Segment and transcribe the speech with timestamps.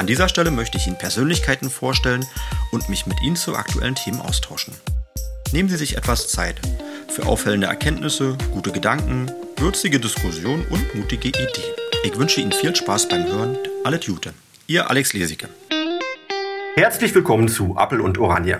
[0.00, 2.24] An dieser Stelle möchte ich Ihnen Persönlichkeiten vorstellen
[2.72, 4.72] und mich mit Ihnen zu aktuellen Themen austauschen.
[5.52, 6.58] Nehmen Sie sich etwas Zeit
[7.08, 11.74] für auffällende Erkenntnisse, gute Gedanken, würzige Diskussionen und mutige Ideen.
[12.02, 13.58] Ich wünsche Ihnen viel Spaß beim Hören.
[13.84, 14.32] Alles Gute.
[14.66, 15.50] Ihr Alex Lesicke.
[16.76, 18.58] Herzlich willkommen zu Appel und Oranje.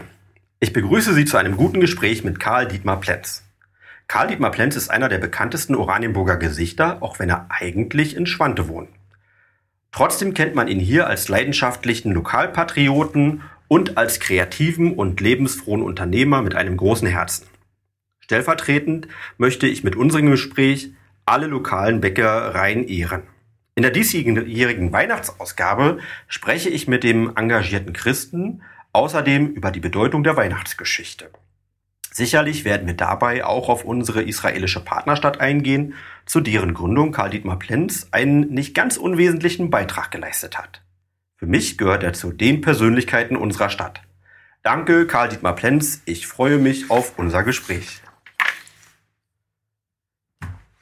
[0.58, 3.44] Ich begrüße Sie zu einem guten Gespräch mit Karl Dietmar Plenz.
[4.08, 8.68] Karl Dietmar Plenz ist einer der bekanntesten Oranienburger Gesichter, auch wenn er eigentlich in Schwante
[8.68, 8.90] wohnt.
[9.92, 16.54] Trotzdem kennt man ihn hier als leidenschaftlichen Lokalpatrioten und als kreativen und lebensfrohen Unternehmer mit
[16.54, 17.46] einem großen Herzen.
[18.20, 20.90] Stellvertretend möchte ich mit unserem Gespräch
[21.26, 23.22] alle lokalen Bäckereien ehren.
[23.74, 30.36] In der diesjährigen Weihnachtsausgabe spreche ich mit dem engagierten Christen außerdem über die Bedeutung der
[30.36, 31.30] Weihnachtsgeschichte.
[32.12, 35.94] Sicherlich werden wir dabei auch auf unsere israelische Partnerstadt eingehen,
[36.26, 40.82] zu deren Gründung Karl Dietmar Plenz einen nicht ganz unwesentlichen Beitrag geleistet hat.
[41.36, 44.02] Für mich gehört er zu den Persönlichkeiten unserer Stadt.
[44.62, 46.02] Danke, Karl Dietmar Plenz.
[46.04, 48.02] Ich freue mich auf unser Gespräch.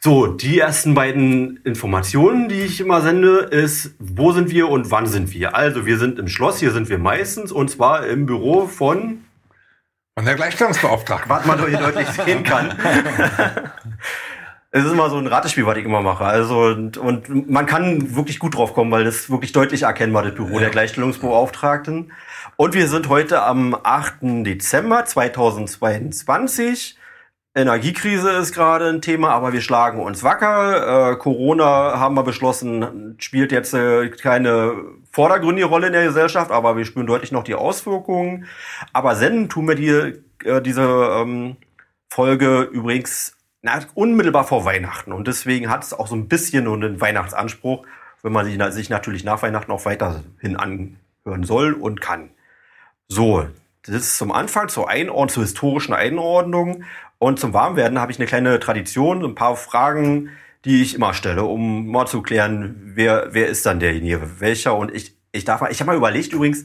[0.01, 5.07] So, die ersten beiden Informationen, die ich immer sende, ist, wo sind wir und wann
[5.07, 5.55] sind wir?
[5.55, 9.25] Also, wir sind im Schloss, hier sind wir meistens, und zwar im Büro von
[10.19, 11.31] von der Gleichstellungsbeauftragten.
[11.31, 12.77] Was man hier deutlich sehen kann.
[14.71, 16.25] Es ist immer so ein Ratespiel, was ich immer mache.
[16.25, 20.35] Also, und, und man kann wirklich gut drauf kommen, weil das wirklich deutlich erkennbar, das
[20.35, 20.61] Büro ja.
[20.61, 22.13] der Gleichstellungsbeauftragten.
[22.57, 24.45] Und wir sind heute am 8.
[24.45, 26.99] Dezember 2022.
[27.59, 31.11] Energiekrise ist gerade ein Thema, aber wir schlagen uns wacker.
[31.11, 34.75] Äh, Corona haben wir beschlossen, spielt jetzt äh, keine
[35.11, 38.47] vordergründige Rolle in der Gesellschaft, aber wir spüren deutlich noch die Auswirkungen.
[38.93, 41.57] Aber senden tun wir die, äh, diese ähm,
[42.09, 45.13] Folge übrigens na, unmittelbar vor Weihnachten.
[45.13, 47.85] Und deswegen hat es auch so ein bisschen einen Weihnachtsanspruch,
[48.23, 52.31] wenn man sich, sich natürlich nach Weihnachten auch weiterhin anhören soll und kann.
[53.09, 53.49] So,
[53.87, 56.85] das ist zum Anfang zur Einordnung, zur historischen Einordnung.
[57.19, 60.31] Und zum Warmwerden habe ich eine kleine Tradition, ein paar Fragen,
[60.65, 64.77] die ich immer stelle, um mal zu klären, wer, wer ist dann derjenige, welcher.
[64.77, 66.65] Und ich, ich darf mal, ich habe mal überlegt übrigens,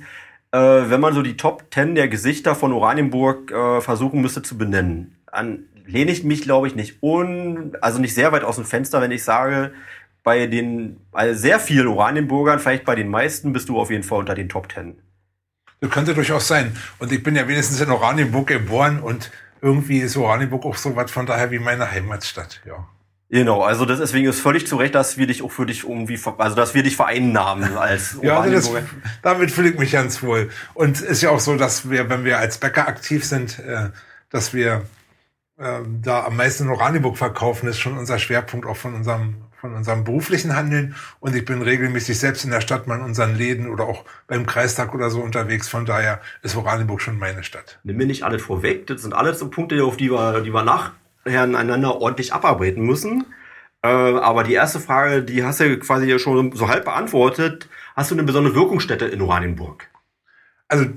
[0.52, 4.58] äh, wenn man so die Top Ten der Gesichter von Oranienburg äh, versuchen müsste zu
[4.58, 8.66] benennen, an lehne ich mich, glaube ich, nicht un, also nicht sehr weit aus dem
[8.66, 9.74] Fenster, wenn ich sage,
[10.24, 14.20] bei den also sehr vielen Oranienburgern, vielleicht bei den meisten, bist du auf jeden Fall
[14.20, 15.02] unter den Top Ten.
[15.84, 16.78] Das könnte durchaus sein.
[17.00, 21.12] Und ich bin ja wenigstens in Oranienburg geboren und irgendwie ist Oranienburg auch so was
[21.12, 22.88] von daher wie meine Heimatstadt, ja.
[23.30, 26.18] Genau, also das, deswegen ist völlig zu Recht, dass wir dich auch für dich irgendwie,
[26.38, 28.72] also dass wir dich vereinnahmen als Ja, das,
[29.24, 30.52] damit fühle ich mich ganz wohl.
[30.74, 33.90] Und ist ja auch so, dass wir, wenn wir als Bäcker aktiv sind, äh,
[34.30, 34.84] dass wir
[35.58, 39.76] äh, da am meisten in Oranienburg verkaufen, ist schon unser Schwerpunkt auch von unserem von
[39.76, 43.70] unserem beruflichen Handeln und ich bin regelmäßig selbst in der Stadt mal in unseren Läden
[43.70, 45.70] oder auch beim Kreistag oder so unterwegs.
[45.70, 47.80] Von daher ist Oranienburg schon meine Stadt.
[47.86, 48.88] Nimm mir nicht alles vorweg.
[48.88, 53.26] Das sind alles so Punkte, auf die wir, die wir nachher aneinander ordentlich abarbeiten müssen.
[53.82, 57.70] Äh, aber die erste Frage, die hast du quasi schon so halb beantwortet.
[57.96, 59.88] Hast du eine besondere Wirkungsstätte in Oranienburg?
[60.68, 60.88] Also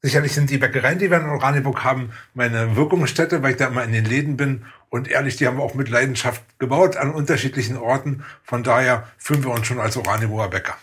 [0.00, 3.82] Sicherlich sind die Bäckereien, die wir in Oranienburg haben, meine Wirkungsstätte, weil ich da immer
[3.82, 4.64] in den Läden bin.
[4.90, 8.24] Und ehrlich, die haben wir auch mit Leidenschaft gebaut an unterschiedlichen Orten.
[8.42, 10.76] Von daher fühlen wir uns schon als Oranienburger Bäcker.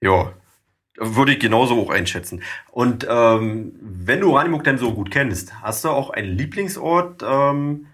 [0.00, 0.32] Ja,
[0.98, 2.42] würde ich genauso auch einschätzen.
[2.70, 7.86] Und ähm, wenn du Oranienburg denn so gut kennst, hast du auch einen Lieblingsort, ähm,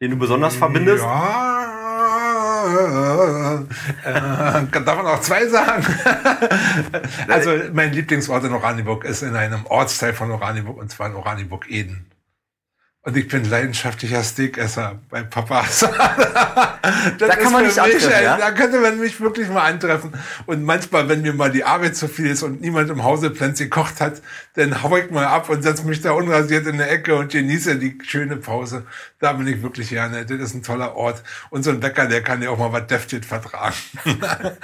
[0.00, 1.02] den du besonders verbindest?
[1.02, 1.78] Ja,
[4.04, 5.84] äh, darf man auch zwei sagen?
[7.28, 12.06] also mein Lieblingsort in Oranienburg ist in einem Ortsteil von Oranienburg und zwar in Oranienburg-Eden.
[13.02, 15.64] Und ich bin leidenschaftlicher Steakesser bei Papa.
[17.18, 18.36] da kann man nicht antreffen, ja?
[18.36, 20.12] Da könnte man mich wirklich mal antreffen.
[20.46, 23.60] Und manchmal, wenn mir mal die Arbeit zu viel ist und niemand im Hause Plenz
[23.60, 24.20] gekocht hat,
[24.54, 27.76] dann hau ich mal ab und setze mich da unrasiert in der Ecke und genieße
[27.76, 28.84] die schöne Pause.
[29.20, 30.26] Da bin ich wirklich gerne.
[30.26, 31.22] Das ist ein toller Ort.
[31.50, 33.76] Und so ein Bäcker, der kann ja auch mal was Deftig vertragen.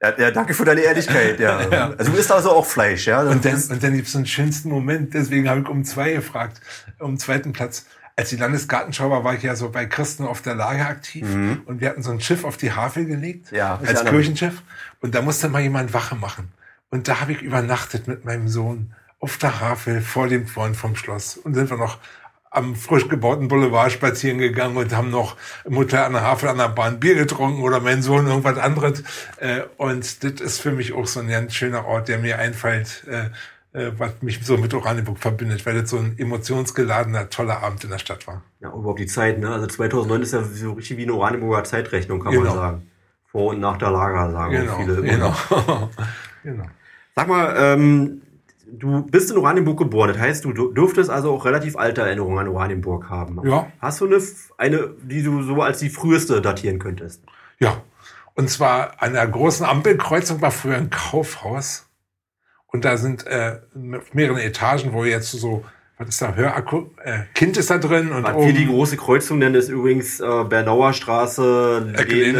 [0.00, 1.40] Ja, ja, danke für deine Ehrlichkeit.
[1.40, 1.60] Ja.
[1.70, 1.94] ja.
[1.98, 3.22] Also du isst also auch Fleisch, ja?
[3.22, 6.60] Und dann, und dann gibt's so einen schönsten Moment, deswegen habe ich um zwei gefragt,
[6.98, 7.86] um zweiten Platz.
[8.14, 11.62] Als die Landesgartenschau war, war ich ja so bei Christen auf der Lage aktiv mhm.
[11.66, 14.62] und wir hatten so ein Schiff auf die Havel gelegt, ja, als Kirchenschiff.
[15.00, 16.52] Und da musste mal jemand Wache machen.
[16.90, 20.96] Und da habe ich übernachtet mit meinem Sohn auf der Havel vor dem Freund vom
[20.96, 21.98] Schloss und sind wir noch
[22.50, 26.58] am frisch gebauten Boulevard spazieren gegangen und haben noch im Hotel an der Havel an
[26.58, 29.02] der Bahn Bier getrunken oder mein Sohn irgendwas anderes.
[29.38, 33.04] Äh, und das ist für mich auch so ein ganz schöner Ort, der mir einfällt,
[33.06, 33.30] äh,
[33.78, 37.90] äh, was mich so mit Oranienburg verbindet, weil das so ein emotionsgeladener, toller Abend in
[37.90, 38.42] der Stadt war.
[38.60, 39.50] Ja, überhaupt die Zeit, ne?
[39.50, 42.44] Also 2009 ist ja so richtig wie eine Oranienburger Zeitrechnung, kann genau.
[42.44, 42.90] man sagen.
[43.30, 45.02] Vor und nach der Lager, sagen genau, viele.
[45.02, 45.36] Genau.
[46.42, 46.64] genau.
[47.14, 48.22] Sag mal, ähm,
[48.72, 52.48] du bist in Oranienburg geboren, das heißt, du dürftest also auch relativ alte Erinnerungen an
[52.48, 53.40] Oranienburg haben.
[53.48, 53.70] Ja.
[53.80, 54.20] Hast du eine,
[54.56, 57.22] eine, die du so als die früheste datieren könntest?
[57.58, 57.82] Ja.
[58.34, 61.86] Und zwar an der großen Ampelkreuzung war früher ein Kaufhaus.
[62.68, 63.60] Und da sind äh,
[63.96, 65.64] auf mehreren Etagen, wo jetzt so,
[65.96, 68.12] was ist da, Hörakku, äh, Kind ist da drin.
[68.12, 71.94] Und was wir die große Kreuzung nennen, ist übrigens äh, Bernauer Straße,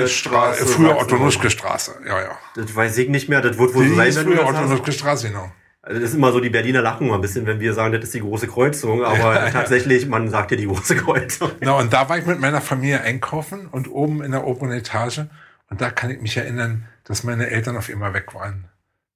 [0.07, 2.39] Straße, früher Otto-Nuschke Straße, ja, ja.
[2.55, 5.51] Das weiß ich nicht mehr, das wird wohl so sein, wenn früher Otto-Nuschke Straße, genau.
[5.89, 8.05] Also das ist immer so, die Berliner lachen immer ein bisschen, wenn wir sagen, das
[8.05, 11.51] ist die große Kreuzung, aber ja, tatsächlich, man sagt ja die große Kreuzung.
[11.61, 15.23] Na, und da war ich mit meiner Familie einkaufen und oben in der oberen Etage
[15.71, 18.67] und da kann ich mich erinnern, dass meine Eltern auf immer weg waren.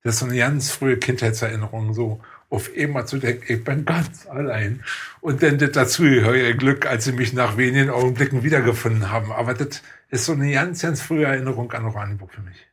[0.02, 4.26] Das ist so eine ganz frühe Kindheitserinnerung, so auf einmal zu denken, ich bin ganz
[4.26, 4.82] allein.
[5.20, 9.30] Und dann das dazugehörige Glück, als sie mich nach wenigen Augenblicken wiedergefunden haben.
[9.30, 12.66] Aber das ist so eine ganz, ganz frühe Erinnerung an Oranienburg für mich.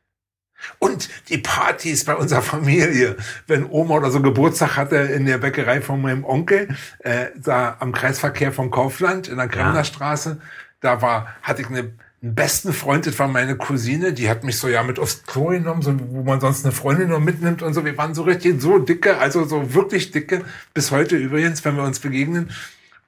[0.78, 3.16] Und die Partys bei unserer Familie,
[3.46, 6.68] wenn Oma oder so Geburtstag hatte in der Bäckerei von meinem Onkel,
[7.00, 10.36] äh, da am Kreisverkehr von Kaufland in der Kremnerstraße, ja.
[10.80, 11.92] da war, hatte ich eine
[12.22, 15.46] einen besten Freund, das war meine Cousine, die hat mich so ja mit aufs Klo
[15.46, 17.84] genommen, so, wo man sonst eine Freundin nur mitnimmt und so.
[17.84, 21.82] Wir waren so richtig so dicke, also so wirklich dicke, bis heute übrigens, wenn wir
[21.82, 22.50] uns begegnen.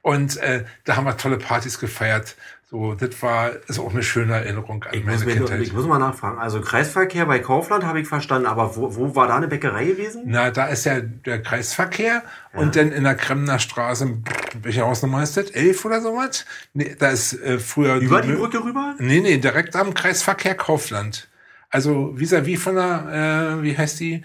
[0.01, 2.37] Und äh, da haben wir tolle Partys gefeiert.
[2.73, 5.61] So, das war ist auch eine schöne Erinnerung an ich meine muss Kindheit.
[5.61, 6.39] ich muss mal nachfragen.
[6.39, 10.23] Also Kreisverkehr bei Kaufland habe ich verstanden, aber wo, wo war da eine Bäckerei gewesen?
[10.25, 12.23] Na, da ist ja der Kreisverkehr
[12.55, 12.59] ja.
[12.59, 14.23] und dann in der Kremner Straße,
[14.63, 15.51] welche Hausnummer ist das?
[15.51, 16.47] Elf oder sowas?
[16.73, 17.97] Nee, da ist äh, früher...
[17.97, 18.95] Über die, die Brücke rüber?
[18.99, 21.29] Nee, nee, direkt am Kreisverkehr Kaufland.
[21.69, 24.25] Also vis-à-vis -vis von der, äh, wie heißt die?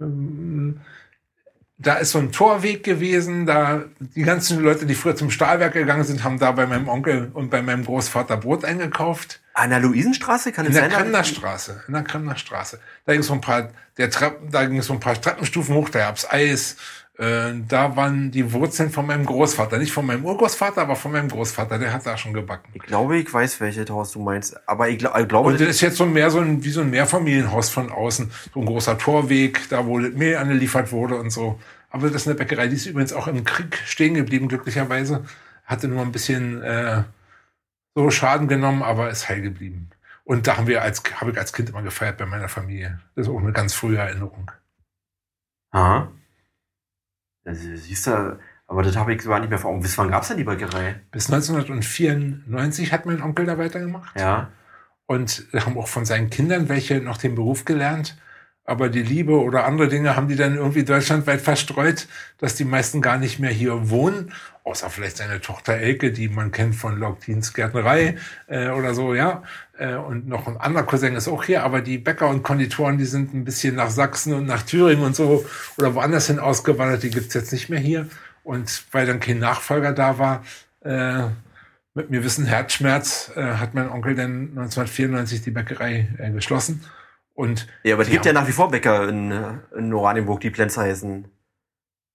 [0.00, 0.80] Ähm,
[1.82, 6.04] da ist so ein Torweg gewesen, da die ganzen Leute, die früher zum Stahlwerk gegangen
[6.04, 9.40] sind, haben da bei meinem Onkel und bei meinem Großvater Brot eingekauft.
[9.54, 10.84] An der Luisenstraße kann es sein?
[10.84, 12.78] In der Kremnerstraße, in der Kremnerstraße.
[13.04, 15.98] Da ging so ein paar, der Treppen, da ging so ein paar Treppenstufen hoch, da
[15.98, 16.76] gab's Eis.
[17.22, 21.28] Äh, da waren die Wurzeln von meinem Großvater, nicht von meinem Urgroßvater, aber von meinem
[21.28, 22.72] Großvater, der hat da schon gebacken.
[22.74, 25.50] Ich glaube, ich weiß, welche Haus du meinst, aber ich, ich glaube...
[25.50, 28.58] Und das ist jetzt so mehr so ein, wie so ein Mehrfamilienhaus von außen, so
[28.58, 31.60] ein großer Torweg, da wo Mehl angeliefert wurde und so.
[31.90, 35.24] Aber das ist eine Bäckerei, die ist übrigens auch im Krieg stehen geblieben, glücklicherweise.
[35.64, 37.04] Hatte nur ein bisschen äh,
[37.94, 39.90] so Schaden genommen, aber ist heil geblieben.
[40.24, 42.98] Und da haben wir als, habe ich als Kind immer gefeiert bei meiner Familie.
[43.14, 44.50] Das ist auch eine ganz frühe Erinnerung.
[45.70, 46.10] Aha.
[47.44, 49.82] Also, siehst du, aber das habe ich gar nicht mehr vor Augen.
[49.82, 51.00] Bis wann gab es denn die Bäckerei?
[51.10, 54.18] Bis 1994 hat mein Onkel da weitergemacht.
[54.18, 54.50] Ja.
[55.06, 58.16] Und haben auch von seinen Kindern welche noch den Beruf gelernt.
[58.64, 62.06] Aber die Liebe oder andere Dinge haben die dann irgendwie deutschlandweit verstreut,
[62.38, 64.32] dass die meisten gar nicht mehr hier wohnen.
[64.62, 68.16] Außer vielleicht seine Tochter Elke, die man kennt von Logtins Gärtnerei
[68.46, 69.42] äh, oder so, ja.
[69.82, 71.64] Äh, und noch ein anderer Cousin ist auch hier.
[71.64, 75.16] Aber die Bäcker und Konditoren, die sind ein bisschen nach Sachsen und nach Thüringen und
[75.16, 75.44] so
[75.76, 77.02] oder woanders hin ausgewandert.
[77.02, 78.06] Die gibt's jetzt nicht mehr hier.
[78.44, 80.44] Und weil dann kein Nachfolger da war,
[80.82, 81.24] äh,
[81.94, 86.84] mit mir wissen Herzschmerz, äh, hat mein Onkel dann 1994 die Bäckerei äh, geschlossen.
[87.34, 89.32] Und ja, aber es gibt ja nach wie vor Bäcker in,
[89.76, 91.26] in Oranienburg, die Plenz heißen.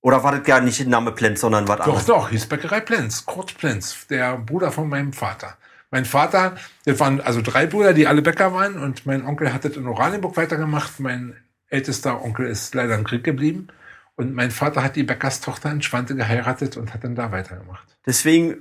[0.02, 2.06] Oder war das gar nicht der Name Plenz, sondern was anderes?
[2.06, 5.58] Doch, doch, hieß Bäckerei Plenz, Kurt Plenz, der Bruder von meinem Vater.
[5.98, 9.66] Mein Vater, das waren also drei Brüder, die alle Bäcker waren und mein Onkel hat
[9.66, 11.00] das in Oranienburg weitergemacht.
[11.00, 11.36] Mein
[11.70, 13.70] ältester Onkel ist leider im Krieg geblieben
[14.16, 17.88] und mein Vater hat die Bäckerstochter in Schwante geheiratet und hat dann da weitergemacht.
[18.06, 18.58] Deswegen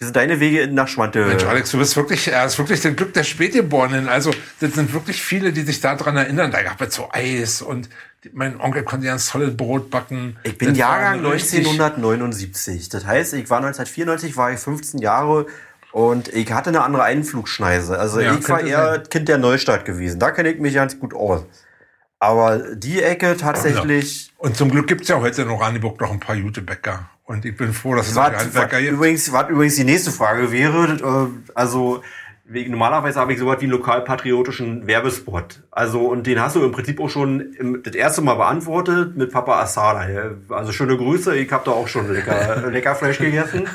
[0.00, 1.26] sind deine Wege nach Schwante?
[1.26, 4.08] Mensch, Alex, du bist wirklich, er ist wirklich das Glück der Spätgeborenen.
[4.08, 4.30] Also,
[4.60, 6.52] das sind wirklich viele, die sich daran erinnern.
[6.52, 7.90] Da gab es so Eis und
[8.32, 10.38] mein Onkel konnte ganz tolles Brot backen.
[10.42, 12.88] Ich bin das Jahrgang 1979.
[12.88, 15.46] Das heißt, ich war 1994, war ich 15 Jahre
[15.92, 17.98] und ich hatte eine andere Einflugschneise.
[17.98, 19.08] Also, ja, ich war eher sein.
[19.10, 20.20] Kind der Neustadt gewesen.
[20.20, 21.44] Da kenne ich mich ganz gut aus.
[22.18, 24.32] Aber die Ecke tatsächlich.
[24.38, 27.08] Und zum Glück gibt's ja heute in Oranienburg noch ein paar gute Bäcker.
[27.24, 28.94] Und ich bin froh, dass es was, Handwerker gibt.
[28.94, 32.02] Übrigens, was übrigens die nächste Frage wäre, äh, also
[32.48, 35.62] normalerweise habe ich sowas wie einen lokalpatriotischen Werbespot.
[35.70, 39.30] Also, und den hast du im Prinzip auch schon im, das erste Mal beantwortet mit
[39.30, 40.06] Papa Asada.
[40.48, 43.68] Also schöne Grüße, ich habe da auch schon lecker, lecker Fleisch gegessen.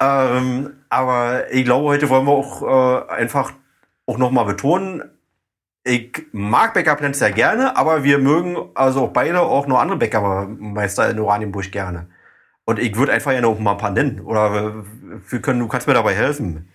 [0.00, 3.52] ähm, aber ich glaube, heute wollen wir auch äh, einfach
[4.06, 5.02] auch nochmal betonen,
[5.86, 11.10] ich mag Bäckerplätze sehr gerne, aber wir mögen also auch beide auch noch andere Bäckermeister
[11.10, 12.08] in Oranienburg gerne.
[12.64, 14.20] Und ich würde einfach ja noch mal ein paar nennen.
[14.20, 14.84] Oder
[15.28, 16.70] wir können, du kannst mir dabei helfen.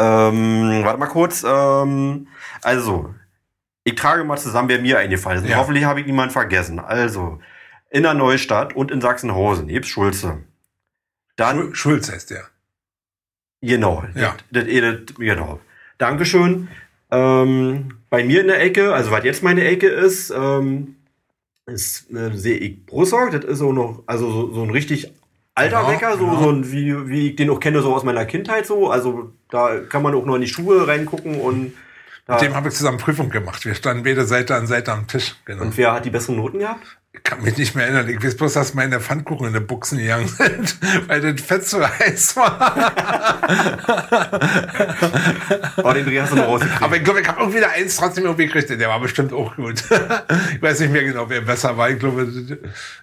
[0.00, 1.44] Ähm, warte mal kurz.
[1.46, 2.28] Ähm,
[2.62, 3.14] also,
[3.84, 5.50] ich trage mal zusammen, wer mir eingefallen ist.
[5.50, 5.58] Ja.
[5.58, 6.78] Hoffentlich habe ich niemanden vergessen.
[6.78, 7.38] Also,
[7.90, 10.38] in der Neustadt und in Sachsenhausen, nebst Schulze.
[11.36, 12.44] Dann, Schul- Schulz heißt der.
[13.60, 14.04] Genau.
[14.14, 14.36] Ja.
[14.50, 15.60] Das, das, das, genau.
[15.98, 16.68] Dankeschön.
[17.10, 20.96] Ähm, bei mir in der Ecke, also was jetzt meine Ecke ist, ähm,
[21.66, 23.30] ist äh, sehe ich Brussock.
[23.32, 25.12] Das ist so noch, also so, so ein richtig
[25.54, 26.38] alter Ja, Bäcker, so, ja.
[26.38, 28.90] so ein, wie, wie ich den auch kenne, so aus meiner Kindheit so.
[28.90, 31.72] Also da kann man auch noch in die Schuhe reingucken und
[32.28, 33.64] Mit dem habe ich zusammen Prüfung gemacht.
[33.64, 35.36] Wir standen beide Seite an Seite am Tisch.
[35.44, 35.62] Genau.
[35.62, 36.99] und wer hat die besseren Noten gehabt?
[37.12, 38.08] Ich kann mich nicht mehr erinnern.
[38.08, 40.76] Ich weiß bloß, dass meine Pfannkuchen in den Buchsen gegangen sind,
[41.08, 43.42] weil das Fett so heiß war.
[45.82, 46.82] Oh, den Dreh hast du noch rausgekriegt.
[46.82, 48.70] Aber ich glaube, ich habe irgendwie wieder eins trotzdem irgendwie gekriegt.
[48.70, 49.82] Der war bestimmt auch gut.
[50.54, 51.90] ich weiß nicht mehr genau, wer besser war.
[51.90, 52.22] Ich glaube,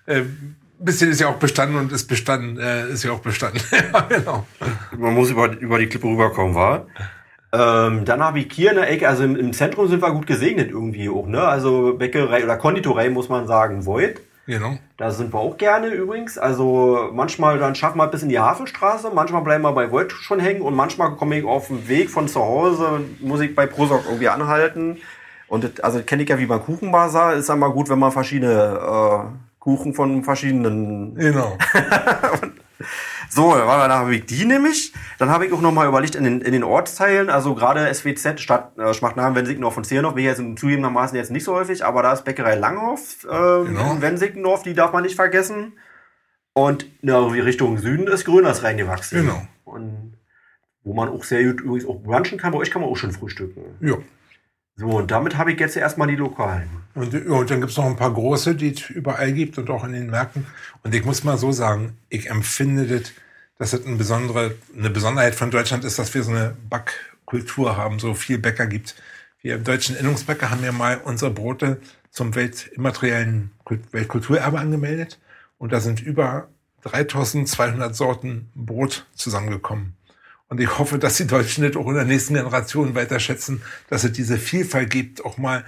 [0.05, 3.61] äh, ein bisschen ist ja auch bestanden und ist bestanden, äh, ist ja auch bestanden.
[3.71, 4.45] ja, genau.
[4.97, 6.87] Man muss über, über die Klippe rüberkommen, war.
[7.53, 10.27] Ähm, dann habe ich hier in der Ecke, also im, im Zentrum sind wir gut
[10.27, 11.41] gesegnet irgendwie auch, ne?
[11.41, 14.21] Also Bäckerei oder Konditorei muss man sagen, Void.
[14.47, 14.77] Genau.
[14.95, 16.37] Da sind wir auch gerne übrigens.
[16.37, 20.39] Also manchmal dann schaffen wir bis in die Hafenstraße, manchmal bleiben wir bei Void schon
[20.39, 24.03] hängen und manchmal komme ich auf dem Weg von zu Hause, muss ich bei Prosoc
[24.05, 24.97] irgendwie anhalten.
[25.47, 28.11] Und das, also kenne ich ja wie beim Kuchenbazar, ist dann mal gut, wenn man
[28.11, 31.57] verschiedene äh, Kuchen von verschiedenen Genau.
[33.29, 34.93] so, dann habe ich die nämlich.
[35.19, 38.39] Dann habe ich auch noch mal überlegt in den, in den Ortsteilen, also gerade SWZ,
[38.39, 42.03] Stadt äh, Schmachtnamen, Wensickendorf und Zehlendorf, bin ich jetzt zugegebenermaßen jetzt nicht so häufig, aber
[42.03, 43.91] da ist Bäckerei Langhoff äh, Genau.
[43.93, 45.73] in Wensickendorf, die darf man nicht vergessen.
[46.53, 49.21] Und na, Richtung Süden ist Grüners reingewachsen.
[49.21, 49.41] Genau.
[49.65, 50.17] Und
[50.83, 53.11] wo man auch sehr gut übrigens auch brunchen kann, bei euch kann man auch schon
[53.11, 53.61] frühstücken.
[53.81, 53.95] Ja.
[54.77, 56.69] So, und damit habe ich jetzt erstmal die Lokalen.
[56.93, 59.93] Und, und dann gibt's noch ein paar große, die es überall gibt und auch in
[59.93, 60.45] den Märkten.
[60.83, 63.11] Und ich muss mal so sagen, ich empfinde das,
[63.57, 67.97] dass das eine besondere, eine Besonderheit von Deutschland ist, dass wir so eine Backkultur haben,
[67.97, 68.95] so viel Bäcker gibt.
[69.41, 71.81] Wir im Deutschen Innungsbäcker haben ja mal unsere Brote
[72.11, 75.19] zum weltimmateriellen Kult- Weltkulturerbe angemeldet.
[75.57, 76.49] Und da sind über
[76.83, 79.96] 3200 Sorten Brot zusammengekommen.
[80.49, 84.03] Und ich hoffe, dass die Deutschen das auch in der nächsten Generation weiter schätzen, dass
[84.03, 85.65] es diese Vielfalt gibt, auch mal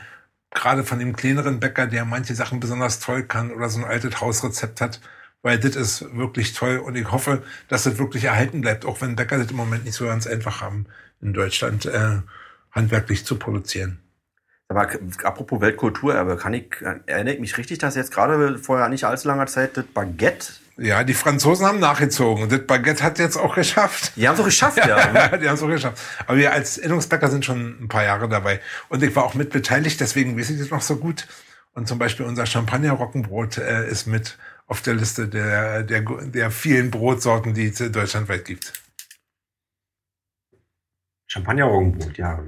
[0.52, 4.22] gerade von dem kleineren Bäcker, der manche Sachen besonders toll kann oder so ein altes
[4.22, 5.02] Hausrezept hat,
[5.42, 9.16] weil das ist wirklich toll und ich hoffe, dass das wirklich erhalten bleibt, auch wenn
[9.16, 10.86] Bäcker das im Moment nicht so ganz einfach haben,
[11.22, 12.22] in Deutschland äh,
[12.72, 14.00] handwerklich zu produzieren.
[14.70, 14.88] Aber
[15.24, 16.76] apropos Weltkulturerbe, kann ich,
[17.08, 21.04] erinnere ich mich richtig, dass jetzt gerade vor nicht allzu langer Zeit das Baguette Ja,
[21.04, 24.14] die Franzosen haben nachgezogen und das Baguette hat jetzt auch geschafft.
[24.16, 24.98] Die haben es auch geschafft, ja.
[25.14, 26.02] Ja, die haben es auch geschafft.
[26.26, 28.62] Aber wir als Innungsbäcker sind schon ein paar Jahre dabei.
[28.88, 31.28] Und ich war auch mit beteiligt, deswegen weiß ich das noch so gut.
[31.74, 36.92] Und zum Beispiel unser Champagner-Roggenbrot äh, ist mit auf der Liste der, der, der vielen
[36.92, 38.74] Brotsorten, die es deutschlandweit gibt.
[41.28, 42.44] Champagner-Roggenbrot, ja.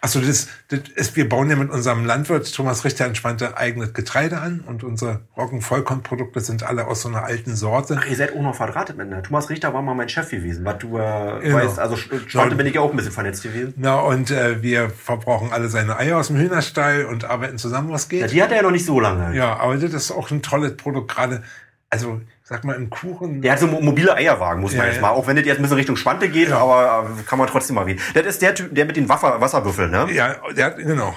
[0.00, 4.38] Achso, das, das ist, wir bauen ja mit unserem Landwirt Thomas Richter entspannte eigenes Getreide
[4.40, 7.96] an und unsere Roggenvollkornprodukte sind alle aus so einer alten Sorte.
[7.98, 9.22] Ach, ihr seid auch noch verdrahtet miteinander.
[9.26, 11.56] Thomas Richter war mal mein Chef gewesen, was du äh, Genau.
[11.56, 11.78] weißt.
[11.78, 13.74] Also Schwante bin ich ja auch ein bisschen vernetzt gewesen.
[13.76, 18.08] Na, und äh, wir verbrauchen alle seine Eier aus dem Hühnerstall und arbeiten zusammen, was
[18.08, 18.20] geht.
[18.20, 19.34] Ja, die hat er ja noch nicht so lange.
[19.36, 21.42] Ja, aber das ist auch ein tolles Produkt, gerade,
[21.88, 23.40] also sag mal, im Kuchen.
[23.42, 25.08] Der hat so mo- mobile Eierwagen, muss man Ja, jetzt mal.
[25.10, 26.58] Auch wenn das jetzt ein bisschen Richtung Schwante geht, Ja.
[26.58, 28.00] aber äh, kann man trotzdem mal reden.
[28.12, 30.08] Das ist der Typ, der mit den Waffer, Wasserwürfeln, ne?
[30.12, 31.16] Ja, der hat, genau.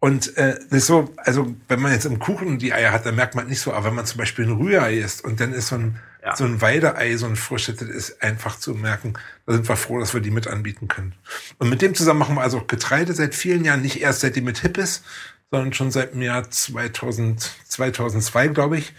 [0.00, 3.14] Und äh, das ist so, also wenn man jetzt im Kuchen die Eier hat, dann
[3.14, 5.68] merkt man nicht so, aber wenn man zum Beispiel ein Rührei isst und dann ist
[5.68, 6.34] so ein, Ja.
[6.34, 9.12] so ein Weideei, so ein frisches, das ist einfach zu merken.
[9.46, 11.14] Da sind wir froh, dass wir die mit anbieten können.
[11.58, 14.34] Und mit dem zusammen machen wir also auch Getreide seit vielen Jahren, nicht erst seit
[14.34, 15.04] die mit hip ist,
[15.52, 18.94] sondern schon seit dem Jahr 2000, 2002, glaube ich.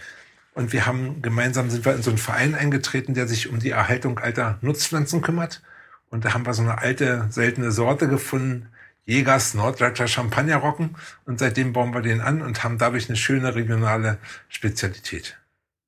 [0.54, 3.70] Und wir haben gemeinsam sind wir in so einen Verein eingetreten, der sich um die
[3.70, 5.62] Erhaltung alter Nutzpflanzen kümmert.
[6.10, 8.68] Und da haben wir so eine alte, seltene Sorte gefunden,
[9.04, 10.96] Jägers Norddeutscher Champagnerrocken.
[11.26, 14.18] Und seitdem bauen wir den an und haben dadurch eine schöne regionale
[14.48, 15.36] Spezialität.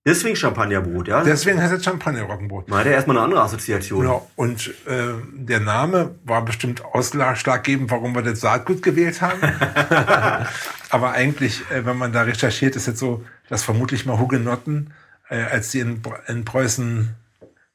[0.07, 1.25] Deswegen Champagnerbrot, ja?
[1.25, 2.69] Deswegen heißt es Champagnerrockenbrot.
[2.69, 4.03] Man hat ja erstmal eine andere Assoziation.
[4.03, 4.31] Genau.
[4.37, 9.41] Und äh, der Name war bestimmt ausschlaggebend, warum wir das Saatgut gewählt haben.
[10.91, 14.93] Aber eigentlich, äh, wenn man da recherchiert, ist es so, dass vermutlich mal Hugenotten,
[15.29, 17.17] äh, als die in, in Preußen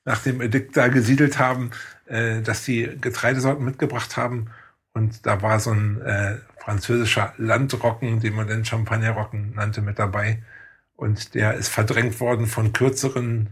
[0.05, 1.71] nach dem Edikt da gesiedelt haben,
[2.05, 4.47] äh, dass die Getreidesorten mitgebracht haben.
[4.93, 10.41] Und da war so ein äh, französischer Landrocken, den man dann Champagnerrocken nannte, mit dabei.
[11.01, 13.49] Und der ist verdrängt worden von kürzeren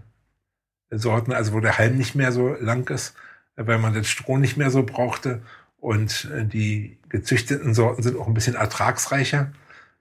[0.91, 3.15] Sorten, also wo der Halm nicht mehr so lang ist,
[3.55, 5.41] weil man das Stroh nicht mehr so brauchte.
[5.79, 9.51] Und äh, die gezüchteten Sorten sind auch ein bisschen ertragsreicher.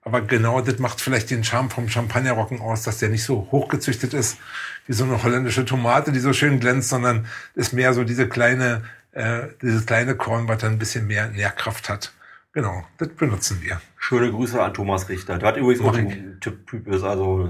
[0.03, 4.13] Aber genau das macht vielleicht den Charme vom Champagnerrocken aus, dass der nicht so hochgezüchtet
[4.13, 4.37] ist
[4.85, 7.25] wie so eine holländische Tomate, die so schön glänzt, sondern
[7.55, 11.89] ist mehr so diese kleine, äh, dieses kleine Korn, was dann ein bisschen mehr Nährkraft
[11.89, 12.13] hat.
[12.59, 13.79] Genau, das benutzen wir.
[13.95, 15.37] Schöne Grüße an Thomas Richter.
[15.37, 17.45] Der hat übrigens auch ein Typ ist, also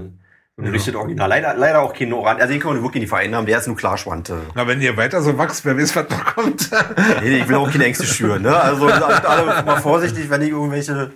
[0.56, 0.70] ein ja.
[0.70, 1.28] richtiges Original.
[1.28, 2.36] Leider, leider auch kein Oran.
[2.36, 3.44] Also den kann man wirklich nicht verändern.
[3.44, 4.40] Der ist nur Klarschwante.
[4.54, 6.70] Na, wenn ihr weiter so wächst, wer weiß, was noch kommt.
[7.22, 8.42] nee, ich will auch keine Ängste schüren.
[8.42, 8.56] Ne?
[8.56, 11.10] Also alle mal vorsichtig, wenn ich irgendwelche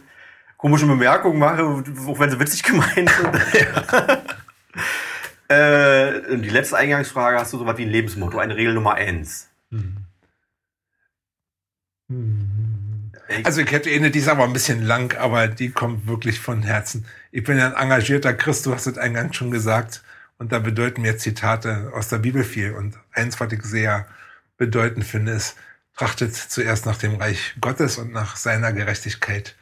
[0.57, 3.35] komischen Bemerkungen mache, auch wenn sie witzig gemeint sind.
[5.57, 9.51] äh, die letzte Eingangsfrage hast du so was wie ein Lebensmotto, eine Regel Nummer eins.
[9.71, 9.99] Hm.
[12.09, 12.44] Hm.
[13.45, 16.63] Also ich hätte eine, die ist aber ein bisschen lang, aber die kommt wirklich von
[16.63, 17.07] Herzen.
[17.33, 20.03] Ich bin ein engagierter Christ, du hast es eingangs schon gesagt.
[20.37, 22.73] Und da bedeuten mir Zitate aus der Bibel viel.
[22.73, 24.07] Und eins, was ich sehr
[24.57, 25.57] bedeutend finde, ist,
[25.97, 29.55] trachtet zuerst nach dem Reich Gottes und nach seiner Gerechtigkeit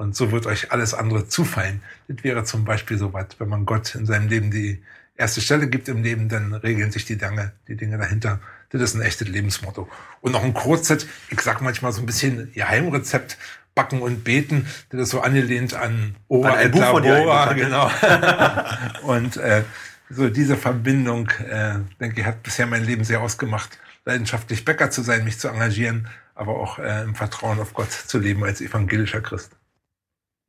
[0.00, 1.82] und so wird euch alles andere zufallen.
[2.08, 4.82] Das wäre zum Beispiel so was, wenn man Gott in seinem Leben die
[5.14, 8.40] erste Stelle gibt im Leben, dann regeln sich die Dinge, die Dinge dahinter.
[8.70, 9.88] Das ist ein echtes Lebensmotto.
[10.20, 13.36] Und noch ein Kurzset, ich sag manchmal so ein bisschen Geheimrezept,
[13.74, 17.90] Backen und Beten, das ist so angelehnt an Ora et Labora, genau.
[19.02, 19.64] und äh,
[20.08, 25.02] so diese Verbindung, äh, denke ich, hat bisher mein Leben sehr ausgemacht, leidenschaftlich Bäcker zu
[25.02, 29.20] sein, mich zu engagieren, aber auch äh, im Vertrauen auf Gott zu leben als evangelischer
[29.20, 29.52] Christ.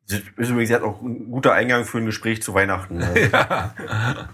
[0.09, 2.97] Das ist übrigens jetzt auch ein guter Eingang für ein Gespräch zu Weihnachten.
[2.97, 3.13] Ne?
[3.31, 4.29] Ja.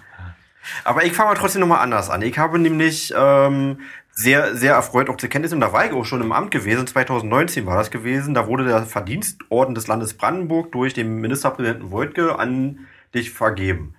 [0.83, 2.21] Aber ich fange mal trotzdem nochmal anders an.
[2.21, 3.79] Ich habe nämlich ähm,
[4.11, 6.87] sehr, sehr erfreut auch zur Kenntnis, und da war ich auch schon im Amt gewesen,
[6.87, 12.39] 2019 war das gewesen, da wurde der Verdienstorden des Landes Brandenburg durch den Ministerpräsidenten Wojtke
[12.39, 13.93] an dich vergeben.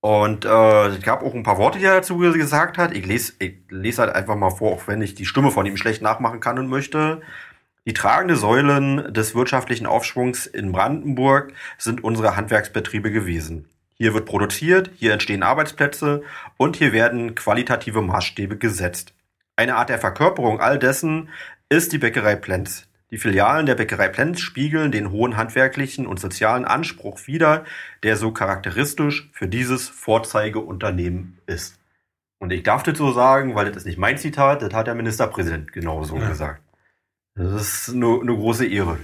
[0.00, 2.94] Und äh, es gab auch ein paar Worte, die er dazu gesagt hat.
[2.94, 5.78] Ich lese, ich lese halt einfach mal vor, auch wenn ich die Stimme von ihm
[5.78, 7.22] schlecht nachmachen kann und möchte.
[7.86, 13.66] Die tragende Säulen des wirtschaftlichen Aufschwungs in Brandenburg sind unsere Handwerksbetriebe gewesen.
[14.04, 16.24] Hier wird produziert, hier entstehen Arbeitsplätze
[16.58, 19.14] und hier werden qualitative Maßstäbe gesetzt.
[19.56, 21.30] Eine Art der Verkörperung all dessen
[21.70, 22.86] ist die Bäckerei Plenz.
[23.10, 27.64] Die Filialen der Bäckerei Plenz spiegeln den hohen handwerklichen und sozialen Anspruch wider,
[28.02, 31.78] der so charakteristisch für dieses Vorzeigeunternehmen ist.
[32.38, 34.96] Und ich darf das so sagen, weil das ist nicht mein Zitat, das hat der
[34.96, 36.28] Ministerpräsident genauso ja.
[36.28, 36.60] gesagt.
[37.36, 38.98] Das ist eine, eine große Ehre.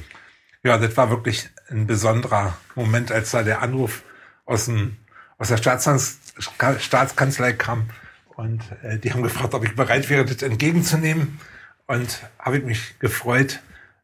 [0.63, 4.03] Ja, das war wirklich ein besonderer Moment, als da der Anruf
[4.51, 4.97] aus, dem,
[5.39, 7.89] aus der Staatskanzlei kam.
[8.37, 11.39] Und äh, die haben gefragt, ob ich bereit wäre, das entgegenzunehmen.
[11.87, 13.61] Und habe ich mich gefreut.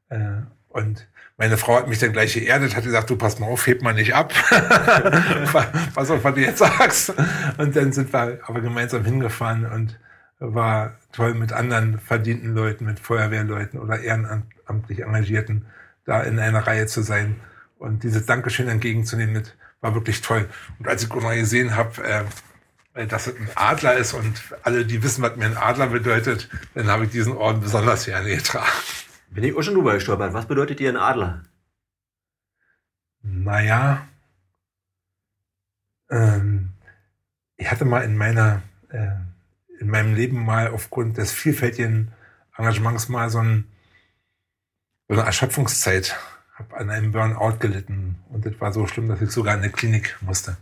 [0.08, 1.06] Äh, und
[1.36, 3.92] meine Frau hat mich dann gleich geerdet, hat gesagt, du pass mal auf, heb mal
[3.92, 4.32] nicht ab.
[5.94, 7.12] pass auf, was du jetzt sagst.
[7.58, 9.98] Und dann sind wir aber gemeinsam hingefahren und
[10.38, 15.66] war toll mit anderen verdienten Leuten, mit Feuerwehrleuten oder ehrenamtlich Engagierten
[16.04, 17.36] da in einer Reihe zu sein
[17.78, 19.52] und dieses Dankeschön entgegenzunehmen, das
[19.86, 20.48] war wirklich toll.
[20.78, 22.26] Und als ich noch gesehen habe,
[22.94, 26.48] äh, dass es ein Adler ist und alle, die wissen, was mir ein Adler bedeutet,
[26.74, 28.66] dann habe ich diesen Orden besonders gerne getragen.
[29.30, 30.32] Bin ich auch schon drüber gestolpert.
[30.32, 31.44] Was bedeutet dir ein Adler?
[33.22, 34.06] Naja,
[36.10, 36.72] ähm,
[37.56, 39.08] ich hatte mal in meiner äh,
[39.78, 42.12] in meinem Leben mal aufgrund des vielfältigen
[42.56, 43.70] Engagements mal so, ein,
[45.08, 46.16] so eine Erschöpfungszeit,
[46.58, 49.70] habe an einem Burnout gelitten und das war so schlimm, dass ich sogar in eine
[49.70, 50.56] Klinik musste.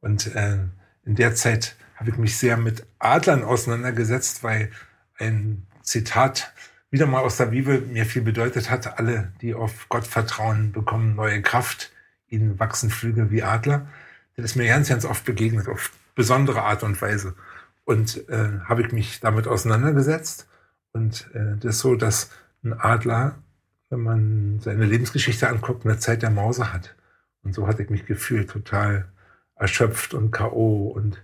[0.00, 0.58] Und äh,
[1.04, 4.70] in der Zeit habe ich mich sehr mit Adlern auseinandergesetzt, weil
[5.18, 6.52] ein Zitat
[6.90, 8.98] wieder mal aus der Bibel mir viel bedeutet hat.
[8.98, 11.92] Alle, die auf Gott vertrauen, bekommen neue Kraft.
[12.28, 13.86] Ihnen wachsen Flügel wie Adler.
[14.36, 17.34] Das ist mir ganz, ganz oft begegnet, auf besondere Art und Weise.
[17.84, 20.48] Und äh, habe ich mich damit auseinandergesetzt.
[20.92, 22.30] Und äh, das ist so, dass
[22.62, 23.36] ein Adler,
[23.90, 26.94] wenn man seine Lebensgeschichte anguckt, eine Zeit der Mause hat.
[27.42, 29.08] Und so hatte ich mich gefühlt, total
[29.54, 30.88] erschöpft und K.O.
[30.88, 31.22] und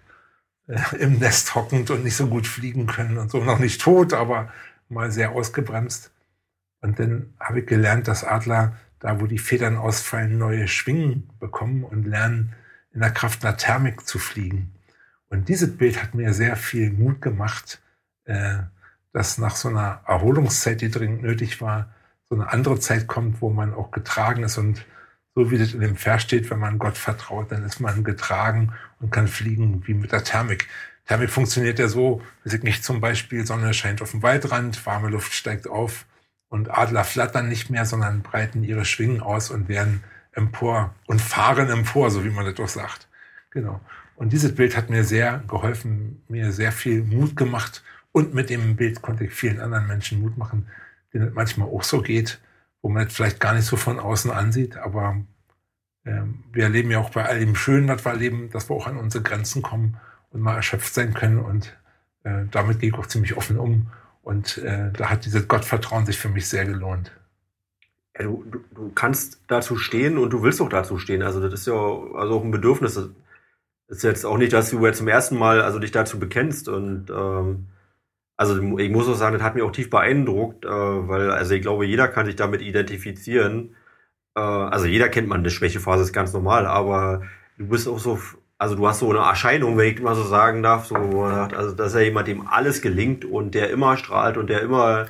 [0.68, 3.42] äh, im Nest hockend und nicht so gut fliegen können und so.
[3.42, 4.52] Noch nicht tot, aber
[4.88, 6.12] mal sehr ausgebremst.
[6.80, 11.84] Und dann habe ich gelernt, dass Adler, da wo die Federn ausfallen, neue Schwingen bekommen
[11.84, 12.54] und lernen,
[12.92, 14.74] in der Kraft einer Thermik zu fliegen.
[15.28, 17.80] Und dieses Bild hat mir sehr viel Mut gemacht,
[18.24, 18.58] äh,
[19.12, 21.94] dass nach so einer Erholungszeit, die dringend nötig war,
[22.32, 24.56] so eine andere Zeit kommt, wo man auch getragen ist.
[24.56, 24.86] Und
[25.34, 28.72] so wie das in dem Vers steht, wenn man Gott vertraut, dann ist man getragen
[29.00, 30.66] und kann fliegen wie mit der Thermik.
[31.06, 35.10] Thermik funktioniert ja so, dass ich nicht zum Beispiel, Sonne scheint auf dem Waldrand, warme
[35.10, 36.06] Luft steigt auf
[36.48, 41.68] und Adler flattern nicht mehr, sondern breiten ihre Schwingen aus und werden empor und fahren
[41.68, 43.08] empor, so wie man das doch sagt.
[43.50, 43.78] Genau.
[44.16, 47.82] Und dieses Bild hat mir sehr geholfen, mir sehr viel Mut gemacht.
[48.10, 50.66] Und mit dem Bild konnte ich vielen anderen Menschen Mut machen,
[51.12, 52.40] denen es manchmal auch so geht,
[52.80, 55.16] wo man es vielleicht gar nicht so von außen ansieht, aber
[56.04, 58.86] ähm, wir erleben ja auch bei all dem Schönen, was wir erleben, dass wir auch
[58.86, 59.96] an unsere Grenzen kommen
[60.30, 61.76] und mal erschöpft sein können und
[62.24, 63.88] äh, damit gehe ich auch ziemlich offen um
[64.22, 67.12] und äh, da hat dieses Gottvertrauen sich für mich sehr gelohnt.
[68.16, 68.44] Ja, du,
[68.74, 71.22] du, kannst dazu stehen und du willst auch dazu stehen.
[71.22, 72.94] Also das ist ja also auch ein Bedürfnis.
[72.94, 73.08] Das
[73.88, 77.10] ist jetzt auch nicht, dass du jetzt zum ersten Mal also dich dazu bekennst und
[77.10, 77.68] ähm,
[78.42, 81.62] also ich muss auch sagen, das hat mich auch tief beeindruckt, äh, weil also ich
[81.62, 83.76] glaube, jeder kann sich damit identifizieren.
[84.36, 87.22] Äh, also jeder kennt man eine Schwächephase, ist ganz normal, aber
[87.58, 88.18] du bist auch so,
[88.58, 91.94] also du hast so eine Erscheinung, wenn ich mal so sagen darf, so, also dass
[91.94, 95.06] er jemand, dem alles gelingt und der immer strahlt und der immer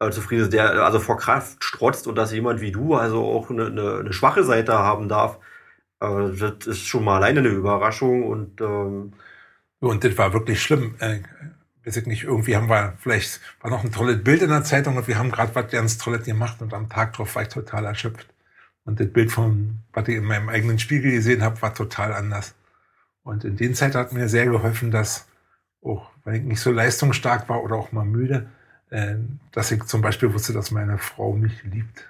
[0.00, 3.50] äh, zufrieden ist, der also vor Kraft strotzt und dass jemand wie du also auch
[3.50, 5.38] eine, eine, eine schwache Seite haben darf,
[6.00, 9.12] äh, das ist schon mal alleine eine Überraschung und ähm,
[9.80, 10.94] und das war wirklich schlimm.
[11.84, 14.96] Weiß ich nicht, irgendwie haben wir, vielleicht war noch ein tolles Bild in der Zeitung
[14.96, 17.86] und wir haben gerade was ganz Tolles gemacht und am Tag drauf war ich total
[17.86, 18.28] erschöpft.
[18.84, 22.54] Und das Bild von, was ich in meinem eigenen Spiegel gesehen habe, war total anders.
[23.22, 25.26] Und in den Zeit hat mir sehr geholfen, dass
[25.82, 28.48] auch, wenn ich nicht so leistungsstark war oder auch mal müde,
[28.90, 29.14] äh,
[29.52, 32.06] dass ich zum Beispiel wusste, dass meine Frau mich liebt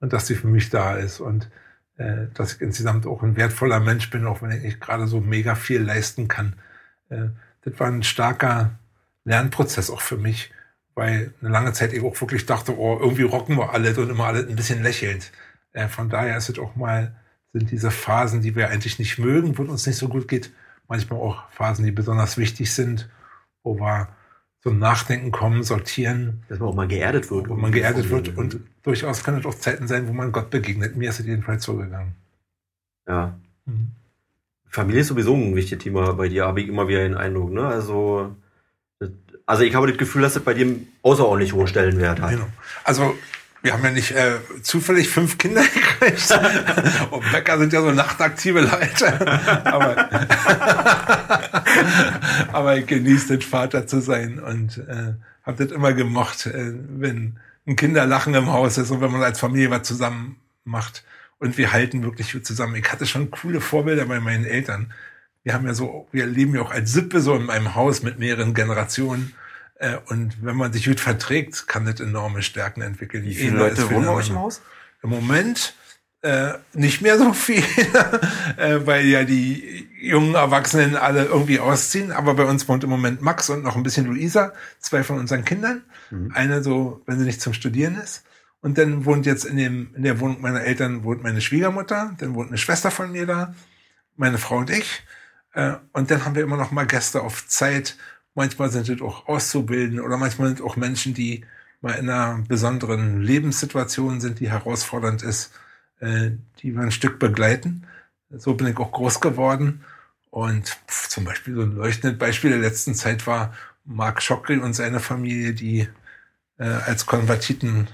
[0.00, 1.50] und dass sie für mich da ist und
[1.96, 5.20] äh, dass ich insgesamt auch ein wertvoller Mensch bin, auch wenn ich nicht gerade so
[5.20, 6.54] mega viel leisten kann.
[7.08, 7.28] Äh,
[7.62, 8.72] das war ein starker
[9.24, 10.52] Lernprozess auch für mich,
[10.94, 14.26] weil eine lange Zeit ich auch wirklich dachte, oh, irgendwie rocken wir alle und immer
[14.26, 15.32] alle ein bisschen lächelnd.
[15.72, 17.14] Äh, von daher ist es auch mal,
[17.52, 20.52] sind diese Phasen, die wir eigentlich nicht mögen, wo es uns nicht so gut geht,
[20.88, 23.08] manchmal auch Phasen, die besonders wichtig sind,
[23.62, 24.08] wo wir
[24.62, 26.42] zum Nachdenken kommen, sortieren.
[26.48, 27.48] Dass man auch mal geerdet wird.
[27.48, 28.36] Wo man geerdet wird.
[28.36, 30.96] Und durchaus kann es auch Zeiten sein, wo man Gott begegnet.
[30.96, 32.14] Mir ist es jedenfalls so gegangen.
[33.06, 33.38] Ja.
[33.66, 33.90] Mhm.
[34.66, 37.52] Familie ist sowieso ein wichtiges Thema bei dir, habe ich immer wieder den Eindruck.
[37.52, 37.64] Ne?
[37.66, 38.34] Also
[39.46, 42.30] also ich habe das Gefühl, dass das bei dir außerordentlich hohen Stellenwert hat.
[42.30, 42.46] Genau.
[42.84, 43.14] Also
[43.64, 46.30] wir haben ja nicht äh, zufällig fünf Kinder gekriegt.
[47.10, 49.26] Und Bäcker sind ja so nachtaktive Leute.
[49.64, 50.10] aber,
[52.52, 57.38] aber ich genieße das Vater zu sein und äh, habe das immer gemocht, äh, wenn
[57.66, 61.02] ein Kinderlachen im Haus ist und wenn man als Familie was zusammen macht.
[61.38, 62.76] Und wir halten wirklich zusammen.
[62.76, 64.92] Ich hatte schon coole Vorbilder bei meinen Eltern
[65.44, 68.18] wir haben ja so, wir leben ja auch als Sippe so in einem Haus mit
[68.18, 69.34] mehreren Generationen.
[69.76, 73.24] Äh, und wenn man sich gut verträgt, kann das enorme Stärken entwickeln.
[73.24, 74.62] Wie viele Leute wohnen bei euch im Haus?
[75.02, 75.74] Im Moment
[76.22, 77.62] äh, nicht mehr so viel,
[78.56, 82.10] äh, weil ja die jungen Erwachsenen alle irgendwie ausziehen.
[82.10, 85.44] Aber bei uns wohnt im Moment Max und noch ein bisschen Luisa, zwei von unseren
[85.44, 85.82] Kindern.
[86.10, 86.32] Mhm.
[86.34, 88.24] Eine so, wenn sie nicht zum Studieren ist.
[88.62, 92.34] Und dann wohnt jetzt in, dem, in der Wohnung meiner Eltern wohnt meine Schwiegermutter, dann
[92.34, 93.54] wohnt eine Schwester von mir da,
[94.16, 95.02] meine Frau und ich.
[95.54, 97.96] Äh, und dann haben wir immer noch mal Gäste auf Zeit.
[98.34, 101.44] Manchmal sind es auch Auszubildende oder manchmal sind auch Menschen, die
[101.80, 105.52] mal in einer besonderen Lebenssituation sind, die herausfordernd ist,
[106.00, 107.86] äh, die wir ein Stück begleiten.
[108.30, 109.84] So bin ich auch groß geworden.
[110.30, 114.98] Und zum Beispiel so ein leuchtendes Beispiel der letzten Zeit war Mark Schockel und seine
[114.98, 115.88] Familie, die
[116.58, 117.88] äh, als Konvertiten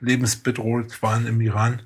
[0.00, 1.82] lebensbedroht waren im Iran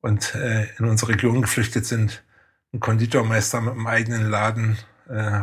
[0.00, 2.24] und in unsere Region geflüchtet sind
[2.72, 5.40] ein Konditormeister mit einem eigenen Laden äh,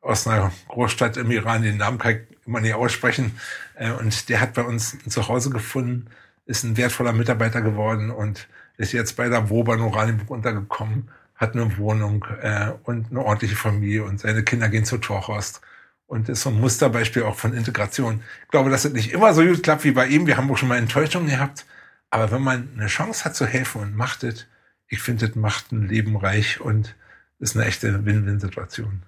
[0.00, 3.38] aus einer Großstadt im Iran, den Namen kann ich immer nicht aussprechen.
[3.74, 6.06] Äh, und der hat bei uns ein Zuhause gefunden,
[6.46, 11.54] ist ein wertvoller Mitarbeiter geworden und ist jetzt bei der Woba in Oranienburg untergekommen, hat
[11.54, 15.60] eine Wohnung äh, und eine ordentliche Familie und seine Kinder gehen zu Torhorst
[16.06, 18.22] und ist so ein Musterbeispiel auch von Integration.
[18.44, 20.26] Ich glaube, dass es nicht immer so gut klappt wie bei ihm.
[20.26, 21.66] Wir haben auch schon mal Enttäuschungen gehabt.
[22.10, 24.46] Aber wenn man eine Chance hat zu helfen und macht es,
[24.88, 26.96] ich finde, das macht ein Leben reich und
[27.38, 29.02] ist eine echte Win-Win-Situation.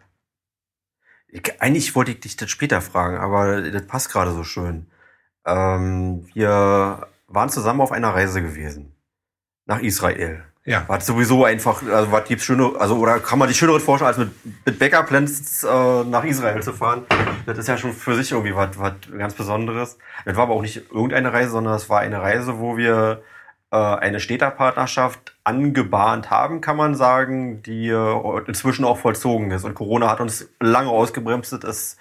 [1.58, 4.88] Eigentlich wollte ich dich das später fragen, aber das passt gerade so schön.
[5.46, 8.94] Ähm, wir waren zusammen auf einer Reise gewesen.
[9.66, 10.44] Nach Israel.
[10.64, 10.86] Ja.
[10.88, 14.18] War sowieso einfach, also was gibt's schöne, also oder kann man sich schöneres vorstellen, als
[14.18, 14.30] mit,
[14.66, 17.06] mit Backup-Plans äh, nach Israel zu fahren.
[17.46, 19.96] Das ist ja schon für sich irgendwie was, was ganz Besonderes.
[20.24, 23.22] Das war aber auch nicht irgendeine Reise, sondern es war eine Reise, wo wir
[23.76, 29.64] eine Städterpartnerschaft angebahnt haben, kann man sagen, die äh, inzwischen auch vollzogen ist.
[29.64, 31.98] Und Corona hat uns lange ausgebremst, ist,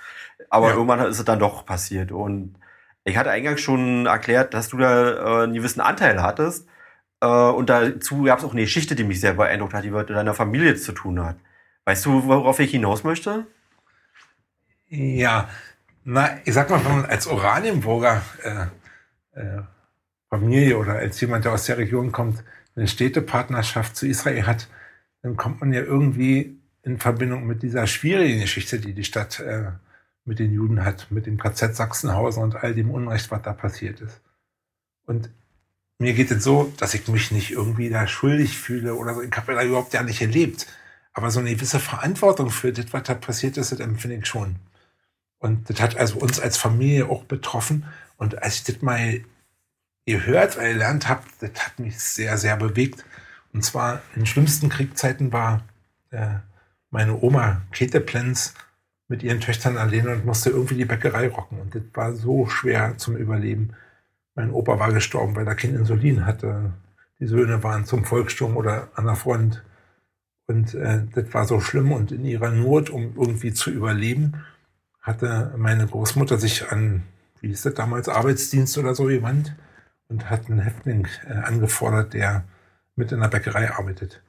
[0.49, 0.73] aber ja.
[0.73, 2.11] irgendwann ist es dann doch passiert.
[2.11, 2.55] Und
[3.03, 6.67] ich hatte eingangs schon erklärt, dass du da äh, einen gewissen Anteil hattest.
[7.21, 10.09] Äh, und dazu gab es auch eine Geschichte, die mich sehr beeindruckt hat, die mit
[10.09, 11.37] deiner Familie zu tun hat.
[11.85, 13.45] Weißt du, worauf ich hinaus möchte?
[14.87, 15.49] Ja,
[16.03, 19.61] na, ich sag mal, wenn man als Oranienburger äh, äh,
[20.29, 22.43] Familie oder als jemand, der aus der Region kommt,
[22.75, 24.67] eine Städtepartnerschaft zu Israel hat,
[25.21, 29.71] dann kommt man ja irgendwie in Verbindung mit dieser schwierigen Geschichte, die die Stadt äh,
[30.25, 33.99] mit den Juden hat, mit dem KZ Sachsenhausen und all dem Unrecht, was da passiert
[34.01, 34.21] ist.
[35.05, 35.29] Und
[35.97, 39.21] mir geht es so, dass ich mich nicht irgendwie da schuldig fühle oder so.
[39.21, 40.67] Ich habe da überhaupt ja nicht erlebt.
[41.13, 44.55] Aber so eine gewisse Verantwortung für das, was da passiert ist, das empfinde ich schon.
[45.39, 47.85] Und das hat also uns als Familie auch betroffen.
[48.17, 49.21] Und als ich das mal
[50.09, 53.05] gehört oder gelernt habe, das hat mich sehr, sehr bewegt.
[53.53, 55.61] Und zwar in schlimmsten Kriegszeiten war
[56.11, 56.35] äh,
[56.91, 58.53] meine Oma Käthe Plenz
[59.07, 61.59] mit ihren Töchtern alleine und musste irgendwie die Bäckerei rocken.
[61.59, 63.73] Und das war so schwer zum Überleben.
[64.35, 66.73] Mein Opa war gestorben, weil er kein Insulin hatte.
[67.19, 69.63] Die Söhne waren zum Volkssturm oder an der Front.
[70.47, 71.91] Und äh, das war so schlimm.
[71.91, 74.43] Und in ihrer Not, um irgendwie zu überleben,
[75.01, 77.03] hatte meine Großmutter sich an,
[77.41, 79.55] wie ist das damals, Arbeitsdienst oder so gewandt
[80.09, 82.43] und hat einen Häftling äh, angefordert, der
[82.95, 84.21] mit in der Bäckerei arbeitet.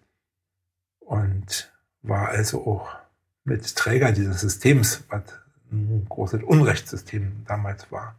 [1.00, 2.94] Und war also auch
[3.44, 5.22] mit Träger dieses Systems, was
[5.72, 8.16] ein großes Unrechtssystem damals war.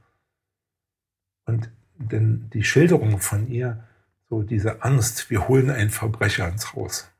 [1.45, 3.83] Und denn die Schilderung von ihr,
[4.29, 7.11] so diese Angst, wir holen einen Verbrecher ins Haus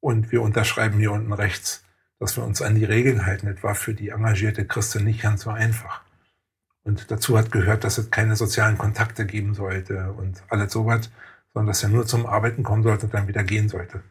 [0.00, 1.84] und wir unterschreiben hier unten rechts,
[2.18, 5.42] dass wir uns an die Regeln halten, das war für die engagierte Christin nicht ganz
[5.42, 6.02] so einfach.
[6.84, 11.10] Und dazu hat gehört, dass es keine sozialen Kontakte geben sollte und alles sowas,
[11.52, 14.02] sondern dass er nur zum Arbeiten kommen sollte und dann wieder gehen sollte.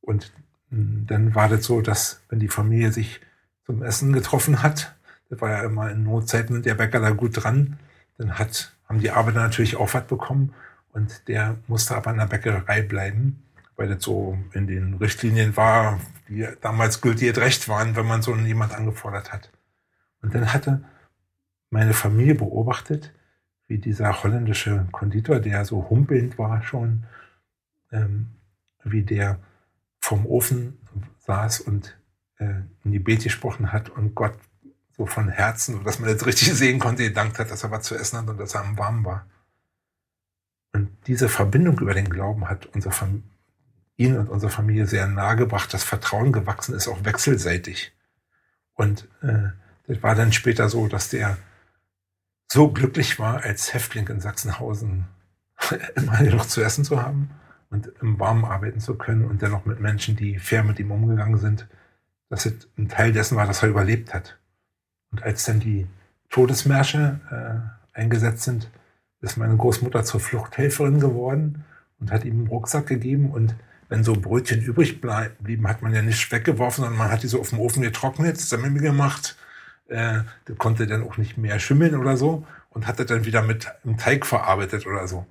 [0.00, 0.32] Und
[0.70, 3.20] dann war das so, dass wenn die Familie sich
[3.66, 4.96] zum Essen getroffen hat,
[5.28, 7.78] das war ja immer in Notzeiten der Bäcker da gut dran,
[8.18, 10.54] dann hat, haben die Arbeiter natürlich auch was bekommen
[10.92, 13.42] und der musste aber in der Bäckerei bleiben,
[13.76, 18.34] weil das so in den Richtlinien war, die damals gültig recht waren, wenn man so
[18.34, 19.50] jemand angefordert hat.
[20.22, 20.82] Und dann hatte
[21.72, 23.12] meine Familie beobachtet,
[23.66, 27.04] wie dieser holländische Konditor, der so humpelnd war schon,
[27.90, 28.28] ähm,
[28.84, 29.38] wie der
[29.98, 30.78] vom Ofen
[31.20, 31.98] saß und
[32.38, 32.44] äh,
[32.84, 34.34] in die Gebet gesprochen hat und Gott
[34.90, 37.94] so von Herzen, dass man jetzt richtig sehen konnte, gedankt hat, dass er was zu
[37.94, 39.26] essen hat und dass er am Warm war.
[40.74, 42.92] Und diese Verbindung über den Glauben hat unser
[43.96, 45.72] ihn und unsere Familie sehr nahe gebracht.
[45.72, 47.92] Das Vertrauen gewachsen ist auch wechselseitig.
[48.74, 49.50] Und äh,
[49.86, 51.38] das war dann später so, dass der
[52.52, 55.06] so glücklich war, als Häftling in Sachsenhausen
[55.94, 57.30] immer noch zu essen zu haben
[57.70, 61.38] und im Warmen arbeiten zu können und dennoch mit Menschen, die fair mit ihm umgegangen
[61.38, 61.66] sind,
[62.28, 64.38] dass es ein Teil dessen war, dass er überlebt hat.
[65.10, 65.86] Und als dann die
[66.28, 67.20] Todesmärsche
[67.94, 68.70] äh, eingesetzt sind,
[69.22, 71.64] ist meine Großmutter zur Fluchthelferin geworden
[72.00, 73.30] und hat ihm einen Rucksack gegeben.
[73.30, 73.54] Und
[73.88, 77.40] wenn so Brötchen übrig blieben, hat man ja nicht weggeworfen, sondern man hat die so
[77.40, 79.36] auf dem Ofen getrocknet, Semmel gemacht
[79.92, 83.42] äh, der konnte dann auch nicht mehr schimmeln oder so und hat das dann wieder
[83.42, 85.26] mit einem Teig verarbeitet oder so.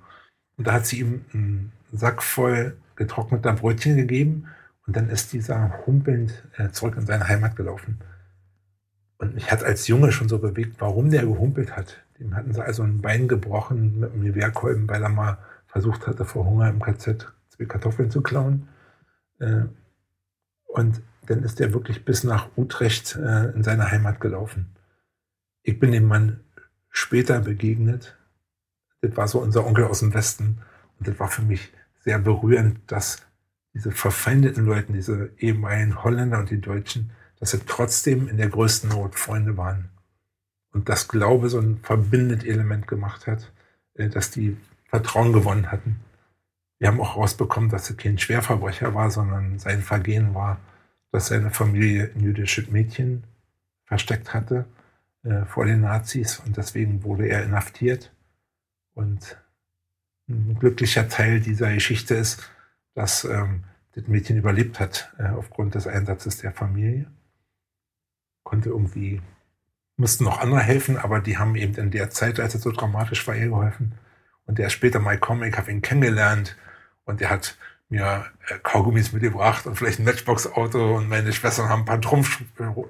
[0.56, 4.46] Und da hat sie ihm einen Sack voll getrockneter Brötchen gegeben
[4.86, 7.98] und dann ist dieser humpelnd äh, zurück in seine Heimat gelaufen.
[9.18, 12.02] Und mich hat als Junge schon so bewegt, warum der gehumpelt hat.
[12.18, 16.24] Dem hatten sie also ein Bein gebrochen mit einem Gewehrkolben, weil er mal versucht hatte,
[16.24, 18.68] vor Hunger im KZ zwei Kartoffeln zu klauen.
[19.38, 19.66] Äh,
[20.66, 24.76] und dann ist er wirklich bis nach Utrecht äh, in seine Heimat gelaufen.
[25.62, 26.40] Ich bin dem Mann
[26.90, 28.18] später begegnet.
[29.00, 30.58] Das war so unser Onkel aus dem Westen.
[30.98, 33.22] Und das war für mich sehr berührend, dass
[33.72, 38.90] diese verfeindeten Leute, diese ehemaligen Holländer und die Deutschen, dass sie trotzdem in der größten
[38.90, 39.88] Not Freunde waren.
[40.72, 43.52] Und das Glaube so ein verbindet Element gemacht hat,
[43.94, 46.00] äh, dass die Vertrauen gewonnen hatten.
[46.78, 50.60] Wir haben auch rausbekommen, dass er kein Schwerverbrecher war, sondern sein Vergehen war,
[51.12, 53.24] dass seine Familie ein jüdisches Mädchen
[53.84, 54.64] versteckt hatte
[55.22, 58.12] äh, vor den Nazis und deswegen wurde er inhaftiert.
[58.94, 59.36] Und
[60.28, 62.50] ein glücklicher Teil dieser Geschichte ist,
[62.94, 67.10] dass ähm, das Mädchen überlebt hat äh, aufgrund des Einsatzes der Familie.
[68.42, 69.20] Konnte irgendwie,
[69.96, 73.26] mussten noch andere helfen, aber die haben eben in der Zeit, als es so dramatisch
[73.26, 73.94] war, ihr geholfen.
[74.46, 76.56] Und der später mal gekommen, ich habe ihn kennengelernt
[77.04, 77.56] und er hat
[77.92, 82.40] mir äh, Kaugummis mitgebracht und vielleicht ein Matchbox-Auto und meine Schwestern haben ein paar Trumpf,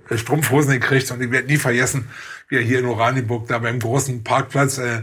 [0.09, 2.09] äh, Strumpfhosen gekriegt und ich werde nie vergessen,
[2.49, 5.03] wie er hier in Oranienburg da beim großen Parkplatz äh,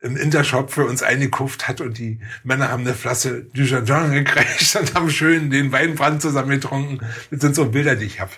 [0.00, 4.94] im Intershop für uns eingekauft hat und die Männer haben eine Flasche Dujardin gekriegt und
[4.94, 7.00] haben schön den Weinbrand zusammen getrunken.
[7.30, 8.32] Das sind so Bilder, die ich habe.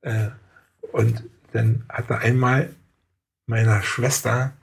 [0.00, 0.28] Äh,
[0.92, 2.70] und dann hat er einmal
[3.46, 4.54] meiner Schwester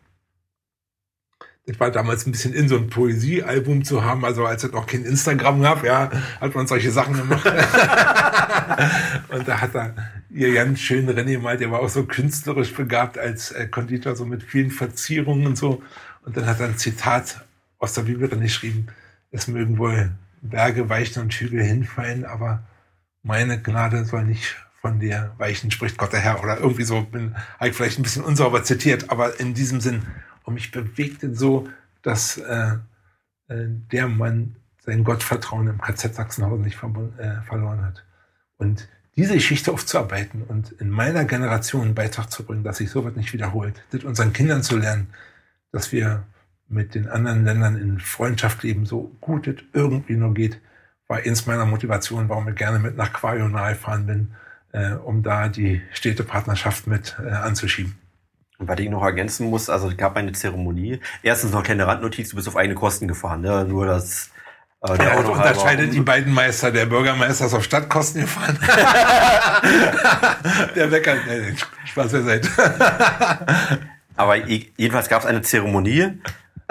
[1.69, 4.88] ich war damals ein bisschen in so ein Poesiealbum zu haben, also als es noch
[4.88, 6.10] kein Instagram gab, ja,
[6.41, 7.45] hat man solche Sachen gemacht.
[9.29, 9.93] und da hat er
[10.32, 14.25] ihr ganz schön René mal, der war auch so künstlerisch begabt als äh, Konditor, so
[14.25, 15.84] mit vielen Verzierungen und so.
[16.25, 17.45] Und dann hat er ein Zitat
[17.77, 18.88] aus der Bibel geschrieben,
[19.29, 22.63] es mögen wohl Berge weichen und Hügel hinfallen, aber
[23.21, 27.36] meine Gnade soll nicht von der Weichen spricht Gott der Herr oder irgendwie so, bin
[27.60, 30.01] halt vielleicht ein bisschen unsauber zitiert, aber in diesem Sinn.
[30.43, 31.67] Und mich bewegte so,
[32.02, 32.78] dass äh,
[33.47, 38.04] äh, der Mann sein Gottvertrauen im KZ Sachsenhausen nicht äh, verloren hat.
[38.58, 43.15] Und diese Geschichte aufzuarbeiten und in meiner Generation einen Beitrag zu bringen, dass sich sowas
[43.15, 45.08] nicht wiederholt, das unseren Kindern zu lernen,
[45.71, 46.23] dass wir
[46.69, 50.62] mit den anderen Ländern in Freundschaft leben, so gut es irgendwie nur geht,
[51.08, 54.32] war eins meiner Motivationen, warum ich gerne mit nach Quajonal fahren bin,
[54.71, 57.97] äh, um da die Städtepartnerschaft mit äh, anzuschieben.
[58.59, 60.99] Und was ich noch ergänzen muss, also es gab eine Zeremonie.
[61.23, 63.63] Erstens noch kleine Randnotiz, du bist auf eigene Kosten gefahren, ne?
[63.63, 64.31] Nur das
[64.81, 66.71] äh, der ja, unterscheidet die beiden Meister.
[66.71, 68.59] Der Bürgermeister ist auf Stadtkosten gefahren.
[70.75, 72.49] der Bäcker, nee, Spaß beiseite.
[74.17, 76.19] Aber jedenfalls gab es eine Zeremonie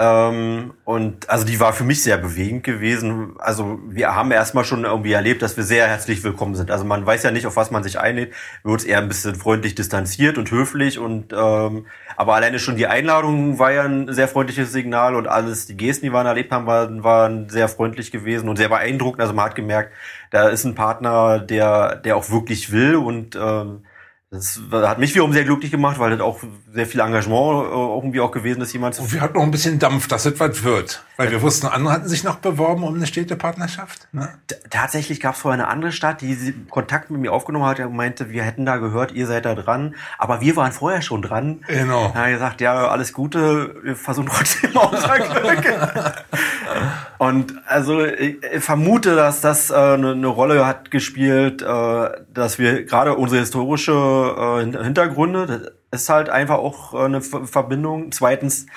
[0.01, 3.33] ähm, und also die war für mich sehr bewegend gewesen.
[3.37, 6.71] Also wir haben erstmal schon irgendwie erlebt, dass wir sehr herzlich willkommen sind.
[6.71, 8.33] Also man weiß ja nicht, auf was man sich einlädt.
[8.63, 11.85] Wir uns eher ein bisschen freundlich distanziert und höflich und ähm,
[12.15, 16.05] aber alleine schon die Einladung war ja ein sehr freundliches Signal und alles, die Gesten,
[16.05, 19.21] die wir erlebt haben, waren, waren sehr freundlich gewesen und sehr beeindruckend.
[19.21, 19.91] Also man hat gemerkt,
[20.31, 23.83] da ist ein Partner, der, der auch wirklich will und ähm,
[24.31, 26.39] das hat mich wiederum sehr glücklich gemacht, weil das auch
[26.71, 29.01] sehr viel Engagement äh, irgendwie auch gewesen ist, jemand zu.
[29.01, 31.03] Und wir hatten noch ein bisschen Dampf, dass es was wird.
[31.17, 34.07] Weil wir wussten, andere hatten sich noch beworben um eine Städtepartnerschaft.
[34.11, 34.29] Ne?
[34.69, 38.29] Tatsächlich gab es vorher eine andere Stadt, die Kontakt mit mir aufgenommen hat und meinte,
[38.29, 39.95] wir hätten da gehört, ihr seid da dran.
[40.19, 41.61] Aber wir waren vorher schon dran.
[41.67, 42.11] Genau.
[42.13, 45.65] Da hat gesagt, ja, alles Gute, wir versuchen trotzdem unser Glück.
[47.19, 52.85] und also ich vermute, dass das äh, eine, eine Rolle hat gespielt, äh, dass wir
[52.85, 58.13] gerade unsere historische äh, Hintergründe, das ist halt einfach auch äh, eine Verbindung.
[58.13, 58.67] Zweitens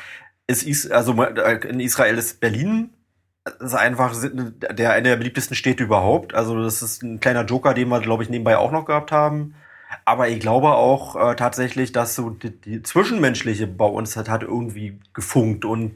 [0.49, 2.91] ist Is also äh, in Israel ist Berlin
[3.61, 6.35] ist einfach der eine der beliebtesten Städte überhaupt.
[6.35, 9.55] Also das ist ein kleiner Joker, den wir glaube ich nebenbei auch noch gehabt haben.
[10.05, 14.43] Aber ich glaube auch äh, tatsächlich, dass so die, die zwischenmenschliche bei uns hat, hat
[14.43, 15.95] irgendwie gefunkt und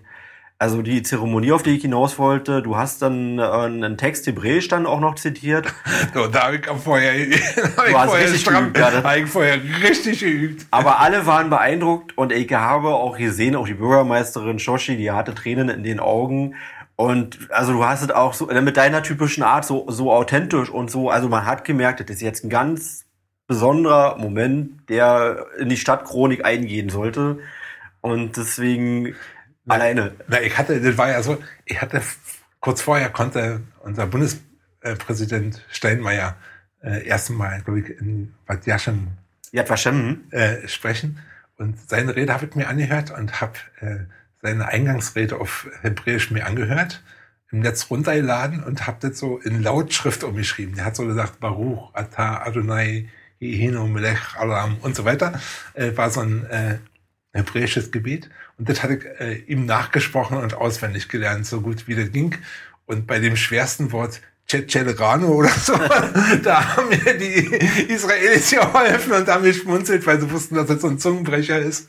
[0.58, 4.68] also die Zeremonie, auf die ich hinaus wollte, du hast dann äh, einen Text Hebräisch
[4.68, 5.72] dann auch noch zitiert.
[6.14, 10.20] So, da habe ich vorher, hab ich vorher, stramm, geübt, ja, hab ich vorher richtig
[10.20, 10.66] geübt.
[10.70, 15.34] Aber alle waren beeindruckt und ich habe auch gesehen, auch die Bürgermeisterin Shoshi, die hatte
[15.34, 16.54] Tränen in den Augen.
[16.94, 20.90] Und also du hast es auch so mit deiner typischen Art so, so authentisch und
[20.90, 21.10] so.
[21.10, 23.04] Also man hat gemerkt, das ist jetzt ein ganz
[23.46, 27.40] besonderer Moment, der in die Stadtchronik eingehen sollte.
[28.00, 29.14] Und deswegen
[29.68, 30.12] Alleine.
[30.28, 32.00] Na, ich hatte, das war ja so, ich hatte
[32.60, 36.36] kurz vorher konnte unser Bundespräsident Steinmeier
[36.82, 39.08] äh, erstmal, glaube ich, in Bad Jaschem
[39.52, 40.24] Yad Vashem.
[40.30, 41.18] Äh, sprechen.
[41.58, 43.96] Und seine Rede habe ich mir angehört und habe äh,
[44.42, 47.02] seine Eingangsrede auf Hebräisch mir angehört,
[47.50, 50.76] im Netz runtergeladen und habe das so in Lautschrift umgeschrieben.
[50.78, 55.40] Er hat so gesagt, Baruch, Ata, Adonai, Hino, Melech, Alam und so weiter.
[55.74, 56.78] Äh, war so ein äh,
[57.36, 58.28] hebräisches Gebet.
[58.58, 62.34] Und das hatte ich äh, ihm nachgesprochen und auswendig gelernt, so gut wie das ging.
[62.86, 65.74] Und bei dem schwersten Wort Cecelerano oder so,
[66.42, 70.80] da haben mir die Israelis geholfen und haben mich schmunzelt, weil sie wussten, dass das
[70.80, 71.88] so ein Zungenbrecher ist.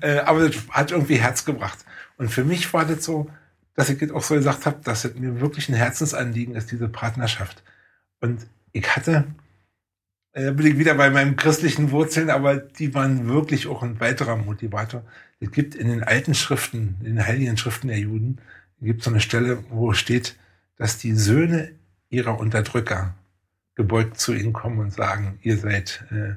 [0.00, 1.78] Äh, aber das hat irgendwie Herz gebracht.
[2.16, 3.28] Und für mich war das so,
[3.74, 6.88] dass ich das auch so gesagt habe, dass es mir wirklich ein Herzensanliegen ist, diese
[6.88, 7.62] Partnerschaft.
[8.20, 9.24] Und ich hatte
[10.36, 14.36] äh, bin ich wieder bei meinen christlichen Wurzeln, aber die waren wirklich auch ein weiterer
[14.36, 15.02] Motivator.
[15.40, 18.38] Es gibt in den alten Schriften, in den heiligen Schriften der Juden,
[18.82, 20.36] gibt so eine Stelle, wo steht,
[20.76, 21.72] dass die Söhne
[22.10, 23.14] ihrer Unterdrücker
[23.76, 26.34] gebeugt zu ihnen kommen und sagen, ihr seid äh,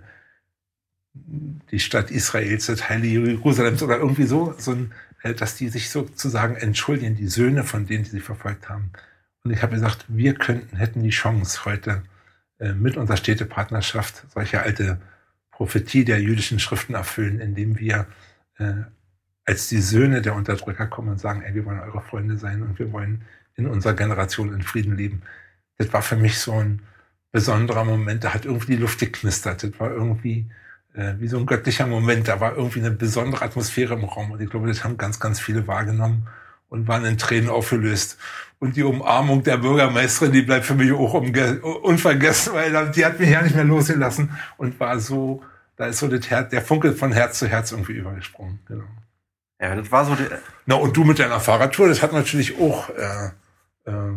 [1.70, 5.90] die Stadt Israels, das heilige Jerusalems oder irgendwie so, so ein, äh, dass die sich
[5.90, 8.92] sozusagen entschuldigen, die Söhne von denen, die sie verfolgt haben.
[9.44, 12.04] Und ich habe gesagt, wir könnten, hätten die Chance heute
[12.60, 15.00] mit unserer Städtepartnerschaft solche alte
[15.52, 18.08] Prophetie der jüdischen Schriften erfüllen, indem wir
[18.58, 18.74] äh,
[19.46, 22.78] als die Söhne der Unterdrücker kommen und sagen, ey, wir wollen eure Freunde sein und
[22.80, 23.24] wir wollen
[23.56, 25.22] in unserer Generation in Frieden leben.
[25.78, 26.82] Das war für mich so ein
[27.32, 29.64] besonderer Moment, da hat irgendwie die Luft geknistert.
[29.64, 30.50] Das war irgendwie
[30.94, 34.42] äh, wie so ein göttlicher Moment, da war irgendwie eine besondere Atmosphäre im Raum und
[34.42, 36.28] ich glaube, das haben ganz, ganz viele wahrgenommen
[36.70, 38.18] und waren in Tränen aufgelöst.
[38.60, 43.30] Und die Umarmung der Bürgermeisterin, die bleibt für mich auch unvergessen, weil die hat mich
[43.30, 45.44] ja nicht mehr losgelassen und war so,
[45.78, 48.60] da ist so das Herz, der Funke von Herz zu Herz irgendwie übergesprungen.
[48.68, 48.84] Genau.
[49.62, 50.16] Ja, das war so.
[50.16, 50.26] Die
[50.66, 53.28] Na, und du mit deiner Fahrradtour, das hat natürlich auch äh,
[53.86, 54.14] äh,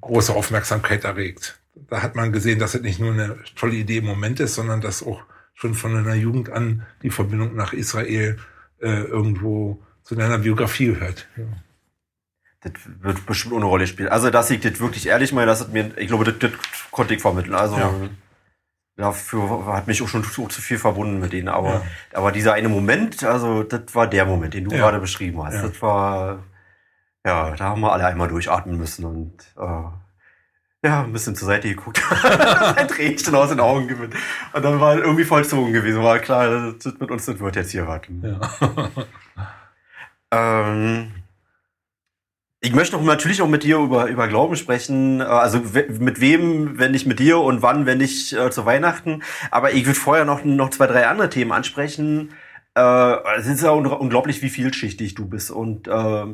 [0.00, 1.60] große Aufmerksamkeit erregt.
[1.88, 4.80] Da hat man gesehen, dass es nicht nur eine tolle Idee im Moment ist, sondern
[4.80, 5.22] dass auch
[5.54, 8.38] schon von einer Jugend an die Verbindung nach Israel
[8.80, 11.26] äh, irgendwo zu deiner Biografie gehört.
[11.36, 11.44] Ja.
[12.60, 14.08] Das wird bestimmt ohne Rolle spielen.
[14.08, 16.52] Also, dass ich das wirklich ehrlich meine, das hat mir, ich glaube, das, das
[16.92, 17.54] konnte ich vermitteln.
[17.54, 17.92] Also, ja.
[18.96, 21.48] dafür hat mich auch schon zu, zu viel verbunden mit denen.
[21.48, 21.82] Aber, ja.
[22.12, 24.78] aber dieser eine Moment, also das war der Moment, den du ja.
[24.78, 25.54] gerade beschrieben hast.
[25.54, 25.62] Ja.
[25.62, 26.44] Das war,
[27.26, 31.68] ja, da haben wir alle einmal durchatmen müssen und äh, ja, ein bisschen zur Seite
[31.68, 32.00] geguckt.
[32.76, 34.14] ein Tränchen aus den Augen gewinnt.
[34.52, 36.00] Und dann war irgendwie vollzogen gewesen.
[36.00, 38.22] War klar, das mit uns das wird jetzt hier warten.
[38.22, 38.90] Ja.
[40.32, 41.12] ähm,
[42.60, 45.20] ich möchte auch natürlich auch mit dir über, über Glauben sprechen.
[45.20, 45.60] Äh, also
[45.98, 49.22] mit wem, wenn nicht mit dir und wann, wenn nicht äh, zu Weihnachten.
[49.50, 52.32] Aber ich würde vorher noch, noch zwei, drei andere Themen ansprechen.
[52.74, 55.50] Äh, es ist ja unglaublich, wie vielschichtig du bist.
[55.50, 56.26] Und äh,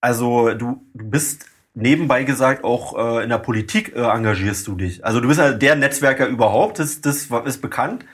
[0.00, 5.04] also du, du bist nebenbei gesagt auch äh, in der Politik äh, engagierst du dich.
[5.04, 8.04] Also du bist ja der Netzwerker überhaupt, das, das ist bekannt.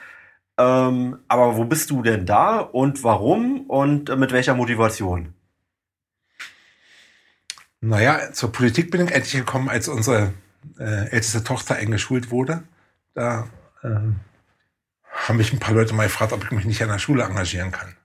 [0.61, 5.33] Ähm, aber wo bist du denn da und warum und mit welcher Motivation?
[7.81, 10.35] Naja, zur Politik bin ich endlich gekommen, als unsere
[10.79, 12.63] äh, älteste Tochter eingeschult wurde.
[13.15, 13.49] Da
[13.83, 17.23] äh, haben mich ein paar Leute mal gefragt, ob ich mich nicht an der Schule
[17.23, 17.97] engagieren kann.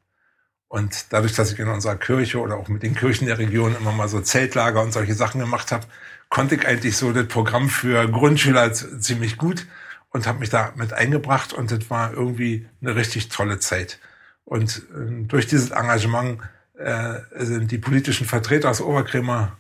[0.70, 3.92] Und dadurch, dass ich in unserer Kirche oder auch mit den Kirchen der Region immer
[3.92, 5.88] mal so Zeltlager und solche Sachen gemacht habe,
[6.30, 9.68] konnte ich eigentlich so das Programm für Grundschüler ziemlich gut
[10.16, 14.00] und habe mich da mit eingebracht und das war irgendwie eine richtig tolle Zeit.
[14.46, 16.40] Und äh, durch dieses Engagement
[16.78, 19.58] äh, sind die politischen Vertreter aus Oberkremer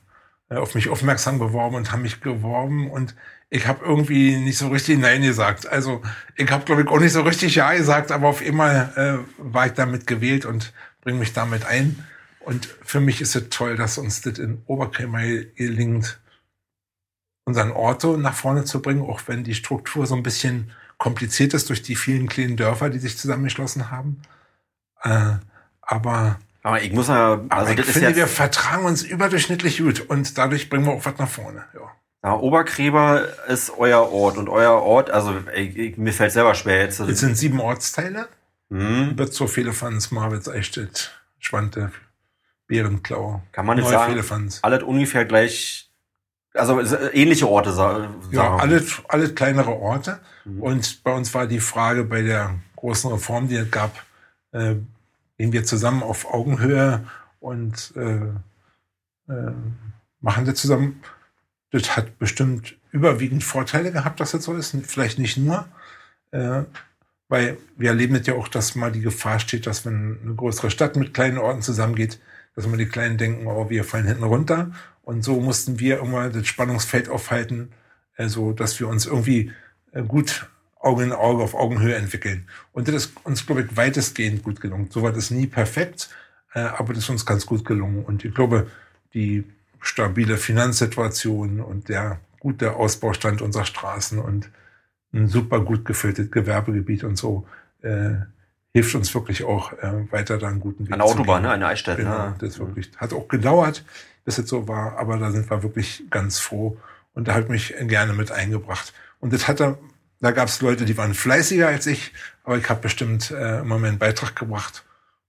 [0.49, 3.15] äh, auf mich aufmerksam geworden und haben mich geworben und
[3.49, 5.67] ich habe irgendwie nicht so richtig Nein gesagt.
[5.67, 6.01] Also
[6.37, 9.65] ich habe, glaube ich, auch nicht so richtig Ja gesagt, aber auf einmal äh, war
[9.65, 12.05] ich damit gewählt und bringe mich damit ein.
[12.39, 15.19] Und für mich ist es toll, dass uns das in Oberkrämer
[15.55, 16.17] gelingt,
[17.45, 21.69] unseren Orto nach vorne zu bringen, auch wenn die Struktur so ein bisschen kompliziert ist
[21.69, 24.21] durch die vielen kleinen Dörfer, die sich zusammengeschlossen haben.
[25.03, 25.33] Äh,
[25.81, 29.99] aber aber ich muss ja, also ich das finde, ist wir vertragen uns überdurchschnittlich gut
[30.01, 31.63] und dadurch bringen wir auch was nach vorne.
[31.75, 31.91] Ja.
[32.23, 36.81] Ja, Obergräber ist euer Ort und euer Ort, also ich, ich, mir fällt selber schwer
[36.81, 36.99] jetzt.
[36.99, 38.27] Es sind sieben Ortsteile.
[39.15, 41.91] Wird viele Fans, Marwitz, Eichstätt, Schwante,
[42.65, 43.43] Bärenklau.
[43.51, 44.59] Kann man jetzt sagen, Fehlefanz.
[44.63, 45.84] alles ungefähr gleich,
[46.55, 46.81] also
[47.13, 48.09] ähnliche Orte.
[48.31, 50.19] Ja, alle, alle kleinere Orte.
[50.45, 50.61] Mhm.
[50.61, 54.03] Und bei uns war die Frage bei der großen Reform, die es gab,
[54.51, 54.75] äh,
[55.37, 57.05] gehen wir zusammen auf Augenhöhe
[57.39, 59.51] und äh, äh,
[60.21, 61.01] machen das zusammen.
[61.71, 64.75] Das hat bestimmt überwiegend Vorteile gehabt, dass das so ist.
[64.85, 65.67] Vielleicht nicht nur,
[66.31, 66.63] äh,
[67.27, 70.71] weil wir erleben es ja auch, dass mal die Gefahr steht, dass wenn eine größere
[70.71, 72.19] Stadt mit kleinen Orten zusammengeht,
[72.55, 74.71] dass immer die Kleinen denken, oh, wir fallen hinten runter.
[75.05, 77.71] Und so mussten wir immer das Spannungsfeld aufhalten,
[78.17, 79.53] äh, so dass wir uns irgendwie
[79.91, 80.49] äh, gut
[80.79, 82.47] Auge in Auge auf Augenhöhe entwickeln.
[82.73, 84.89] Und das ist uns, glaube ich, weitestgehend gut gelungen.
[84.91, 86.09] So war das nie perfekt,
[86.53, 88.03] äh, aber das ist uns ganz gut gelungen.
[88.03, 88.67] Und ich glaube,
[89.13, 89.45] die
[89.79, 94.49] stabile Finanzsituation und der gute Ausbaustand unserer Straßen und
[95.13, 97.47] ein super gut gefülltes Gewerbegebiet und so
[97.81, 98.15] äh,
[98.73, 101.51] hilft uns wirklich auch äh, weiter da einen guten Weg Eine Autobahn, ne?
[101.51, 101.97] eine Eichstätt.
[101.97, 102.35] Genau, ne?
[102.39, 103.85] das wirklich hat auch gedauert,
[104.25, 106.77] bis es so war, aber da sind wir wirklich ganz froh
[107.13, 108.93] und da habe ich mich gerne mit eingebracht.
[109.19, 109.77] Und das hatte
[110.21, 112.11] da gab es Leute, die waren fleißiger als ich,
[112.43, 114.83] aber ich habe bestimmt äh, immer meinen Beitrag gebracht.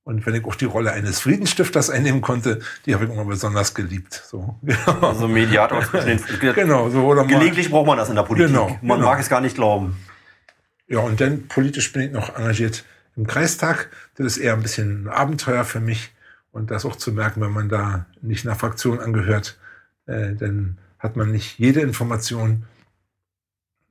[0.05, 3.75] Und wenn ich auch die Rolle eines Friedensstifters einnehmen konnte, die habe ich immer besonders
[3.75, 4.23] geliebt.
[4.27, 5.09] So, genau.
[5.09, 5.85] Also Mediator.
[6.55, 8.53] genau, so oder Gelegentlich braucht man das in der Politik.
[8.53, 9.11] Genau, man genau.
[9.11, 9.97] mag es gar nicht glauben.
[10.87, 12.85] Ja, und dann politisch bin ich noch engagiert
[13.17, 13.91] im Kreistag.
[14.15, 16.13] Das ist eher ein bisschen ein Abenteuer für mich.
[16.57, 19.59] Und das auch zu merken, wenn man da nicht einer Fraktion angehört,
[20.07, 22.65] äh, dann hat man nicht jede Information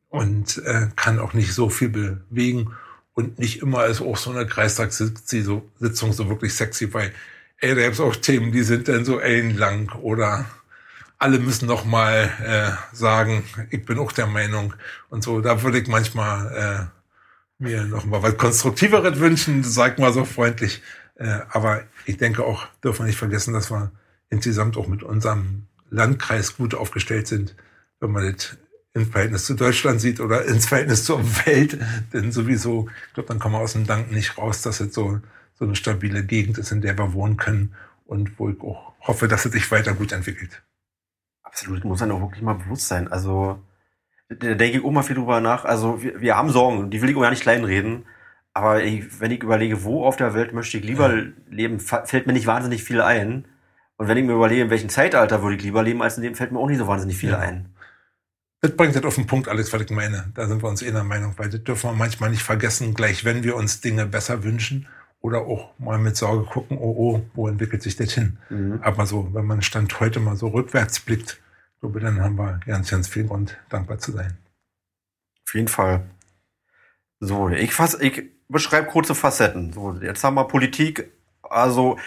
[0.09, 2.73] und äh, kann auch nicht so viel bewegen
[3.13, 7.13] und nicht immer ist auch so eine Kreistagssitzung so wirklich sexy, weil
[7.57, 10.45] ey, da gibt's auch Themen, die sind dann so ellenlang oder
[11.19, 14.73] alle müssen noch mal äh, sagen, ich bin auch der Meinung
[15.09, 15.39] und so.
[15.39, 16.89] Da würde ich manchmal
[17.61, 20.81] äh, mir noch mal was Konstruktiveres wünschen, sag mal so freundlich.
[21.15, 23.91] Äh, aber ich denke auch, dürfen wir nicht vergessen, dass wir
[24.29, 27.55] insgesamt auch mit unserem Landkreis gut aufgestellt sind,
[27.99, 28.57] wenn man das
[28.93, 31.77] im Verhältnis zu Deutschland sieht oder ins Verhältnis zur Welt.
[32.13, 35.19] Denn sowieso, ich glaube, dann kommen wir aus dem Danken nicht raus, dass es so,
[35.53, 39.27] so eine stabile Gegend ist, in der wir wohnen können und wo ich auch hoffe,
[39.27, 40.63] dass es sich weiter gut entwickelt.
[41.43, 43.07] Absolut, muss dann auch wirklich mal bewusst sein.
[43.09, 43.59] Also,
[44.29, 45.65] da denke ich auch mal viel drüber nach.
[45.65, 48.05] Also, wir, wir haben Sorgen, die will ich auch gar nicht kleinreden.
[48.55, 51.23] Aber ich, wenn ich überlege, wo auf der Welt möchte ich lieber ja.
[51.49, 53.45] leben, fällt mir nicht wahnsinnig viel ein.
[53.97, 56.35] Und wenn ich mir überlege, in welchem Zeitalter würde ich lieber leben als in dem,
[56.35, 57.39] fällt mir auch nicht so wahnsinnig viel ja.
[57.39, 57.75] ein.
[58.61, 60.31] Das bringt das auf den Punkt alles, was ich meine.
[60.35, 63.25] Da sind wir uns eh der Meinung, weil das dürfen wir manchmal nicht vergessen, gleich
[63.25, 64.87] wenn wir uns Dinge besser wünschen
[65.19, 68.37] oder auch mal mit Sorge gucken, oh, oh, wo entwickelt sich das hin?
[68.49, 68.79] Mhm.
[68.81, 71.41] Aber so, wenn man Stand heute mal so rückwärts blickt,
[71.81, 74.37] glaube dann haben wir ganz, ganz viel Grund, dankbar zu sein.
[75.45, 76.05] Auf jeden Fall.
[77.19, 79.73] So, ich, fass, ich beschreibe kurze Facetten.
[79.73, 81.11] So, jetzt haben wir Politik.
[81.41, 81.97] Also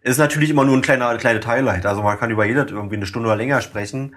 [0.00, 1.86] ist natürlich immer nur ein kleiner kleine Teilheit.
[1.86, 4.14] Also man kann über jedes irgendwie eine Stunde oder länger sprechen.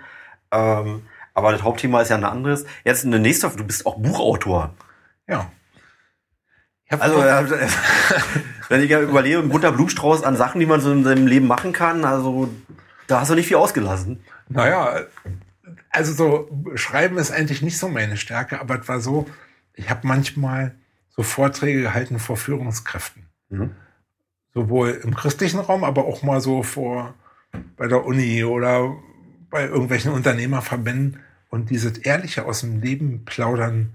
[0.52, 1.04] Ähm,
[1.34, 2.66] aber das Hauptthema ist ja ein anderes.
[2.84, 4.74] Jetzt eine nächste, du bist auch Buchautor.
[5.28, 5.52] Ja.
[6.90, 7.68] Also, äh,
[8.70, 11.48] wenn ich ja überlege, ein bunter Blumenstrauß an Sachen, die man so in seinem Leben
[11.48, 12.50] machen kann, also
[13.08, 14.24] da hast du nicht viel ausgelassen.
[14.50, 15.06] Naja,
[15.90, 19.26] also so Schreiben ist eigentlich nicht so meine Stärke, aber es war so,
[19.74, 20.76] ich habe manchmal
[21.22, 23.28] so Vorträge gehalten vor Führungskräften.
[23.49, 23.72] Mhm.
[24.53, 27.13] Sowohl im christlichen Raum, aber auch mal so vor
[27.78, 28.95] bei der Uni oder
[29.49, 31.19] bei irgendwelchen Unternehmerverbänden
[31.49, 33.93] und dieses ehrliche aus dem Leben plaudern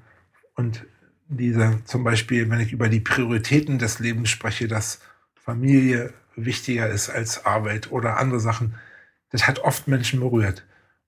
[0.55, 0.85] und
[1.29, 5.01] diese zum Beispiel, wenn ich über die Prioritäten des Lebens spreche, dass
[5.35, 8.75] Familie wichtiger ist als Arbeit oder andere Sachen,
[9.31, 10.65] das hat oft Menschen berührt.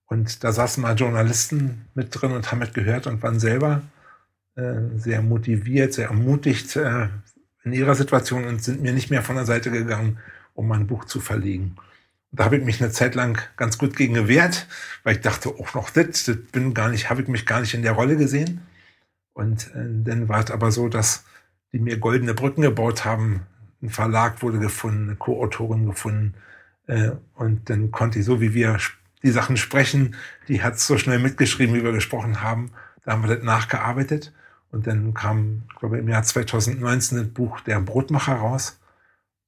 [0.07, 3.83] Und da saßen mal Journalisten mit drin und haben mitgehört und waren selber
[4.95, 7.07] sehr motiviert, sehr ermutigt äh,
[7.63, 10.19] in ihrer Situation und sind mir nicht mehr von der Seite gegangen,
[10.53, 11.75] um mein Buch zu verlegen.
[12.31, 14.67] Da habe ich mich eine Zeit lang ganz gut gegen gewehrt,
[15.03, 17.73] weil ich dachte, auch noch das, das bin gar nicht, habe ich mich gar nicht
[17.73, 18.61] in der Rolle gesehen.
[19.33, 21.25] Und äh, dann war es aber so, dass
[21.71, 23.41] die mir goldene Brücken gebaut haben.
[23.81, 26.33] Ein Verlag wurde gefunden, eine Co-Autorin gefunden.
[26.87, 28.77] Äh, und dann konnte ich, so wie wir
[29.23, 30.15] die Sachen sprechen,
[30.47, 32.71] die hat so schnell mitgeschrieben, wie wir gesprochen haben.
[33.03, 34.33] Da haben wir das nachgearbeitet.
[34.71, 38.79] Und dann kam, ich glaube, im Jahr 2019 das Buch Der Brotmacher raus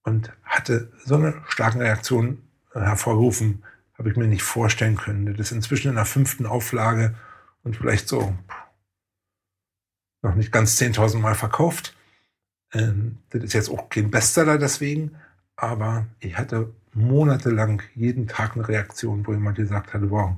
[0.04, 2.42] und hatte so eine starke Reaktion
[2.74, 3.64] äh, hervorgerufen,
[3.98, 5.26] habe ich mir nicht vorstellen können.
[5.28, 7.16] Das ist inzwischen in der fünften Auflage
[7.64, 8.36] und vielleicht so
[10.24, 11.96] noch nicht ganz 10.000 Mal verkauft.
[12.74, 15.16] Ähm, das ist jetzt auch kein Bestseller deswegen,
[15.56, 20.36] aber ich hatte monatelang jeden Tag eine Reaktion, wo jemand gesagt hat, wow,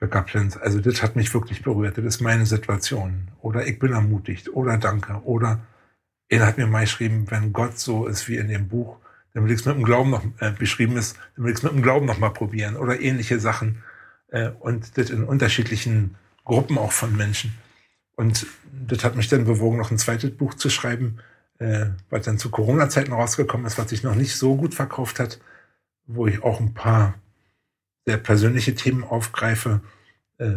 [0.00, 3.28] Backup-Plans, also das hat mich wirklich berührt, das ist meine Situation.
[3.40, 5.60] Oder ich bin ermutigt, oder danke, oder
[6.28, 8.96] er hat mir mal geschrieben, wenn Gott so ist wie in dem Buch,
[9.34, 11.62] dann will ich es mit dem Glauben noch äh, beschrieben ist, dann will ich es
[11.62, 12.76] mit dem Glauben noch mal probieren.
[12.76, 13.82] Oder ähnliche Sachen.
[14.28, 17.54] Äh, und das in unterschiedlichen Gruppen auch von Menschen.
[18.16, 21.18] Und das hat mich dann bewogen, noch ein zweites Buch zu schreiben,
[21.58, 25.40] äh, was dann zu Corona-Zeiten rausgekommen ist, was sich noch nicht so gut verkauft hat,
[26.06, 27.14] wo ich auch ein paar
[28.06, 29.80] sehr persönliche Themen aufgreife,
[30.38, 30.52] äh,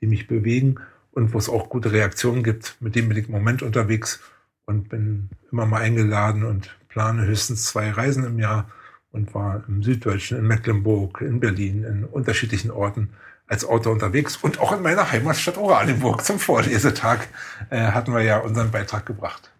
[0.00, 0.76] die mich bewegen
[1.12, 2.76] und wo es auch gute Reaktionen gibt.
[2.80, 4.20] Mit dem bin ich im Moment unterwegs
[4.66, 8.70] und bin immer mal eingeladen und plane höchstens zwei Reisen im Jahr
[9.12, 13.10] und war im Süddeutschen, in Mecklenburg, in Berlin, in unterschiedlichen Orten
[13.46, 17.28] als Autor unterwegs und auch in meiner Heimatstadt Oranienburg zum Vorlesetag
[17.70, 19.50] äh, hatten wir ja unseren Beitrag gebracht.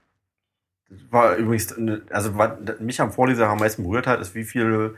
[1.11, 1.75] War übrigens,
[2.11, 2.51] also was
[2.81, 4.95] mich am Vorleser am meisten berührt hat, ist, wie viele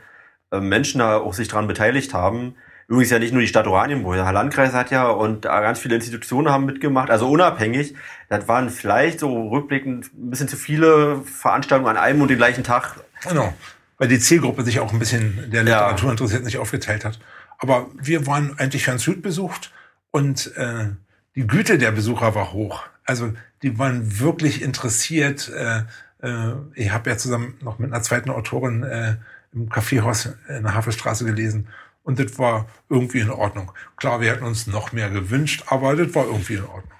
[0.59, 2.55] Menschen da auch sich daran beteiligt haben.
[2.87, 6.49] Übrigens ja nicht nur die Stadt Oranienburg, der Landkreis hat ja und ganz viele Institutionen
[6.49, 7.95] haben mitgemacht, also unabhängig.
[8.27, 12.65] Das waren vielleicht so rückblickend ein bisschen zu viele Veranstaltungen an einem und den gleichen
[12.65, 12.95] Tag.
[13.23, 13.53] Genau,
[13.97, 16.11] weil die Zielgruppe sich auch ein bisschen der Literatur ja.
[16.11, 17.19] interessiert, nicht aufgeteilt hat.
[17.59, 19.71] Aber wir waren eigentlich ganz gut besucht
[20.09, 20.87] und äh,
[21.35, 22.83] die Güte der Besucher war hoch.
[23.05, 23.31] Also
[23.61, 25.49] die waren wirklich interessiert.
[25.49, 25.83] Äh,
[26.23, 29.17] äh, ich habe ja zusammen noch mit einer zweiten Autorin äh,
[29.53, 31.67] im Kaffeehaus in der Hafenstraße gelesen.
[32.03, 33.71] Und das war irgendwie in Ordnung.
[33.95, 36.91] Klar, wir hätten uns noch mehr gewünscht, aber das war irgendwie in Ordnung.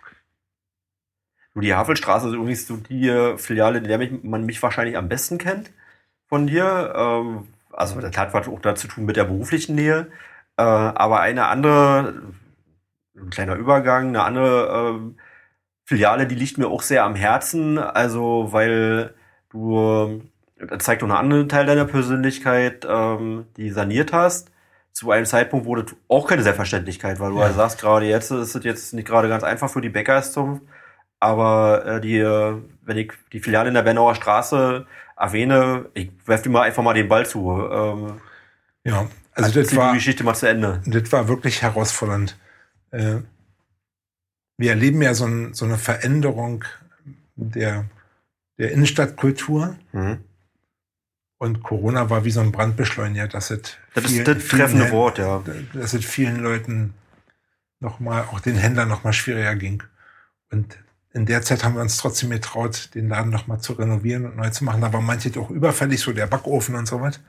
[1.56, 5.72] Die Havelstraße ist übrigens so die Filiale, in der man mich wahrscheinlich am besten kennt
[6.28, 6.94] von dir.
[6.96, 10.08] Ähm, also das hat was auch dazu tun mit der beruflichen Nähe.
[10.58, 12.34] Äh, aber eine andere,
[13.18, 15.18] ein kleiner Übergang, eine andere ähm,
[15.86, 17.78] Filiale, die liegt mir auch sehr am Herzen.
[17.78, 19.14] Also weil
[19.50, 20.31] du, das
[20.80, 24.52] zeigt auch einen anderen Teil deiner Persönlichkeit, ähm, die saniert hast.
[24.92, 27.54] Zu einem Zeitpunkt wurde auch keine Selbstverständlichkeit, weil du ja.
[27.54, 30.64] sagst, gerade jetzt ist es jetzt nicht gerade ganz einfach für die Bäckerszunft.
[31.20, 34.86] Aber äh, die, äh, wenn ich die Filiale in der Bernauer Straße
[35.16, 37.62] erwähne, ich werfe dir mal einfach mal den Ball zu.
[37.72, 38.22] Ähm,
[38.84, 40.82] ja, also das war die Geschichte mal zu Ende.
[40.86, 42.38] Das war wirklich herausfordernd.
[42.90, 43.18] Äh,
[44.58, 46.66] wir erleben ja so, ein, so eine Veränderung
[47.36, 47.86] der,
[48.58, 49.76] der Innenstadtkultur.
[49.92, 50.24] Mhm.
[51.42, 55.18] Und Corona war wie so ein Brandbeschleuniger, dass es das vielen, ist das treffende Wort,
[55.18, 55.44] ja.
[55.74, 56.94] Dass es vielen Leuten
[57.80, 59.82] nochmal, auch den Händlern nochmal schwieriger ging.
[60.52, 60.78] Und
[61.14, 64.52] in der Zeit haben wir uns trotzdem getraut, den Laden nochmal zu renovieren und neu
[64.52, 64.82] zu machen.
[64.82, 67.20] Da war manche doch überfällig, so der Backofen und so was.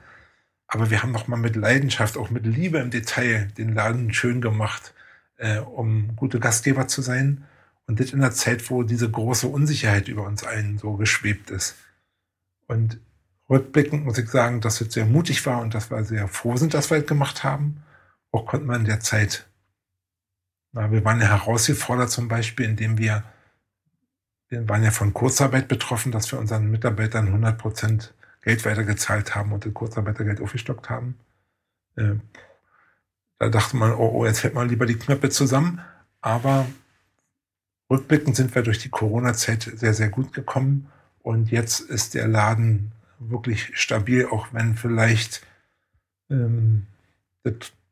[0.67, 4.93] Aber wir haben nochmal mit Leidenschaft, auch mit Liebe im Detail den Laden schön gemacht,
[5.37, 7.45] äh, um gute Gastgeber zu sein.
[7.87, 11.77] Und das in der Zeit, wo diese große Unsicherheit über uns allen so geschwebt ist.
[12.67, 12.99] Und
[13.53, 16.73] rückblickend muss ich sagen, dass es sehr mutig war und dass wir sehr froh sind,
[16.73, 17.83] dass wir es gemacht haben.
[18.31, 19.47] Auch konnte man in der Zeit,
[20.71, 23.23] na, wir waren ja herausgefordert zum Beispiel, indem wir
[24.53, 29.51] wir waren ja von Kurzarbeit betroffen, dass wir unseren Mitarbeitern 100 Prozent Geld weitergezahlt haben
[29.51, 31.17] und das Kurzarbeitergeld aufgestockt haben.
[31.95, 32.15] Äh,
[33.39, 35.81] da dachte man, oh, oh, jetzt hält man lieber die Knöpfe zusammen.
[36.21, 36.67] Aber
[37.89, 40.87] rückblickend sind wir durch die Corona-Zeit sehr, sehr gut gekommen.
[41.23, 45.45] Und jetzt ist der Laden wirklich stabil, auch wenn vielleicht
[46.29, 46.87] ähm,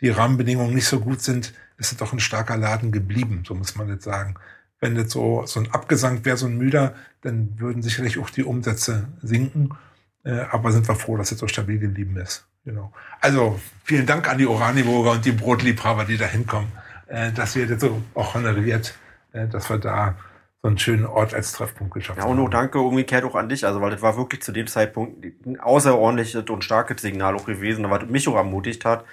[0.01, 3.75] die Rahmenbedingungen nicht so gut sind, ist es doch ein starker Laden geblieben, so muss
[3.75, 4.35] man jetzt sagen.
[4.79, 8.43] Wenn das so, so ein Abgesang wäre, so ein müder, dann würden sicherlich auch die
[8.43, 9.71] Umsätze sinken.
[10.23, 12.45] Äh, aber sind wir froh, dass es so stabil geblieben ist.
[12.63, 12.93] Genau.
[13.19, 16.71] Also vielen Dank an die Oraniburger und die Brotliebhaber, die da hinkommen,
[17.07, 18.93] äh, dass wir das so auch honoriert,
[19.33, 20.15] äh, dass wir da
[20.61, 22.27] so einen schönen Ort als Treffpunkt geschafft haben.
[22.27, 24.67] Ja, und auch danke umgekehrt auch an dich, also weil das war wirklich zu dem
[24.67, 29.05] Zeitpunkt ein außerordentliches und starkes Signal auch gewesen, was mich auch ermutigt hat.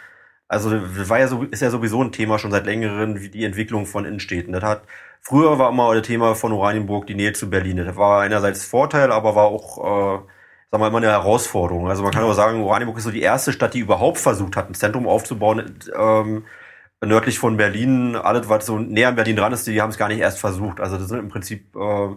[0.46, 3.86] Also war ja so, ist ja sowieso ein Thema schon seit längerem, wie die Entwicklung
[3.86, 4.52] von Innenstädten.
[4.52, 4.82] Das hat
[5.20, 7.78] früher war immer das Thema von Oranienburg die Nähe zu Berlin.
[7.78, 10.28] Das war einerseits Vorteil, aber war auch äh,
[10.70, 11.88] sagen wir mal, eine Herausforderung.
[11.88, 14.68] Also man kann aber sagen, Oranienburg ist so die erste Stadt, die überhaupt versucht hat,
[14.68, 16.44] ein Zentrum aufzubauen, ähm,
[17.04, 18.16] nördlich von Berlin.
[18.16, 20.80] Alles, was so näher an Berlin dran ist, die haben es gar nicht erst versucht.
[20.80, 22.08] Also das sind im Prinzip äh,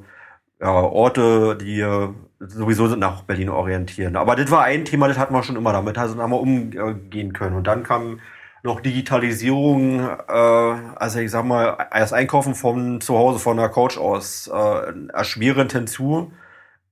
[0.62, 2.10] ja, Orte, die äh,
[2.40, 4.16] sowieso sind nach Berlin orientieren.
[4.16, 7.34] Aber das war ein Thema, das hatten wir schon immer damit, also haben wir umgehen
[7.34, 7.56] können.
[7.56, 8.20] Und dann kam
[8.64, 13.98] noch Digitalisierung, äh, also ich sag mal, das Einkaufen von zu Hause von der Couch
[13.98, 16.32] aus äh, erschwerend hinzu.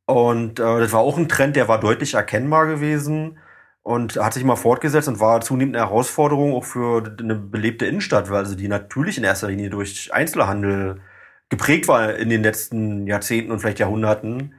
[0.06, 3.38] Und äh, das war auch ein Trend, der war deutlich erkennbar gewesen
[3.84, 8.30] und hat sich mal fortgesetzt und war zunehmend eine Herausforderung auch für eine belebte Innenstadt,
[8.30, 11.02] also die natürlich in erster Linie durch Einzelhandel
[11.50, 14.54] geprägt war in den letzten Jahrzehnten und vielleicht Jahrhunderten.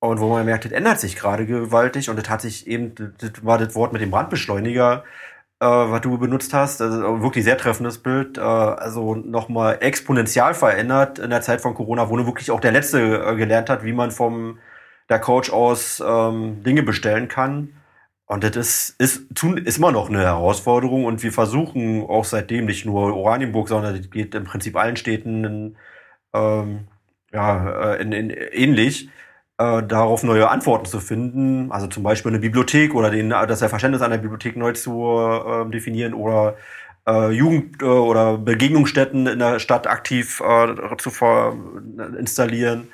[0.00, 3.44] Und wo man merkt, das ändert sich gerade gewaltig und das hat sich eben, das
[3.44, 5.04] war das Wort mit dem Brandbeschleuniger,
[5.60, 11.18] äh, was du benutzt hast, also wirklich sehr treffendes Bild, äh, also nochmal exponentiell verändert
[11.18, 13.92] in der Zeit von Corona, wo nur wirklich auch der Letzte äh, gelernt hat, wie
[13.92, 14.58] man vom
[15.10, 17.74] der Coach aus ähm, Dinge bestellen kann.
[18.30, 22.86] Und das ist, ist, ist immer noch eine Herausforderung und wir versuchen auch seitdem nicht
[22.86, 25.76] nur Oranienburg, sondern das geht im Prinzip allen Städten in,
[26.32, 26.86] ähm,
[27.32, 29.08] ja, äh, in, in, ähnlich,
[29.58, 31.72] äh, darauf neue Antworten zu finden.
[31.72, 36.14] Also zum Beispiel eine Bibliothek oder den, das Verständnis einer Bibliothek neu zu äh, definieren
[36.14, 36.56] oder
[37.08, 41.10] äh, Jugend- äh, oder Begegnungsstätten in der Stadt aktiv äh, zu
[42.16, 42.86] installieren.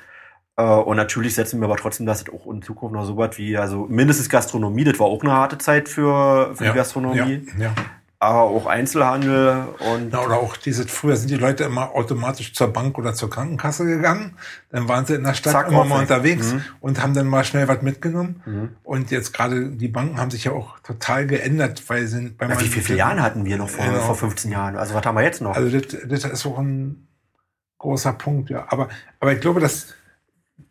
[0.57, 3.57] Äh, und natürlich setzen wir aber trotzdem das auch in Zukunft noch so was wie,
[3.57, 7.47] also mindestens Gastronomie, das war auch eine harte Zeit für, für ja, die Gastronomie.
[7.57, 7.75] Ja, ja.
[8.19, 10.11] Aber auch Einzelhandel und.
[10.11, 13.85] Ja, oder auch diese, früher sind die Leute immer automatisch zur Bank oder zur Krankenkasse
[13.85, 14.33] gegangen.
[14.71, 16.63] Dann waren sie in der Stadt Zack, immer mal unterwegs mhm.
[16.79, 18.41] und haben dann mal schnell was mitgenommen.
[18.47, 18.69] Mhm.
[18.81, 22.59] Und jetzt gerade die Banken haben sich ja auch total geändert, weil sie bei ja,
[22.59, 23.99] Wie viele Filialen hatten wir noch vor, genau.
[23.99, 24.77] vor 15 Jahren?
[24.77, 25.55] Also was haben wir jetzt noch?
[25.55, 27.07] Also das, das ist auch ein
[27.77, 28.65] großer Punkt, ja.
[28.69, 28.89] Aber,
[29.19, 29.93] aber ich glaube, dass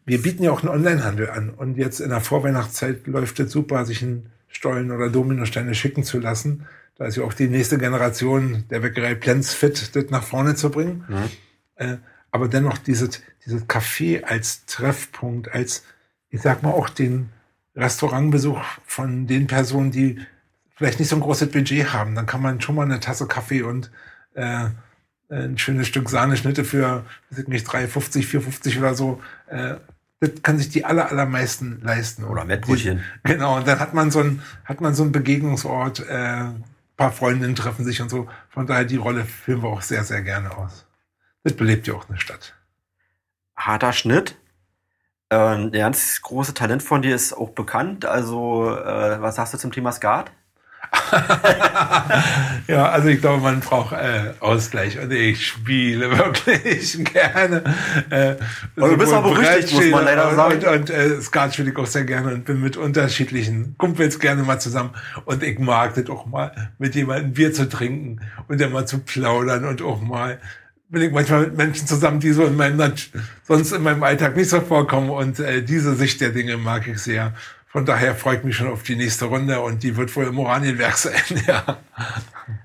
[0.06, 1.50] wir bieten ja auch einen Onlinehandel an.
[1.50, 6.20] Und jetzt in der Vorweihnachtszeit läuft es super, sich einen Stollen oder Dominosteine schicken zu
[6.20, 6.66] lassen.
[6.94, 10.70] Da ist ja auch die nächste Generation der Bäckerei Plans fit, das nach vorne zu
[10.70, 11.04] bringen.
[11.08, 11.30] Mhm.
[11.74, 11.96] Äh,
[12.30, 15.84] aber dennoch dieses, dieses Café als Treffpunkt, als,
[16.30, 17.30] ich sag mal, auch den
[17.74, 20.20] Restaurantbesuch von den Personen, die
[20.76, 22.14] vielleicht nicht so ein großes Budget haben.
[22.14, 23.90] Dann kann man schon mal eine Tasse Kaffee und
[24.34, 24.68] äh,
[25.28, 29.74] ein schönes Stück Sahneschnitte für, weiß ich nicht, 3,50, 4,50 oder so äh,
[30.26, 32.24] das kann sich die aller, allermeisten leisten.
[32.24, 33.02] Oder Mettbrötchen.
[33.24, 36.44] Genau, und dann hat man so ein, hat man so einen Begegnungsort, äh,
[36.96, 38.28] paar Freundinnen treffen sich und so.
[38.48, 40.86] Von daher, die Rolle führen wir auch sehr, sehr gerne aus.
[41.44, 42.54] Das belebt ja auch eine Stadt.
[43.56, 44.36] Harter Schnitt.
[45.28, 48.04] Äh, ein ganz großes Talent von dir ist auch bekannt.
[48.04, 50.32] Also, äh, was sagst du zum Thema Skat?
[52.66, 57.62] ja, also ich glaube, man braucht äh, Ausgleich und ich spiele wirklich gerne.
[58.10, 58.36] Äh,
[58.76, 60.64] also du bist aber berüchtigt, muss man leider sagen.
[60.64, 64.42] Und, und äh, Skat spiele ich auch sehr gerne und bin mit unterschiedlichen Kumpels gerne
[64.42, 64.90] mal zusammen.
[65.24, 68.98] Und ich mag das auch mal, mit jemandem Bier zu trinken und dann mal zu
[68.98, 70.38] plaudern und auch mal
[70.88, 72.92] bin ich manchmal mit Menschen zusammen, die so in meinem
[73.42, 76.98] sonst in meinem Alltag nicht so vorkommen und äh, diese Sicht der Dinge mag ich
[76.98, 77.34] sehr.
[77.76, 80.38] Von daher freue ich mich schon auf die nächste Runde und die wird wohl im
[80.38, 81.12] Oranienwerk sein,
[81.46, 81.76] ja.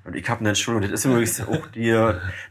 [0.06, 1.92] Und ich habe eine Entschuldigung, das ist übrigens auch die,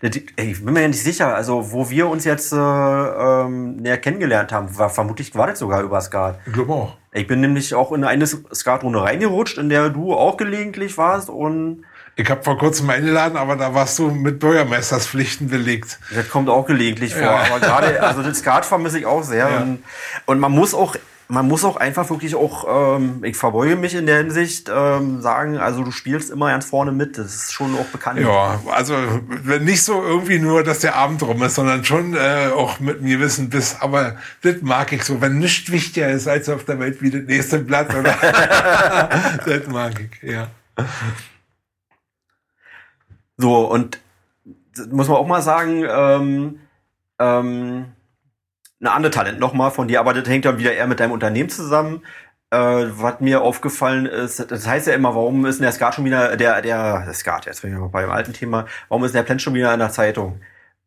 [0.07, 3.77] die, ey, ich bin mir ja nicht sicher, also wo wir uns jetzt äh, ähm,
[3.77, 6.39] näher kennengelernt haben, war vermutlich war das sogar über Skat.
[6.45, 6.97] Ich glaube auch.
[7.13, 11.87] Ich bin nämlich auch in eine Skatrunde reingerutscht, in der du auch gelegentlich warst und
[12.17, 15.99] ich habe vor kurzem eingeladen, aber da warst du mit Bürgermeisterspflichten belegt.
[16.15, 17.23] Das kommt auch gelegentlich vor.
[17.23, 17.45] Ja.
[17.51, 19.49] Aber gerade, also das Skat vermisse ich auch sehr.
[19.49, 19.61] Ja.
[19.63, 19.83] Und,
[20.27, 20.95] und man muss auch
[21.31, 25.59] man muss auch einfach wirklich auch, ähm, ich verbeuge mich in der Hinsicht, ähm, sagen,
[25.59, 27.17] also du spielst immer ganz vorne mit.
[27.17, 28.21] Das ist schon auch bekannt.
[28.21, 28.95] Ja, also
[29.61, 33.09] nicht so irgendwie nur, dass der Abend rum ist, sondern schon äh, auch mit einem
[33.09, 33.77] gewissen Biss.
[33.81, 37.23] Aber das mag ich so, wenn nichts wichtiger ist als auf der Welt wie das
[37.23, 37.95] nächste Blatt.
[37.95, 38.17] Oder?
[39.47, 40.49] das mag ich, ja.
[43.37, 44.01] So, und
[44.91, 46.61] muss man auch mal sagen, ähm,
[47.19, 47.87] ähm,
[48.81, 51.51] ein anderes Talent nochmal von dir, aber das hängt dann wieder eher mit deinem Unternehmen
[51.51, 52.03] zusammen.
[52.51, 56.05] Äh, was mir aufgefallen ist, das heißt ja immer, warum ist denn der Skat schon
[56.05, 59.23] wieder, der, der, der Skat, jetzt bin ich mal beim alten Thema, warum ist der
[59.23, 60.41] Plan schon wieder in der Zeitung?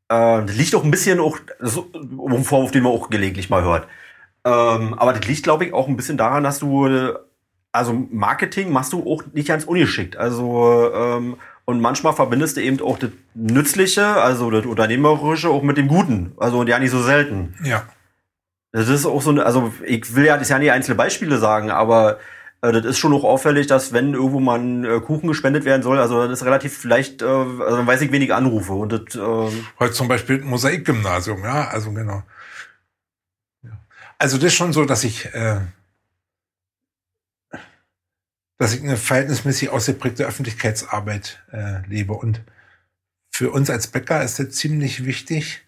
[0.09, 3.49] Äh, das liegt auch ein bisschen auch, so, um einen Vorwurf, den man auch gelegentlich
[3.49, 3.87] mal hört.
[4.45, 7.13] Ähm, aber das liegt, glaube ich, auch ein bisschen daran, dass du,
[7.71, 10.17] also Marketing machst du auch nicht ganz ungeschickt.
[10.17, 15.77] Also, ähm, und manchmal verbindest du eben auch das Nützliche, also das Unternehmerische, auch mit
[15.77, 16.33] dem Guten.
[16.37, 17.55] Also und ja nicht so selten.
[17.63, 17.87] Ja.
[18.71, 22.19] Das ist auch so, also ich will ja das ja nicht einzelne Beispiele sagen, aber
[22.61, 25.83] äh, das ist schon auch auffällig, dass wenn irgendwo mal ein äh, Kuchen gespendet werden
[25.83, 29.15] soll, also das ist relativ vielleicht, äh, also dann weiß ich wenig Anrufe und das.
[29.15, 32.23] Äh, Heute zum Beispiel Mosaikgymnasium, ja, also genau.
[33.61, 33.71] Ja.
[34.17, 35.59] Also das ist schon so, dass ich äh,
[38.63, 42.13] dass ich eine verhältnismäßig ausgeprägte Öffentlichkeitsarbeit äh, lebe.
[42.13, 42.39] Und
[43.29, 45.65] für uns als Bäcker ist es ziemlich wichtig,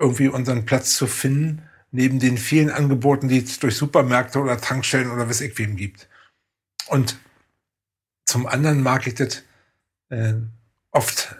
[0.00, 1.62] irgendwie unseren Platz zu finden,
[1.92, 6.08] neben den vielen Angeboten, die es durch Supermärkte oder Tankstellen oder was ich wem gibt.
[6.88, 7.20] Und
[8.24, 9.44] zum anderen mag ich das,
[10.08, 10.34] äh,
[10.90, 11.36] oft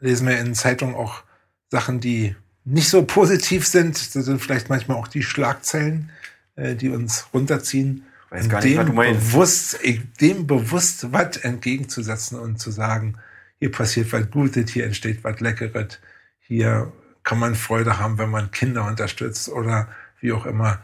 [0.00, 1.22] lesen wir in Zeitungen auch
[1.70, 2.34] Sachen, die
[2.64, 4.16] nicht so positiv sind.
[4.16, 6.10] Das sind vielleicht manchmal auch die Schlagzeilen,
[6.56, 8.04] äh, die uns runterziehen.
[8.30, 9.20] Weiß gar nicht, was du meinst.
[9.20, 9.78] bewusst,
[10.20, 13.18] dem bewusst was entgegenzusetzen und zu sagen,
[13.58, 15.98] hier passiert was Gutes, hier entsteht was Leckeres,
[16.38, 19.88] hier kann man Freude haben, wenn man Kinder unterstützt oder
[20.20, 20.80] wie auch immer.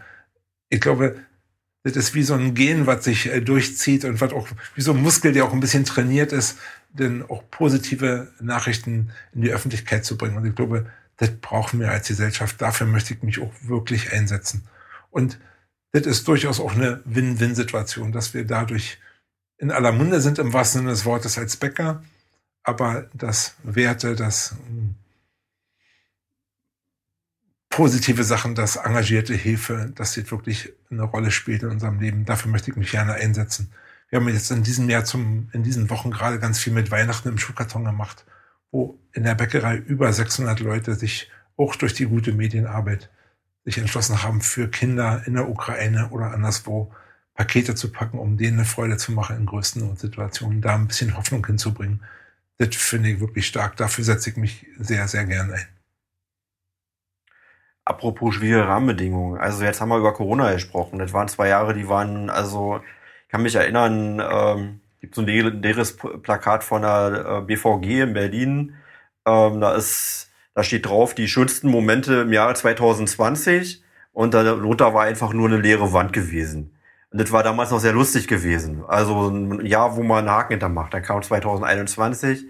[0.69, 1.17] Ich glaube,
[1.85, 4.93] das ist wie so ein Gen, was sich äh, durchzieht und was auch wie so
[4.93, 6.59] ein Muskel, der auch ein bisschen trainiert ist,
[6.91, 10.37] denn auch positive Nachrichten in die Öffentlichkeit zu bringen.
[10.37, 10.87] Und ich glaube,
[11.17, 12.61] das brauchen wir als Gesellschaft.
[12.61, 14.65] Dafür möchte ich mich auch wirklich einsetzen.
[15.11, 15.39] Und
[15.93, 18.99] das ist durchaus auch eine Win-Win-Situation, dass wir dadurch
[19.59, 22.03] in aller Munde sind im wahrsten Sinne des Wortes als Bäcker,
[22.65, 24.95] aber das Werte, das mh,
[27.69, 32.25] positive Sachen, das engagierte Hilfe, dass das wirklich eine Rolle spielt in unserem Leben.
[32.25, 33.73] Dafür möchte ich mich gerne einsetzen.
[34.09, 37.29] Wir haben jetzt in diesem Jahr zum, in diesen Wochen gerade ganz viel mit Weihnachten
[37.29, 38.27] im Schuhkarton gemacht,
[38.71, 43.11] wo in der Bäckerei über 600 Leute sich auch durch die gute Medienarbeit
[43.65, 46.93] sich entschlossen haben, für Kinder in der Ukraine oder anderswo
[47.35, 51.17] Pakete zu packen, um denen eine Freude zu machen in größten Notsituationen, da ein bisschen
[51.17, 52.03] Hoffnung hinzubringen.
[52.59, 53.77] Das finde ich wirklich stark.
[53.77, 55.67] Dafür setze ich mich sehr, sehr gern ein.
[57.85, 59.41] Apropos schwierige Rahmenbedingungen.
[59.41, 60.99] Also jetzt haben wir über Corona gesprochen.
[60.99, 62.81] Das waren zwei Jahre, die waren, also
[63.25, 68.13] ich kann mich erinnern, ähm, gibt so ein legendäres Plakat von der äh, BVG in
[68.13, 68.77] Berlin.
[69.27, 73.83] Ähm, da ist, da steht drauf, die schönsten Momente im Jahre 2020
[74.13, 76.77] und darunter war einfach nur eine leere Wand gewesen.
[77.11, 78.85] Und das war damals noch sehr lustig gewesen.
[78.87, 80.95] Also ein Jahr, wo man einen Haken hintermacht.
[80.95, 82.47] Dann kam 2021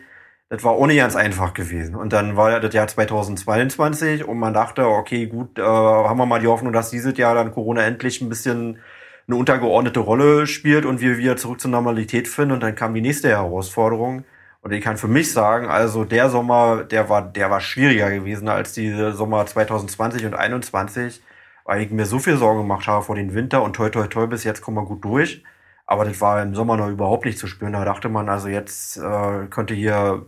[0.53, 1.95] das war ohne ganz einfach gewesen.
[1.95, 6.41] Und dann war das Jahr 2022 und man dachte, okay, gut, äh, haben wir mal
[6.41, 8.79] die Hoffnung, dass dieses Jahr dann Corona endlich ein bisschen
[9.27, 12.53] eine untergeordnete Rolle spielt und wir wieder zurück zur Normalität finden.
[12.53, 14.25] Und dann kam die nächste Herausforderung.
[14.63, 18.49] Und ich kann für mich sagen, also der Sommer, der war, der war schwieriger gewesen
[18.49, 21.23] als die Sommer 2020 und 2021,
[21.65, 24.27] weil ich mir so viel Sorgen gemacht habe vor den Winter und toi toi toi
[24.27, 25.43] bis jetzt kommen wir gut durch.
[25.87, 27.73] Aber das war im Sommer noch überhaupt nicht zu spüren.
[27.73, 30.27] Da dachte man, also jetzt äh, könnte hier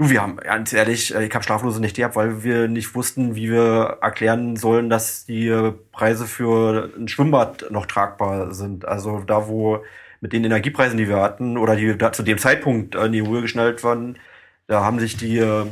[0.00, 3.34] Du, wir haben ganz ehrlich, äh, ich habe schlaflose Nächte gehabt, weil wir nicht wussten,
[3.34, 8.86] wie wir erklären sollen, dass die Preise für ein Schwimmbad noch tragbar sind.
[8.86, 9.82] Also da, wo
[10.20, 13.42] mit den Energiepreisen, die wir hatten, oder die da zu dem Zeitpunkt in die Höhe
[13.42, 14.18] geschnellt waren,
[14.66, 15.66] da haben sich die äh,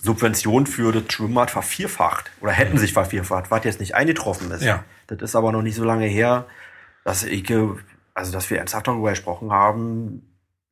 [0.00, 4.62] Subventionen für das Schwimmbad vervierfacht oder hätten sich vervierfacht, was jetzt nicht eingetroffen ist.
[4.62, 4.84] Ja.
[5.06, 6.46] Das ist aber noch nicht so lange her,
[7.04, 7.68] dass ich, äh,
[8.14, 10.26] also dass wir ernsthaft darüber gesprochen haben,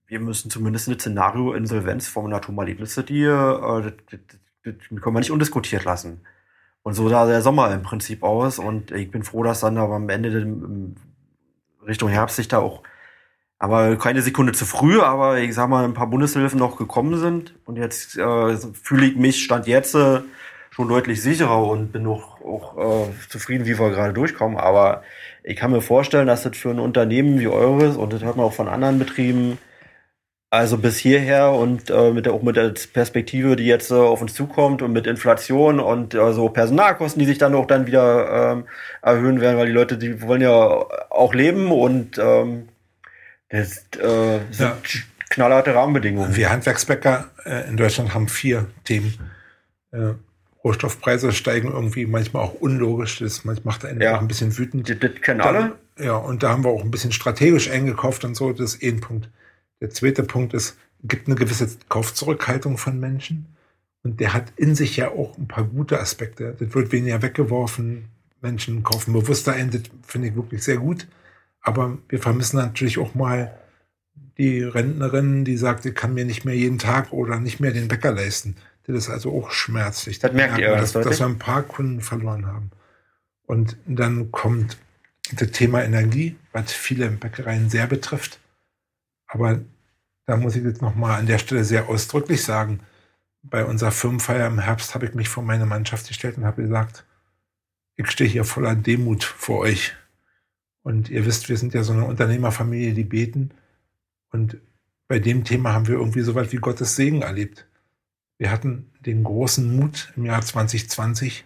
[0.07, 4.20] wir müssen zumindest eine Szenario-Insolvenz von Naturmalitliste, die äh, das, das,
[4.64, 6.22] das können wir nicht undiskutiert lassen.
[6.82, 8.59] Und so sah der Sommer im Prinzip aus.
[8.59, 10.94] Und ich bin froh, dass dann aber am Ende
[11.89, 12.82] Richtung Herbst sich da auch,
[13.59, 17.55] aber keine Sekunde zu früh, aber ich sag mal, ein paar Bundeshilfen noch gekommen sind.
[17.64, 20.20] Und jetzt äh, fühle ich mich, stand jetzt äh,
[20.70, 24.59] schon deutlich sicherer und bin auch, auch äh, zufrieden, wie wir gerade durchkommen.
[24.59, 25.03] Aber
[25.43, 28.47] ich kann mir vorstellen, dass das für ein Unternehmen wie eures, und das hört man
[28.47, 29.59] auch von anderen Betrieben,
[30.51, 34.22] Also bis hierher und äh, mit der, auch mit der Perspektive, die jetzt äh, auf
[34.22, 38.53] uns zukommt und mit Inflation und äh, so Personalkosten, die sich dann auch dann wieder
[38.53, 38.64] ähm,
[39.03, 40.55] erhöhen werden, weil die Leute, die wollen ja
[41.11, 42.68] auch leben und ähm,
[43.51, 44.78] das äh, sind ja.
[45.28, 46.34] knallharte Rahmenbedingungen.
[46.34, 49.18] Wir Handwerksbäcker äh, in Deutschland haben vier Themen.
[49.92, 50.14] Äh,
[50.64, 53.18] Rohstoffpreise steigen irgendwie manchmal auch unlogisch.
[53.18, 54.16] Das macht einen ja.
[54.16, 54.88] auch ein bisschen wütend.
[54.88, 55.72] Das, das kennen alle.
[55.99, 58.53] Ja, und da haben wir auch ein bisschen strategisch eingekauft und so.
[58.53, 59.28] Das ist eh ein Punkt.
[59.81, 63.47] Der zweite Punkt ist, gibt eine gewisse Kaufzurückhaltung von Menschen.
[64.03, 66.57] Und der hat in sich ja auch ein paar gute Aspekte.
[66.59, 68.09] Das wird weniger weggeworfen.
[68.41, 69.70] Menschen kaufen bewusster ein.
[69.70, 71.07] Das finde ich wirklich sehr gut.
[71.61, 73.53] Aber wir vermissen natürlich auch mal
[74.39, 77.89] die Rentnerin, die sagt, sie kann mir nicht mehr jeden Tag oder nicht mehr den
[77.89, 78.57] Bäcker leisten.
[78.87, 80.20] Das ist also auch schmerzlich.
[80.20, 82.70] Das merkt ihr, dass, dass wir ein paar Kunden verloren haben.
[83.47, 84.79] Und dann kommt
[85.33, 88.39] das Thema Energie, was viele Bäckereien sehr betrifft.
[89.29, 89.61] Aber
[90.26, 92.81] da muss ich jetzt nochmal an der Stelle sehr ausdrücklich sagen,
[93.43, 97.07] bei unserer Firmenfeier im Herbst habe ich mich vor meine Mannschaft gestellt und habe gesagt,
[97.97, 99.95] ich stehe hier voller Demut vor euch.
[100.83, 103.51] Und ihr wisst, wir sind ja so eine Unternehmerfamilie, die beten.
[104.31, 104.59] Und
[105.09, 107.66] bei dem Thema haben wir irgendwie so weit wie Gottes Segen erlebt.
[108.39, 111.45] Wir hatten den großen Mut im Jahr 2020,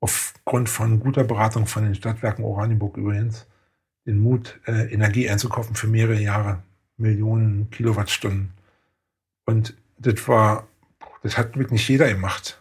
[0.00, 3.46] aufgrund von guter Beratung von den Stadtwerken Oranienburg übrigens,
[4.06, 6.62] den Mut, äh, Energie einzukaufen für mehrere Jahre.
[6.98, 8.52] Millionen Kilowattstunden.
[9.46, 10.68] Und das war,
[11.22, 12.60] das hat wirklich jeder gemacht.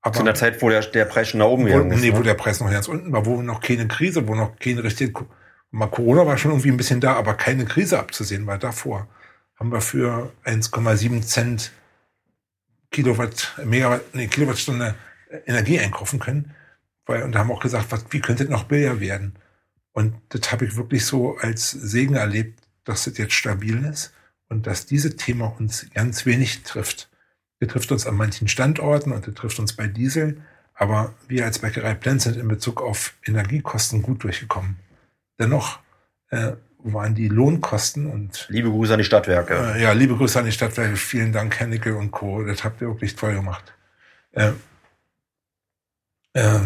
[0.00, 2.00] Aber Zu einer Zeit, wo der, der Preis schon nach oben gegangen ist.
[2.00, 2.18] Nee, ne?
[2.18, 5.24] wo der Preis noch ganz unten war, wo noch keine Krise, wo noch keine richtige,
[5.70, 9.08] mal Corona war schon irgendwie ein bisschen da, aber keine Krise abzusehen war davor.
[9.56, 11.72] Haben wir für 1,7 Cent
[12.90, 14.94] Kilowatt, Megawatt, nee, Kilowattstunde
[15.46, 16.54] Energie einkaufen können.
[17.06, 19.34] Weil, und da haben wir auch gesagt, was, wie könnte es noch billiger werden?
[19.92, 24.12] Und das habe ich wirklich so als Segen erlebt, dass es jetzt stabil ist
[24.48, 27.08] und dass dieses Thema uns ganz wenig trifft.
[27.60, 30.42] Es trifft uns an manchen Standorten und es trifft uns bei Diesel,
[30.74, 34.76] aber wir als Bäckerei Plenz sind in Bezug auf Energiekosten gut durchgekommen.
[35.38, 35.78] Dennoch
[36.30, 39.54] äh, waren die Lohnkosten und liebe Grüße an die Stadtwerke.
[39.54, 40.96] Äh, ja, liebe Grüße an die Stadtwerke.
[40.96, 42.44] Vielen Dank, Herr Nickel und Co.
[42.44, 43.72] Das habt ihr wirklich toll gemacht.
[44.32, 44.52] Äh,
[46.34, 46.60] äh,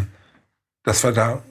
[0.83, 1.43] dass wir da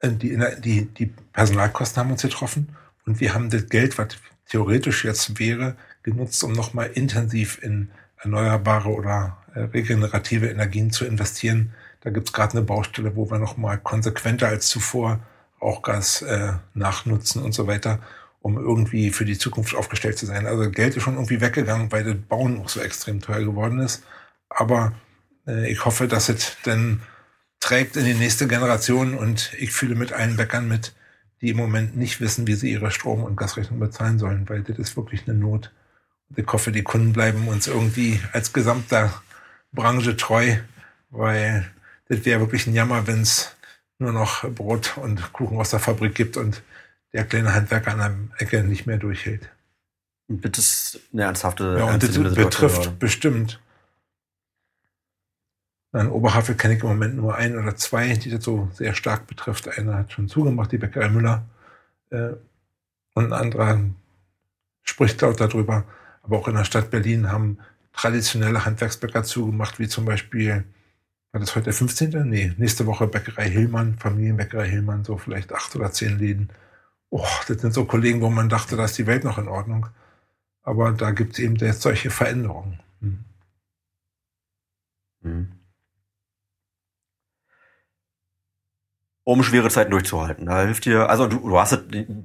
[0.00, 2.74] äh, die, die, die Personalkosten haben uns getroffen
[3.06, 4.08] und wir haben das Geld, was
[4.48, 11.72] theoretisch jetzt wäre, genutzt, um nochmal intensiv in erneuerbare oder äh, regenerative Energien zu investieren.
[12.00, 15.20] Da gibt's gerade eine Baustelle, wo wir nochmal konsequenter als zuvor
[15.60, 18.00] auch Gas äh, nachnutzen und so weiter,
[18.40, 20.46] um irgendwie für die Zukunft aufgestellt zu sein.
[20.46, 24.02] Also Geld ist schon irgendwie weggegangen, weil das Bauen auch so extrem teuer geworden ist.
[24.48, 24.92] Aber
[25.46, 27.02] äh, ich hoffe, dass es dann
[27.60, 30.94] trägt in die nächste Generation und ich fühle mit allen Bäckern mit,
[31.42, 34.78] die im Moment nicht wissen, wie sie ihre Strom- und Gasrechnung bezahlen sollen, weil das
[34.78, 35.72] ist wirklich eine Not.
[36.30, 39.12] Und ich hoffe, die Kunden bleiben uns irgendwie als gesamter
[39.72, 40.56] Branche treu,
[41.10, 41.68] weil
[42.08, 43.56] das wäre wirklich ein Jammer, wenn es
[43.98, 46.62] nur noch Brot und Kuchen aus der Fabrik gibt und
[47.12, 49.48] der kleine Handwerker an der Ecke nicht mehr durchhält.
[50.28, 53.60] Das ist eine ernsthafte Ja, und das betrifft bestimmt
[55.92, 59.26] in Oberhavel kenne ich im Moment nur ein oder zwei, die das so sehr stark
[59.26, 59.68] betrifft.
[59.68, 61.44] Einer hat schon zugemacht, die Bäckerei Müller.
[62.10, 62.32] Äh,
[63.14, 63.78] und ein anderer
[64.82, 65.84] spricht laut darüber.
[66.22, 67.58] Aber auch in der Stadt Berlin haben
[67.92, 70.64] traditionelle Handwerksbäcker zugemacht, wie zum Beispiel,
[71.32, 72.28] war das heute der 15.?
[72.28, 76.48] Nee, nächste Woche Bäckerei Hillmann, Familienbäckerei Hillmann, so vielleicht acht oder zehn Läden.
[77.10, 79.88] Oh, das sind so Kollegen, wo man dachte, da ist die Welt noch in Ordnung.
[80.62, 82.80] Aber da gibt es eben jetzt solche Veränderungen.
[83.00, 83.24] Hm.
[85.22, 85.61] Hm.
[89.24, 90.46] Um schwere Zeiten durchzuhalten.
[90.46, 91.80] Da hilft dir, also du, du hast es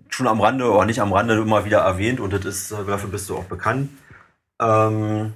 [0.10, 3.10] schon am Rande oder nicht am Rande immer wieder erwähnt und das ist, äh, dafür
[3.10, 3.90] bist du auch bekannt.
[4.60, 5.34] Ähm,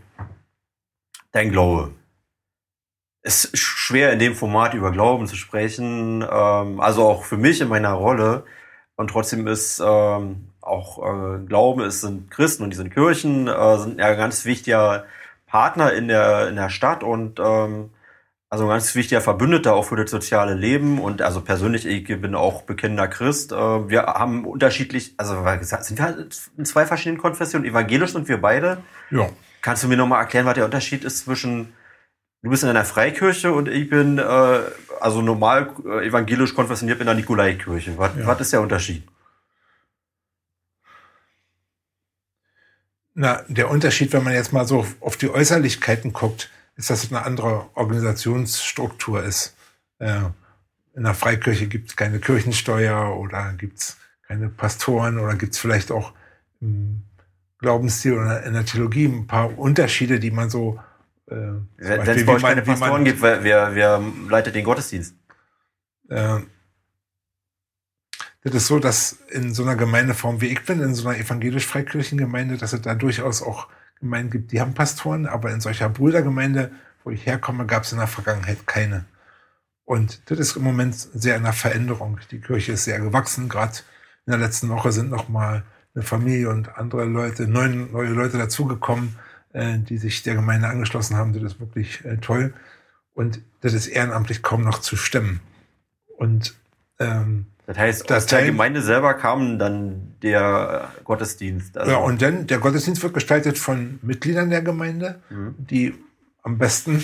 [1.32, 1.92] dein Glaube.
[3.24, 7.62] Es ist schwer in dem Format über Glauben zu sprechen, ähm, also auch für mich
[7.62, 8.46] in meiner Rolle.
[8.96, 13.78] Und trotzdem ist ähm, auch äh, Glauben, es sind Christen und die sind Kirchen, äh,
[13.78, 15.06] sind ja ganz wichtiger
[15.48, 17.92] Partner in der, in der Stadt und ähm,
[18.52, 22.36] also ein ganz wichtiger Verbündeter auch für das soziale Leben und also persönlich, ich bin
[22.36, 23.54] auch bekennender Christ.
[23.54, 25.36] Äh, wir haben unterschiedlich, also
[25.80, 28.84] sind wir halt in zwei verschiedenen Konfessionen, evangelisch sind wir beide.
[29.10, 29.30] Ja.
[29.62, 31.72] Kannst du mir nochmal erklären, was der Unterschied ist zwischen,
[32.42, 34.60] du bist in einer Freikirche und ich bin äh,
[35.00, 37.98] also normal äh, evangelisch konfessioniert in der Nikolaikirche.
[37.98, 38.28] Was, ja.
[38.28, 39.08] was ist der Unterschied?
[43.14, 47.12] Na, der Unterschied, wenn man jetzt mal so auf die Äußerlichkeiten guckt, ist, dass es
[47.12, 49.56] eine andere Organisationsstruktur ist.
[50.00, 50.22] Äh,
[50.94, 53.98] in der Freikirche gibt es keine Kirchensteuer oder gibt es
[54.28, 56.14] keine Pastoren oder gibt es vielleicht auch
[56.60, 57.04] im
[57.60, 60.80] Glaubensstil oder in der Theologie ein paar Unterschiede, die man so.
[61.28, 61.36] Äh,
[61.78, 65.16] Wenn es bei euch keine Pastoren gibt, wer, wer, wer leitet den Gottesdienst?
[66.10, 66.40] Äh,
[68.44, 72.18] das ist so, dass in so einer Gemeindeform wie ich bin, in so einer evangelisch-freikirchen
[72.18, 73.68] Gemeinde, dass es da durchaus auch
[74.02, 76.72] Gemeinden gibt, die haben Pastoren, aber in solcher Brüdergemeinde,
[77.04, 79.06] wo ich herkomme, gab es in der Vergangenheit keine.
[79.86, 82.20] Und das ist im Moment sehr in der Veränderung.
[82.32, 83.50] Die Kirche ist sehr gewachsen.
[83.50, 83.80] Gerade
[84.26, 88.38] in der letzten Woche sind noch mal eine Familie und andere Leute, neun neue Leute
[88.38, 89.18] dazugekommen,
[89.54, 91.34] äh, die sich der Gemeinde angeschlossen haben.
[91.34, 92.54] Das ist wirklich äh, toll.
[93.14, 95.42] Und das ist ehrenamtlich kaum noch zu stemmen.
[96.18, 96.56] Und
[97.00, 101.78] ähm, das heißt, das aus der Gemeinde selber kam dann der Gottesdienst.
[101.78, 105.56] Also ja, und dann der Gottesdienst wird gestaltet von Mitgliedern der Gemeinde, mhm.
[105.58, 105.94] die
[106.44, 107.02] am besten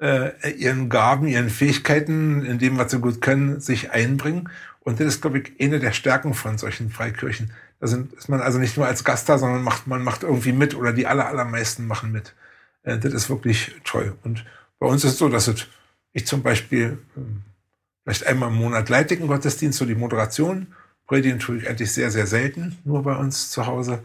[0.00, 4.50] äh, ihren Gaben, ihren Fähigkeiten, in dem, was sie gut können, sich einbringen.
[4.78, 7.50] Und das ist, glaube ich, eine der Stärken von solchen Freikirchen.
[7.80, 10.52] Da sind, ist man also nicht nur als Gast da, sondern macht, man macht irgendwie
[10.52, 12.36] mit oder die aller, allermeisten machen mit.
[12.84, 14.16] Äh, das ist wirklich toll.
[14.22, 14.44] Und
[14.78, 15.66] bei uns ist es so, dass es,
[16.12, 17.42] ich zum Beispiel ähm,
[18.04, 20.68] vielleicht einmal im Monat leite einen Gottesdienst, so die Moderation.
[21.06, 24.04] Predigen tue ich eigentlich sehr, sehr selten, nur bei uns zu Hause.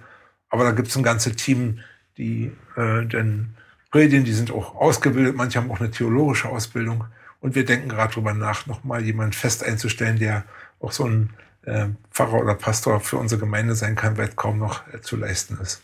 [0.50, 1.80] Aber da gibt es ein ganzes Team,
[2.18, 3.56] die äh, dann
[3.91, 7.06] Predigen, die sind auch ausgebildet, manche haben auch eine theologische Ausbildung.
[7.39, 10.43] Und wir denken gerade drüber nach, nochmal jemanden fest einzustellen, der
[10.80, 11.30] auch so ein
[11.64, 15.16] äh, Pfarrer oder Pastor für unsere Gemeinde sein kann, weil es kaum noch äh, zu
[15.16, 15.82] leisten ist.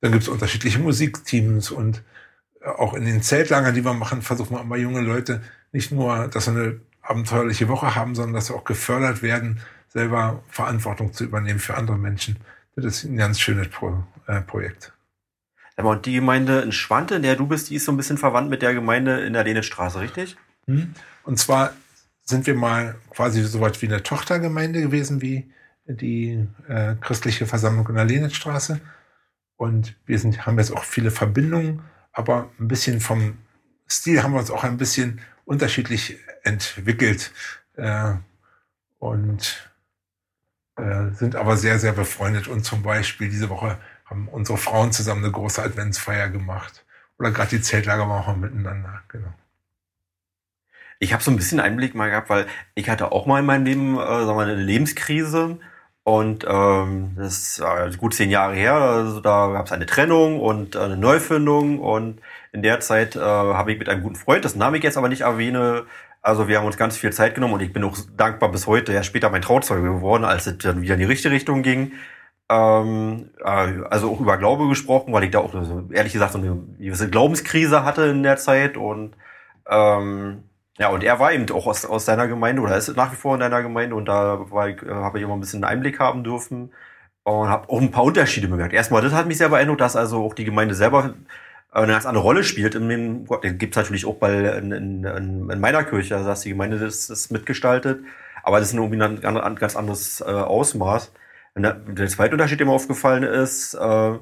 [0.00, 2.02] Dann gibt es unterschiedliche Musikteams und
[2.60, 6.28] äh, auch in den Zeltlagern, die wir machen, versuchen wir immer junge Leute nicht nur,
[6.28, 11.24] dass sie eine abenteuerliche Woche haben, sondern dass sie auch gefördert werden, selber Verantwortung zu
[11.24, 12.36] übernehmen für andere Menschen.
[12.76, 14.92] Das ist ein ganz schönes Pro äh, Projekt.
[15.76, 18.50] Und die Gemeinde in Schwante, in der du bist, die ist so ein bisschen verwandt
[18.50, 20.36] mit der Gemeinde in der Lehnitstraße, richtig?
[20.66, 20.94] Hm.
[21.22, 21.72] Und zwar
[22.24, 25.50] sind wir mal quasi so weit wie eine Tochtergemeinde gewesen wie
[25.86, 28.80] die äh, christliche Versammlung in der Lehnitstraße.
[29.56, 31.80] Und wir sind, haben jetzt auch viele Verbindungen,
[32.12, 33.38] aber ein bisschen vom
[33.88, 37.32] Stil haben wir uns auch ein bisschen unterschiedlich entwickelt.
[37.76, 38.14] Äh,
[38.98, 39.70] und
[40.76, 42.48] äh, sind aber sehr, sehr befreundet.
[42.48, 46.84] Und zum Beispiel diese Woche haben unsere Frauen zusammen eine große Adventsfeier gemacht.
[47.18, 49.34] Oder gerade die Zeltlager machen wir miteinander, genau.
[51.00, 53.64] Ich habe so ein bisschen Einblick mal gehabt, weil ich hatte auch mal in meinem
[53.64, 55.58] Leben äh, sagen wir, mal, eine Lebenskrise.
[56.02, 58.74] Und ähm, das ist äh, gut zehn Jahre her.
[58.74, 61.80] Also da gab es eine Trennung und äh, eine Neufindung.
[61.80, 62.20] Und
[62.52, 65.08] in der Zeit äh, habe ich mit einem guten Freund, dessen Namen ich jetzt aber
[65.08, 65.86] nicht erwähne,
[66.28, 68.92] also wir haben uns ganz viel Zeit genommen und ich bin auch dankbar bis heute,
[68.92, 71.92] ja später mein Trauzeuge geworden, als es dann wieder in die richtige Richtung ging.
[72.50, 75.54] Ähm, äh, also auch über Glaube gesprochen, weil ich da auch
[75.90, 79.16] ehrlich gesagt so eine gewisse Glaubenskrise hatte in der Zeit und
[79.68, 80.44] ähm,
[80.78, 83.34] ja, und er war eben auch aus, aus seiner Gemeinde oder ist nach wie vor
[83.34, 86.72] in deiner Gemeinde und da äh, habe ich immer ein bisschen Einblick haben dürfen
[87.24, 88.74] und habe auch ein paar Unterschiede bemerkt.
[88.74, 91.14] Erstmal, das hat mich sehr beeindruckt, dass also auch die Gemeinde selber
[91.70, 92.74] eine ganz andere Rolle spielt.
[92.74, 96.50] In dem, den gibt's natürlich auch bei in, in, in meiner Kirche, also dass die
[96.50, 98.00] Gemeinde das, das mitgestaltet,
[98.42, 99.20] aber das ist irgendwie ein
[99.56, 101.12] ganz anderes äh, Ausmaß.
[101.56, 104.18] Der, der zweite Unterschied, der mir aufgefallen ist, äh,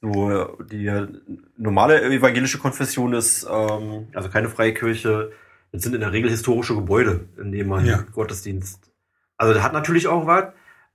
[0.00, 1.06] so die
[1.58, 5.32] normale evangelische Konfession ist, ähm, also keine freie Kirche,
[5.72, 8.04] das sind in der Regel historische Gebäude, in denen man ja.
[8.12, 8.90] Gottesdienst.
[9.36, 10.46] Also das hat natürlich auch was,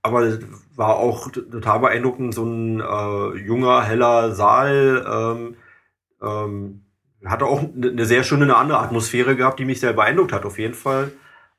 [0.02, 0.38] aber
[0.74, 5.04] war auch total beeindruckend, so ein äh, junger, heller Saal.
[5.08, 5.56] Ähm,
[6.22, 6.86] ähm,
[7.24, 10.58] hatte auch eine sehr schöne, eine andere Atmosphäre gehabt, die mich sehr beeindruckt hat, auf
[10.58, 11.12] jeden Fall.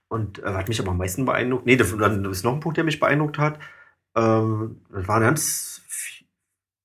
[0.07, 1.65] Und äh, hat mich aber am meisten beeindruckt.
[1.65, 3.59] Nee, das, das ist noch ein Punkt, der mich beeindruckt hat.
[4.15, 5.81] Ähm, das waren ganz,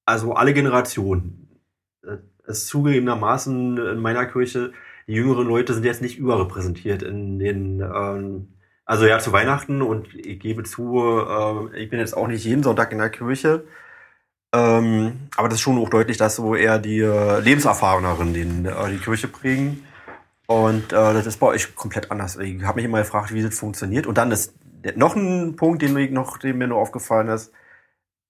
[0.04, 1.60] also alle Generationen.
[2.44, 4.72] Es ist zugegebenermaßen in meiner Kirche
[5.06, 8.48] die jüngeren Leute sind jetzt nicht überrepräsentiert in den, ähm,
[8.84, 12.62] also ja, zu Weihnachten und ich gebe zu, äh, ich bin jetzt auch nicht jeden
[12.62, 13.64] Sonntag in der Kirche.
[14.54, 18.90] Ähm, aber das ist schon auch deutlich, dass so eher die äh, Lebenserfahreneren den, äh,
[18.90, 19.84] die Kirche prägen.
[20.46, 22.36] Und äh, das ist bei euch komplett anders.
[22.36, 24.06] Ich habe mich immer gefragt, wie das funktioniert.
[24.06, 24.54] Und dann ist
[24.96, 27.52] noch ein Punkt, den, ich noch, den mir nur aufgefallen ist.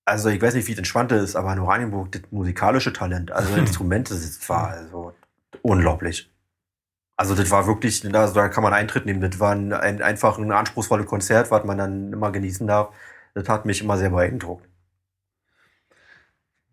[0.04, 3.54] Also ich weiß nicht, wie es Schwante ist, aber in Oranienburg, das musikalische Talent, also
[3.54, 5.14] Instrumente, das war also
[5.62, 6.30] unglaublich.
[7.16, 9.20] Also das war wirklich, also da kann man Eintritt nehmen.
[9.20, 12.94] Das war ein, ein einfach ein anspruchsvolles Konzert, was man dann immer genießen darf.
[13.34, 14.66] Das hat mich immer sehr beeindruckt.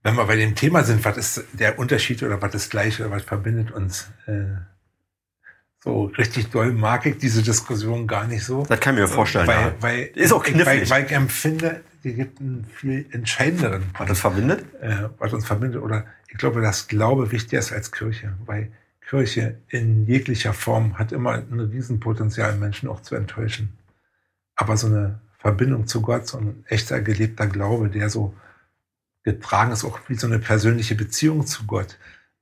[0.03, 3.11] Wenn wir bei dem Thema sind, was ist der Unterschied oder was ist gleich oder
[3.11, 4.09] was verbindet uns?
[4.25, 4.55] Äh,
[5.81, 8.65] so richtig doll mag ich diese Diskussion gar nicht so.
[8.67, 9.47] Das kann ich mir vorstellen.
[9.47, 9.73] Weil, ja.
[9.79, 10.65] weil ist auch knifflig.
[10.65, 13.83] Weil, weil ich empfinde, die gibt einen viel entscheidenderen.
[13.97, 14.65] Was uns verbindet?
[14.81, 15.81] Äh, was uns verbindet.
[15.81, 18.33] Oder ich glaube, dass Glaube wichtiger ist als Kirche.
[18.45, 18.71] Weil
[19.07, 23.77] Kirche in jeglicher Form hat immer ein Riesenpotenzial, Menschen auch zu enttäuschen.
[24.55, 28.35] Aber so eine Verbindung zu Gott, so ein echter gelebter Glaube, der so
[29.23, 31.97] getragen ist, auch wie so eine persönliche Beziehung zu Gott.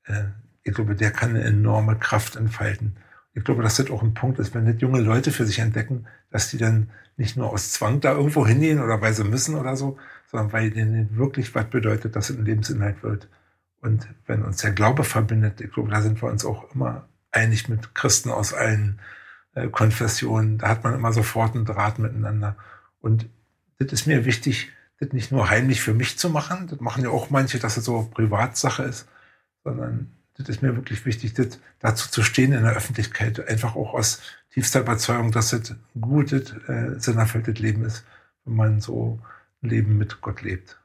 [0.05, 0.25] Äh,
[0.63, 2.97] ich glaube, der kann eine enorme Kraft entfalten.
[3.34, 6.07] Ich glaube, dass das auch ein Punkt ist, wenn nicht junge Leute für sich entdecken,
[6.32, 9.75] dass die dann nicht nur aus Zwang da irgendwo hingehen oder weil sie müssen oder
[9.75, 9.97] so,
[10.30, 13.28] sondern weil denen wirklich was bedeutet, dass es ein Lebensinhalt wird.
[13.82, 17.69] Und wenn uns der Glaube verbindet, ich glaube, da sind wir uns auch immer einig
[17.69, 18.99] mit Christen aus allen
[19.53, 20.57] äh, Konfessionen.
[20.57, 22.55] Da hat man immer sofort einen Draht miteinander.
[22.99, 23.28] Und
[23.80, 26.68] das ist mir wichtig, das nicht nur heimlich für mich zu machen.
[26.68, 29.08] Das machen ja auch manche, dass es so Privatsache ist,
[29.64, 33.48] sondern das ist mir wirklich wichtig, das dazu zu stehen in der Öffentlichkeit.
[33.48, 34.22] Einfach auch aus
[34.52, 38.06] tiefster Überzeugung, dass es ein gutes, äh, sinnerfülltes Leben ist,
[38.45, 39.20] wenn man so
[39.62, 40.80] ein Leben mit Gott lebt.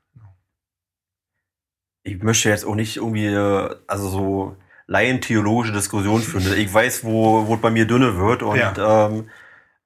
[2.05, 4.57] Ich möchte jetzt auch nicht irgendwie, äh, also so
[4.87, 6.59] laientheologische Diskussionen führen.
[6.59, 9.09] Ich weiß, wo, wo es bei mir dünne wird und ja.
[9.09, 9.29] ähm,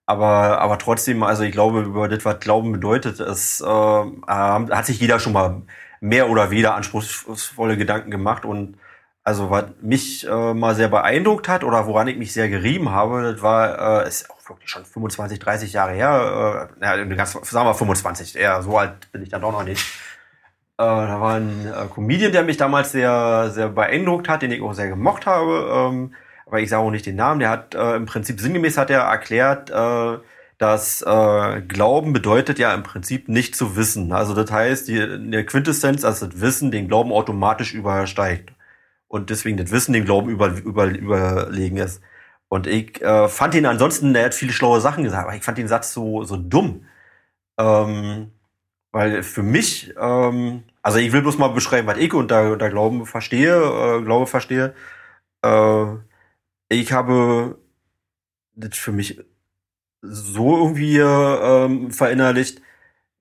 [0.06, 5.00] aber, aber trotzdem, also ich glaube, über das, was Glauben bedeutet, es äh, hat sich
[5.00, 5.62] jeder schon mal
[6.00, 8.78] mehr oder weniger anspruchsvolle Gedanken gemacht und
[9.24, 13.32] also was mich äh, mal sehr beeindruckt hat oder woran ich mich sehr gerieben habe,
[13.32, 17.66] das war, äh, ist auch wirklich schon 25, 30 Jahre her, äh, ja, ganz, sagen
[17.66, 19.84] wir 25, eher so alt bin ich dann doch noch nicht.
[20.78, 24.62] Äh, da war ein äh, Comedian, der mich damals sehr, sehr beeindruckt hat, den ich
[24.62, 25.90] auch sehr gemocht habe.
[25.90, 26.14] Ähm,
[26.46, 27.40] aber ich sage auch nicht den Namen.
[27.40, 30.18] Der hat äh, im Prinzip sinngemäß hat er erklärt, äh,
[30.58, 34.12] dass äh, Glauben bedeutet ja im Prinzip nicht zu wissen.
[34.12, 38.52] Also das heißt, die, der Quintessenz, dass das Wissen den Glauben automatisch übersteigt
[39.08, 42.00] und deswegen das Wissen dem Glauben über, über, überlegen ist.
[42.48, 45.58] Und ich äh, fand ihn ansonsten, er hat viele schlaue Sachen gesagt, aber ich fand
[45.58, 46.86] den Satz so, so dumm.
[47.58, 48.32] Ähm,
[48.92, 53.06] weil für mich, ähm, also ich will bloß mal beschreiben, was ich unter, unter Glauben
[53.06, 54.74] verstehe, äh, Glaube verstehe.
[55.42, 55.86] Äh,
[56.68, 57.58] ich habe
[58.54, 59.20] das für mich
[60.02, 62.62] so irgendwie ähm, verinnerlicht.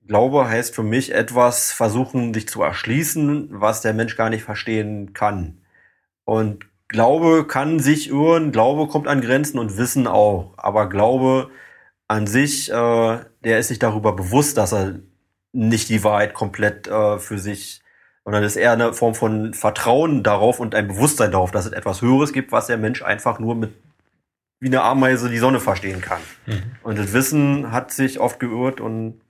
[0.07, 5.13] Glaube heißt für mich etwas versuchen, sich zu erschließen, was der Mensch gar nicht verstehen
[5.13, 5.61] kann.
[6.25, 10.53] Und Glaube kann sich irren, Glaube kommt an Grenzen und Wissen auch.
[10.57, 11.49] Aber Glaube
[12.07, 14.99] an sich, äh, der ist sich darüber bewusst, dass er
[15.53, 17.81] nicht die Wahrheit komplett äh, für sich,
[18.25, 22.01] sondern ist eher eine Form von Vertrauen darauf und ein Bewusstsein darauf, dass es etwas
[22.01, 23.73] Höheres gibt, was der Mensch einfach nur mit
[24.59, 26.21] wie eine Ameise die Sonne verstehen kann.
[26.45, 26.63] Mhm.
[26.81, 29.21] Und das Wissen hat sich oft geirrt und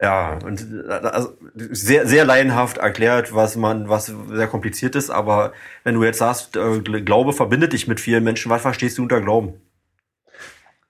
[0.00, 5.52] ja, und also sehr, sehr laienhaft erklärt, was man, was sehr kompliziert ist, aber
[5.84, 9.20] wenn du jetzt sagst, äh, Glaube verbindet dich mit vielen Menschen, was verstehst du unter
[9.20, 9.60] Glauben?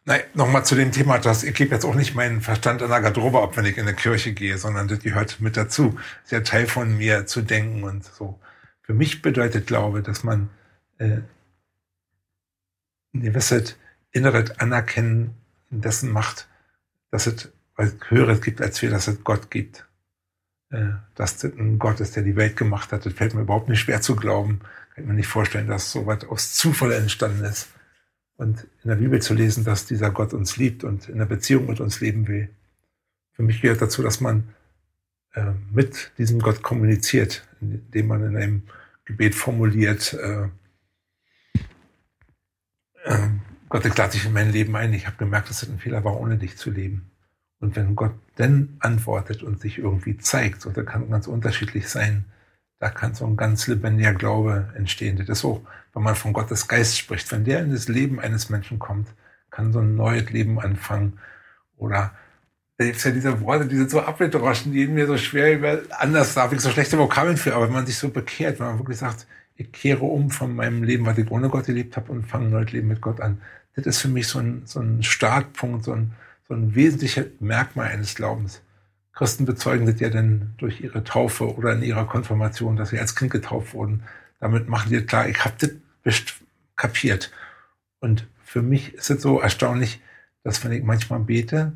[0.07, 3.01] Nein, nochmal zu dem Thema, dass ich gebe jetzt auch nicht meinen Verstand in der
[3.01, 5.93] Garderobe ab, wenn ich in eine Kirche gehe, sondern das gehört mit dazu.
[5.93, 8.39] Das ist ja Teil von mir zu denken und so.
[8.83, 10.51] Für mich bedeutet Glaube, dass man
[10.99, 11.21] äh,
[13.15, 13.77] ein gewisses
[14.13, 15.35] inneres Anerkennen
[15.71, 16.49] dessen macht,
[17.11, 19.87] dass es was Höheres gibt, als wir, dass es Gott gibt.
[20.71, 23.07] Äh, dass es ein Gott ist, der die Welt gemacht hat.
[23.07, 24.61] Das fällt mir überhaupt nicht schwer zu glauben.
[24.95, 27.69] Kann ich mir nicht vorstellen, dass so was aus Zufall entstanden ist.
[28.37, 31.67] Und in der Bibel zu lesen, dass dieser Gott uns liebt und in der Beziehung
[31.67, 32.49] mit uns leben will.
[33.33, 34.49] Für mich gehört dazu, dass man
[35.35, 38.63] äh, mit diesem Gott kommuniziert, indem man in einem
[39.05, 40.49] Gebet formuliert, äh,
[43.05, 43.29] äh,
[43.69, 44.93] Gott, ich lade dich in mein Leben ein.
[44.93, 47.11] Ich habe gemerkt, dass es ein Fehler war, ohne dich zu leben.
[47.61, 52.25] Und wenn Gott dann antwortet und sich irgendwie zeigt, und da kann ganz unterschiedlich sein,
[52.79, 55.17] da kann so ein ganz lebendiger Glaube entstehen.
[55.17, 57.31] Das ist so, wenn man von Gottes Geist spricht.
[57.33, 59.09] Wenn der in das Leben eines Menschen kommt,
[59.51, 61.19] kann so ein neues Leben anfangen.
[61.77, 62.13] Oder
[62.77, 66.35] da gibt ja diese Worte, die sind so abgedroschen, die mir so schwer über, anders
[66.35, 68.99] darf ich so schlechte Vokabeln für, aber wenn man sich so bekehrt, wenn man wirklich
[68.99, 69.27] sagt,
[69.57, 72.51] ich kehre um von meinem Leben, was ich ohne Gott gelebt habe und fange ein
[72.51, 73.41] neues Leben mit Gott an.
[73.77, 76.13] Das ist für mich so ein, so ein Startpunkt, so ein,
[76.49, 78.63] so ein wesentliches Merkmal eines Glaubens.
[79.13, 83.15] Christen bezeugen das ja dann durch ihre Taufe oder in ihrer Konfirmation, dass sie als
[83.15, 84.03] Kind getauft wurden.
[84.41, 85.71] Damit machen die klar, ich habe das
[86.77, 87.33] kapiert.
[88.01, 90.01] Und für mich ist es so erstaunlich,
[90.43, 91.73] dass wenn ich manchmal bete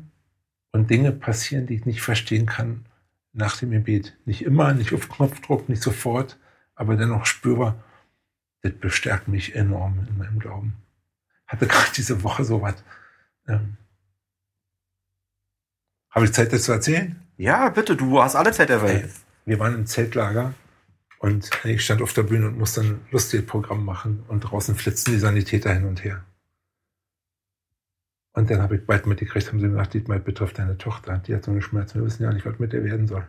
[0.71, 2.85] und Dinge passieren, die ich nicht verstehen kann
[3.33, 4.17] nach dem Gebet.
[4.25, 6.37] Nicht immer, nicht auf Knopfdruck, nicht sofort,
[6.75, 7.83] aber dennoch spürbar,
[8.61, 10.73] das bestärkt mich enorm in meinem Glauben.
[11.47, 12.83] Hatte gerade diese Woche so was.
[13.47, 13.77] Ähm,
[16.11, 17.19] habe ich Zeit, das zu erzählen?
[17.37, 19.09] Ja, bitte, du hast alle Zeit der Welt.
[19.45, 20.53] Wir waren im Zeltlager
[21.19, 25.13] und ich stand auf der Bühne und musste ein lustiges Programm machen und draußen flitzen
[25.13, 26.23] die Sanitäter hin und her.
[28.33, 31.17] Und dann habe ich bald mitgekriegt, haben sie mir gesagt, Dietmar, betrifft deine Tochter.
[31.17, 33.27] Die hat so eine Schmerzen, wir wissen ja nicht, was mit der werden soll.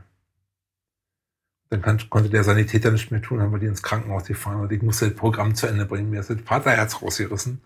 [1.68, 4.72] Dann kann, konnte der Sanitäter nicht mehr tun, haben wir die ins Krankenhaus gefahren und
[4.72, 6.10] ich musste das Programm zu Ende bringen.
[6.10, 7.60] Mir ist das Vaterherz rausgerissen.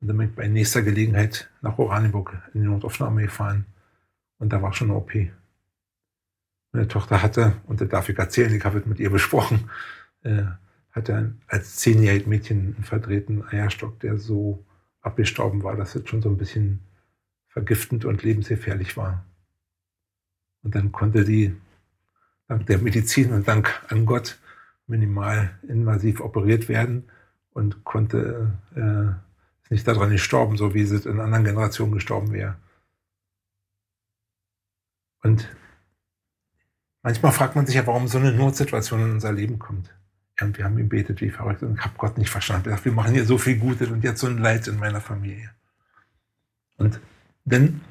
[0.00, 3.66] Und dann bin ich bei nächster Gelegenheit nach Oranienburg in die Notaufnahme gefahren.
[4.38, 5.12] Und da war schon eine OP.
[6.72, 9.70] Meine Tochter hatte, und das darf ich erzählen, ich habe es mit ihr besprochen,
[10.22, 10.44] äh,
[10.92, 14.64] hatte als zehnjähriges Mädchen einen verdrehten Eierstock, der so
[15.00, 16.80] abgestorben war, dass es schon so ein bisschen
[17.48, 19.24] vergiftend und lebensgefährlich war.
[20.62, 21.56] Und dann konnte die
[22.46, 24.38] dank der Medizin und dank an Gott
[24.86, 27.08] minimal invasiv operiert werden
[27.52, 32.56] und konnte äh, nicht daran gestorben, so wie es in anderen Generationen gestorben wäre.
[35.22, 35.48] Und
[37.02, 39.94] manchmal fragt man sich ja, warum so eine Notsituation in unser Leben kommt.
[40.40, 42.74] Und wir haben gebetet wie verrückt und ich habe Gott nicht verstanden.
[42.82, 45.50] Wir machen hier so viel Gutes und jetzt so ein Leid in meiner Familie.
[46.78, 46.98] Und
[47.44, 47.82] dann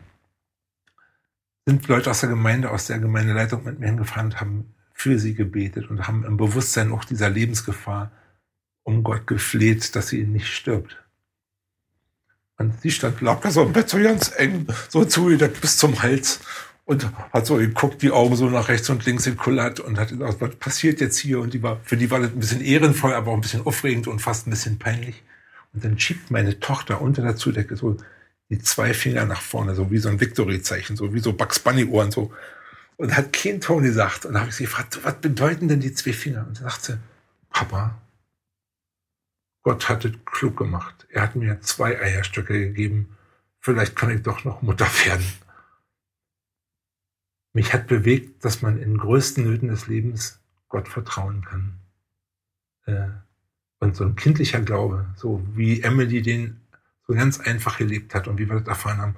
[1.66, 5.36] sind Leute aus der Gemeinde, aus der Gemeindeleitung mit mir hingefahren und haben für sie
[5.36, 8.12] gebetet und haben im Bewusstsein auch dieser Lebensgefahr
[8.84, 10.98] um Gott gefleht, dass sie nicht stirbt.
[12.58, 16.02] Und sie stand, lag da so im Bett so ganz eng, so zugedeckt bis zum
[16.02, 16.42] Hals
[16.90, 20.42] und hat so geguckt, die Augen so nach rechts und links gekullert und hat gesagt,
[20.42, 21.40] was passiert jetzt hier?
[21.40, 24.08] Und die war, für die war das ein bisschen ehrenvoll, aber auch ein bisschen aufregend
[24.08, 25.22] und fast ein bisschen peinlich.
[25.72, 27.98] Und dann schiebt meine Tochter unter der Zudecke so
[28.50, 32.10] die zwei Finger nach vorne, so wie so ein Victory-Zeichen, so wie so Bugs Bunny-Ohren,
[32.10, 32.34] so.
[32.98, 34.26] Und hat kein Ton gesagt.
[34.26, 36.48] Und da habe ich sie gefragt, was bedeuten denn die zwei Finger?
[36.48, 36.98] Und dann sagt sie,
[37.52, 38.02] Papa,
[39.62, 41.06] Gott hat es klug gemacht.
[41.12, 43.16] Er hat mir zwei Eierstöcke gegeben.
[43.60, 45.26] Vielleicht kann ich doch noch Mutter werden.
[47.54, 51.80] Mich hat bewegt, dass man in größten Nöten des Lebens Gott vertrauen kann.
[52.86, 53.10] Äh,
[53.80, 56.62] und so ein kindlicher Glaube, so wie Emily den
[57.08, 59.16] so ganz einfach gelebt hat und wie wir das erfahren haben,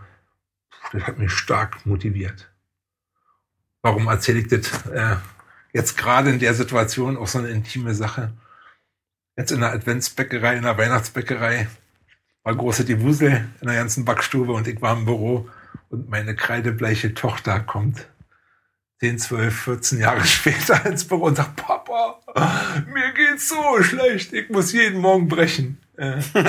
[0.93, 2.51] das hat mich stark motiviert.
[3.81, 5.17] Warum erzähle ich das äh,
[5.73, 8.31] jetzt gerade in der Situation auch so eine intime Sache?
[9.35, 11.67] Jetzt in der Adventsbäckerei, in der Weihnachtsbäckerei
[12.43, 15.49] war große Diebusel in der ganzen Backstube und ich war im Büro
[15.89, 18.07] und meine kreidebleiche Tochter kommt
[19.01, 22.19] 10, 12, 14 Jahre später ins Büro und sagt, Papa,
[22.93, 25.79] mir geht's so schlecht, ich muss jeden Morgen brechen.
[25.97, 26.21] Äh.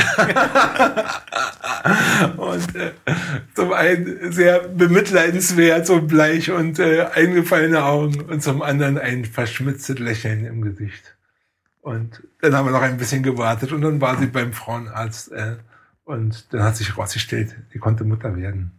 [2.36, 2.92] und äh,
[3.54, 9.98] zum einen sehr bemitleidenswert, so bleich und äh, eingefallene Augen und zum anderen ein verschmitztes
[9.98, 11.16] Lächeln im Gesicht.
[11.80, 15.56] Und dann haben wir noch ein bisschen gewartet und dann war sie beim Frauenarzt äh,
[16.04, 18.72] und dann hat sich herausgestellt, sie konnte Mutter werden.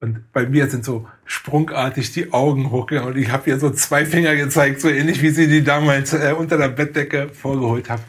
[0.00, 3.12] Und bei mir sind so sprungartig die Augen hochgegangen.
[3.12, 6.34] Und ich habe ihr so zwei Finger gezeigt, so ähnlich wie sie die damals äh,
[6.36, 8.00] unter der Bettdecke vorgeholt hat.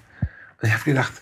[0.62, 1.14] Und ich habe gedacht,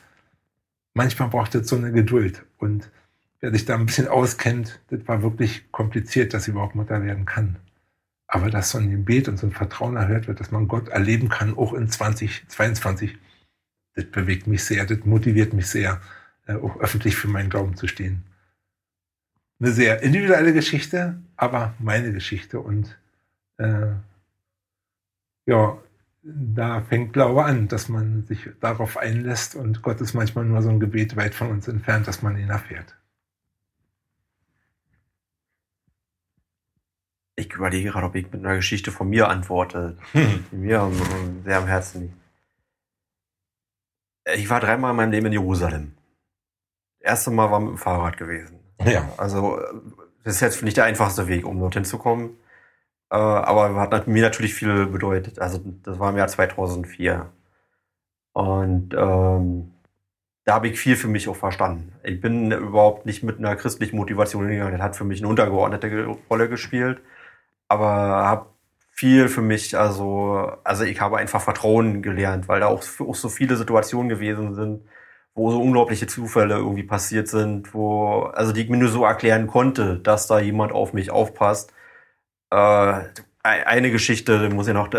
[0.94, 2.44] manchmal braucht es so eine Geduld.
[2.58, 2.92] Und
[3.40, 7.26] wer sich da ein bisschen auskennt, das war wirklich kompliziert, dass sie überhaupt Mutter werden
[7.26, 7.58] kann.
[8.28, 11.30] Aber dass so ein Gebet und so ein Vertrauen erhört wird, dass man Gott erleben
[11.30, 13.18] kann, auch in 2022,
[13.96, 16.02] das bewegt mich sehr, das motiviert mich sehr,
[16.46, 18.27] äh, auch öffentlich für meinen Glauben zu stehen
[19.60, 22.60] eine sehr individuelle Geschichte, aber meine Geschichte.
[22.60, 22.98] Und
[23.58, 23.94] äh,
[25.46, 25.78] ja,
[26.24, 30.70] da fängt Glaube an, dass man sich darauf einlässt und Gott ist manchmal nur so
[30.70, 32.96] ein Gebet weit von uns entfernt, dass man ihn erfährt.
[37.40, 40.44] Ich überlege gerade, ob ich mit einer Geschichte von mir antworte, hm.
[40.52, 40.92] die mir
[41.46, 42.18] sehr am Herzen liegt.
[44.36, 45.94] Ich war dreimal in meinem Leben in Jerusalem.
[47.00, 48.60] Das erste Mal war mit dem Fahrrad gewesen.
[48.92, 49.10] Ja.
[49.18, 49.60] Also
[50.24, 52.38] das ist jetzt nicht der einfachste Weg, um dorthin zu kommen.
[53.10, 55.40] Äh, aber hat mir natürlich viel bedeutet.
[55.40, 57.32] Also das war im Jahr 2004.
[58.34, 59.74] Und ähm,
[60.46, 61.94] da habe ich viel für mich auch verstanden.
[62.04, 64.74] Ich bin überhaupt nicht mit einer christlichen Motivation hingegangen.
[64.74, 67.02] Das hat für mich eine untergeordnete Rolle gespielt.
[67.68, 68.48] Aber habe
[68.92, 73.30] viel für mich, also, also ich habe einfach Vertrauen gelernt, weil da auch, auch so
[73.30, 74.82] viele Situationen gewesen sind,
[75.38, 79.46] wo so unglaubliche Zufälle irgendwie passiert sind, wo, also die ich mir nur so erklären
[79.46, 81.74] konnte, dass da jemand auf mich aufpasst.
[82.50, 83.02] Äh,
[83.44, 84.90] eine Geschichte, muss ich noch,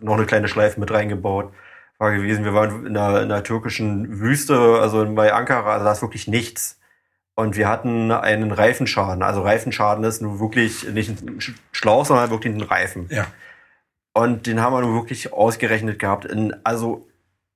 [0.00, 1.52] noch eine kleine Schleife mit reingebaut,
[1.98, 5.92] war gewesen, wir waren in einer, in einer türkischen Wüste, also bei Ankara, also da
[5.92, 6.80] ist wirklich nichts.
[7.34, 9.22] Und wir hatten einen Reifenschaden.
[9.22, 11.38] Also Reifenschaden ist nur wirklich nicht ein
[11.70, 13.08] Schlauch, sondern wirklich ein Reifen.
[13.10, 13.26] Ja.
[14.14, 16.24] Und den haben wir nur wirklich ausgerechnet gehabt.
[16.24, 17.08] In, also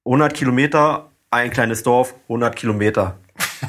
[0.06, 3.18] 100 Kilometer ein kleines Dorf, 100 Kilometer.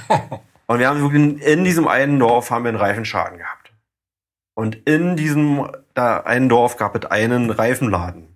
[0.67, 3.71] Und wir haben wirklich in diesem einen Dorf haben wir einen Reifenschaden gehabt.
[4.53, 8.35] Und in diesem da einen Dorf gab es einen Reifenladen.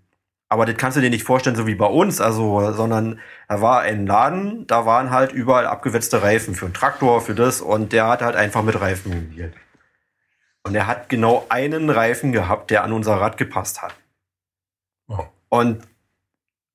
[0.50, 3.82] Aber das kannst du dir nicht vorstellen, so wie bei uns, also, sondern da war
[3.82, 8.08] ein Laden, da waren halt überall abgewetzte Reifen für einen Traktor, für das, und der
[8.08, 9.54] hat halt einfach mit Reifen mobilt.
[10.64, 13.96] Und er hat genau einen Reifen gehabt, der an unser Rad gepasst hat.
[15.08, 15.24] Oh.
[15.50, 15.88] Und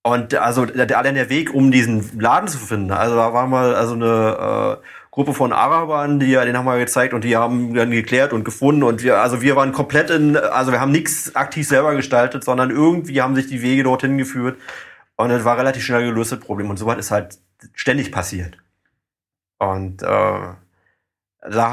[0.06, 3.74] und also der, allein der Weg, um diesen Laden zu finden, also da war mal
[3.74, 7.90] also eine äh, Gruppe von Arabern, die den haben wir gezeigt und die haben dann
[7.90, 11.66] geklärt und gefunden und wir, also wir waren komplett in, also wir haben nichts aktiv
[11.66, 14.60] selber gestaltet, sondern irgendwie haben sich die Wege dorthin geführt
[15.16, 17.38] und es war relativ schnell gelöst das Problem und sowas ist halt
[17.74, 18.58] ständig passiert.
[19.58, 20.56] Und äh, da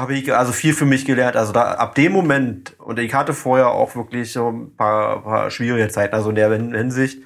[0.00, 1.36] habe ich also viel für mich gelernt.
[1.36, 5.50] Also da ab dem Moment und ich hatte vorher auch wirklich so ein paar, paar
[5.52, 7.22] schwierige Zeiten, also in der Hinsicht.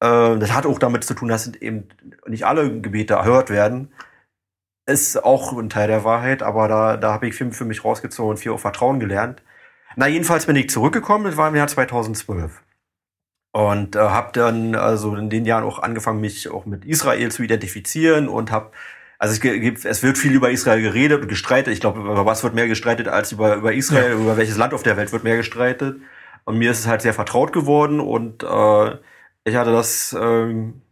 [0.00, 1.88] Äh, das hat auch damit zu tun, dass eben
[2.26, 3.92] nicht alle Gebete erhört werden
[4.88, 8.30] ist auch ein Teil der Wahrheit, aber da, da habe ich viel für mich rausgezogen
[8.30, 9.42] und viel auf Vertrauen gelernt.
[9.96, 12.62] Na, jedenfalls bin ich zurückgekommen, das war im Jahr 2012.
[13.52, 17.42] Und äh, habe dann also in den Jahren auch angefangen, mich auch mit Israel zu
[17.42, 18.70] identifizieren und habe
[19.18, 21.72] also es, gibt, es wird viel über Israel geredet und gestreitet.
[21.74, 24.16] Ich glaube, über was wird mehr gestreitet als über, über Israel, ja.
[24.16, 26.00] über welches Land auf der Welt wird mehr gestreitet.
[26.44, 28.96] Und mir ist es halt sehr vertraut geworden und äh,
[29.48, 30.82] ich hatte das ähm,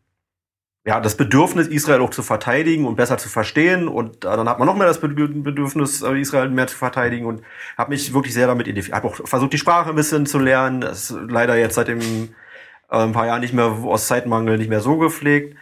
[0.86, 3.88] ja, das Bedürfnis, Israel auch zu verteidigen und besser zu verstehen.
[3.88, 7.42] Und äh, dann hat man noch mehr das Bedürfnis, äh, Israel mehr zu verteidigen und
[7.76, 8.96] habe mich wirklich sehr damit identifiziert.
[8.96, 10.82] Habe auch versucht, die Sprache ein bisschen zu lernen.
[10.82, 14.68] Das ist leider jetzt seit dem, äh, ein paar Jahren nicht mehr aus Zeitmangel nicht
[14.70, 15.56] mehr so gepflegt.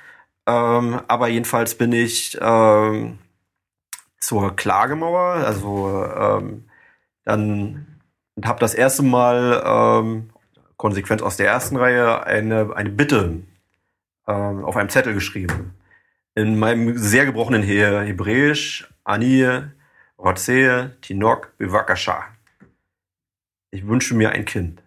[0.47, 3.19] Ähm, aber jedenfalls bin ich ähm,
[4.21, 6.69] zur Klagemauer, also ähm,
[7.25, 8.01] dann
[8.45, 10.31] habe das erste Mal ähm,
[10.85, 13.39] konsequent aus der ersten Reihe eine, eine Bitte
[14.28, 15.73] ähm, auf einem Zettel geschrieben.
[16.35, 19.48] In meinem sehr gebrochenen He Hebräisch, Ani,
[20.19, 22.24] Rotze, Tinok, Bivakasha.
[23.70, 24.82] Ich wünsche mir ein Kind.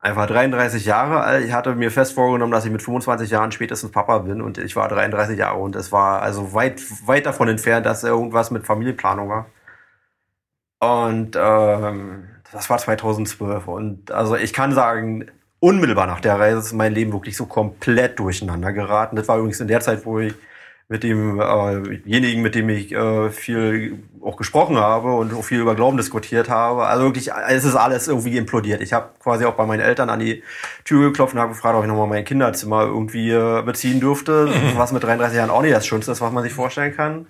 [0.00, 1.44] Einfach 33 Jahre alt.
[1.44, 4.74] Ich hatte mir fest vorgenommen, dass ich mit 25 Jahren spätestens Papa bin und ich
[4.74, 9.28] war 33 Jahre und es war also weit, weit davon entfernt, dass irgendwas mit Familienplanung
[9.28, 9.46] war.
[10.80, 15.26] Und ähm, das war 2012 und also ich kann sagen,
[15.60, 19.16] unmittelbar nach der Reise ist mein Leben wirklich so komplett durcheinander geraten.
[19.16, 20.34] Das war übrigens in der Zeit, wo ich
[20.90, 25.74] mit demjenigen, äh mit dem ich äh, viel auch gesprochen habe und auch viel über
[25.74, 26.86] Glauben diskutiert habe.
[26.86, 28.80] Also wirklich, es ist alles irgendwie implodiert.
[28.80, 30.42] Ich habe quasi auch bei meinen Eltern an die
[30.84, 34.46] Tür geklopft und habe gefragt, ob ich nochmal mein Kinderzimmer irgendwie äh, beziehen dürfte.
[34.46, 34.78] Mhm.
[34.78, 37.26] Was mit 33 Jahren auch nicht das Schönste ist, was man sich vorstellen kann.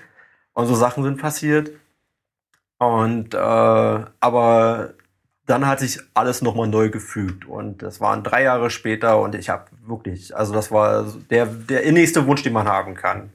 [0.52, 1.72] Und so Sachen sind passiert.
[2.78, 4.94] Und äh, aber
[5.48, 9.48] dann hat sich alles nochmal neu gefügt und das waren drei Jahre später und ich
[9.48, 13.32] habe wirklich, also das war der, der innigste Wunsch, den man haben kann,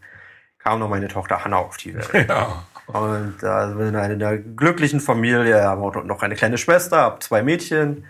[0.59, 2.09] kam noch meine Tochter Hanna auf die Welt.
[2.29, 2.65] Ja.
[2.85, 8.05] Und äh, in einer glücklichen Familie, haben wir noch eine kleine Schwester, habe zwei Mädchen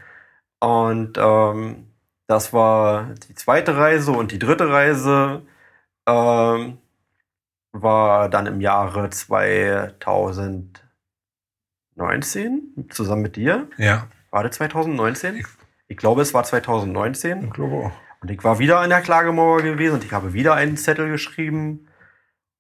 [0.60, 1.88] und ähm,
[2.28, 5.44] das war die zweite Reise und die dritte Reise
[6.08, 6.80] ähm,
[7.72, 10.83] war dann im Jahre 2000
[11.96, 13.68] 19 zusammen mit dir.
[13.78, 14.08] Ja.
[14.32, 15.38] War das 2019?
[15.38, 15.46] Ich,
[15.88, 17.46] ich glaube, es war 2019.
[17.46, 17.92] Ich glaube auch.
[18.22, 21.88] Und ich war wieder an der Klagemauer gewesen und ich habe wieder einen Zettel geschrieben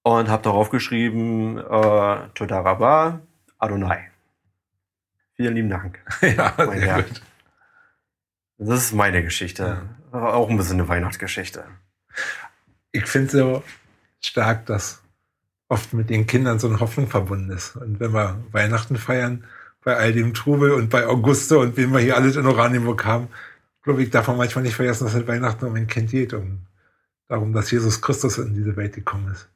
[0.03, 3.21] und habe darauf geschrieben, äh, Todaraba
[3.57, 4.09] Adonai.
[5.35, 5.99] Vielen lieben Dank.
[6.21, 7.03] ja, mein sehr Herr.
[7.03, 7.21] gut.
[8.57, 9.81] Das ist meine Geschichte.
[10.11, 10.19] Ja.
[10.19, 11.65] Auch ein bisschen eine Weihnachtsgeschichte.
[12.91, 13.63] Ich finde so
[14.21, 15.02] stark, dass
[15.73, 17.75] oft mit den Kindern so eine Hoffnung verbunden ist.
[17.75, 19.43] Und wenn wir Weihnachten feiern,
[19.83, 23.27] bei all dem Trubel und bei Auguste und wen wir hier alles in Oranienburg haben,
[23.81, 26.59] glaube ich, darf man manchmal nicht vergessen, dass es Weihnachten um ein Kind geht, um
[27.27, 29.49] darum, dass Jesus Christus in diese Welt gekommen ist.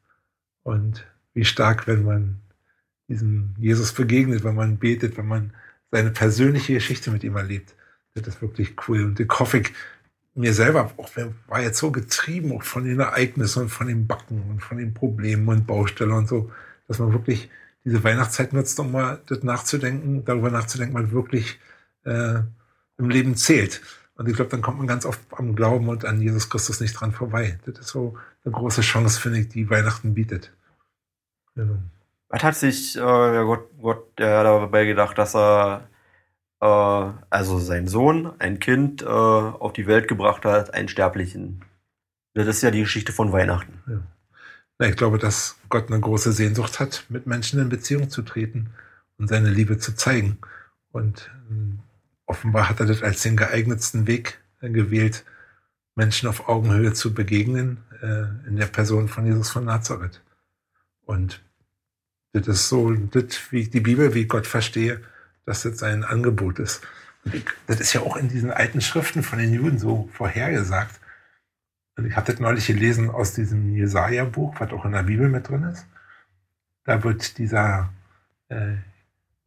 [0.63, 2.41] Und wie stark, wenn man
[3.07, 5.53] diesem Jesus begegnet, wenn man betet, wenn man
[5.91, 7.73] seine persönliche Geschichte mit ihm erlebt.
[8.15, 9.05] Das ist wirklich cool.
[9.05, 9.61] Und ich hoffe,
[10.37, 11.09] mir selber auch,
[11.47, 14.93] war jetzt so getrieben auch von den Ereignissen und von den Backen und von den
[14.93, 16.51] Problemen und Baustellen und so,
[16.87, 17.49] dass man wirklich
[17.83, 21.59] diese Weihnachtszeit nutzt, um mal das nachzudenken, darüber nachzudenken, was wirklich
[22.05, 22.41] äh,
[22.97, 23.81] im Leben zählt.
[24.15, 26.93] Und ich glaube, dann kommt man ganz oft am Glauben und an Jesus Christus nicht
[26.93, 27.59] dran vorbei.
[27.65, 30.51] Das ist so eine große Chance, finde ich, die Weihnachten bietet.
[31.55, 31.77] Genau.
[32.29, 35.96] Was hat sich äh, Gott, Gott ja, dabei gedacht, dass er äh,
[36.65, 41.63] also sein Sohn, ein Kind, äh, auf die Welt gebracht hat, einen Sterblichen.
[42.33, 43.83] Das ist ja die Geschichte von Weihnachten.
[43.87, 44.87] Ja.
[44.87, 48.69] Ich glaube, dass Gott eine große Sehnsucht hat, mit Menschen in Beziehung zu treten
[49.17, 50.37] und seine Liebe zu zeigen.
[50.91, 51.77] Und äh,
[52.25, 55.25] offenbar hat er das als den geeignetsten Weg äh, gewählt,
[55.95, 60.21] Menschen auf Augenhöhe zu begegnen, äh, in der Person von Jesus von Nazareth.
[61.05, 61.41] Und
[62.33, 65.01] das ist so, das, wie ich die Bibel, wie ich Gott verstehe,
[65.47, 66.81] dass das ein Angebot ist.
[67.23, 70.99] Ich, das ist ja auch in diesen alten Schriften von den Juden so vorhergesagt.
[71.95, 75.49] Und ich habe das neulich gelesen aus diesem Jesaja-Buch, was auch in der Bibel mit
[75.49, 75.85] drin ist.
[76.83, 77.91] Da wird dieser,
[78.49, 78.73] äh,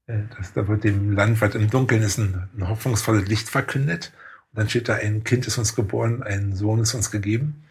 [0.07, 4.13] äh, das, da wird dem Land, was im Dunkeln ist, ein, ein hoffnungsvolles Licht verkündet.
[4.53, 7.65] Und dann steht da, ein Kind ist uns geboren, ein Sohn ist uns gegeben.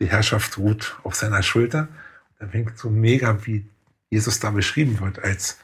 [0.00, 1.88] Die Herrschaft ruht auf seiner Schulter.
[2.38, 3.66] Da fängt so mega, wie
[4.08, 5.58] Jesus da beschrieben wird als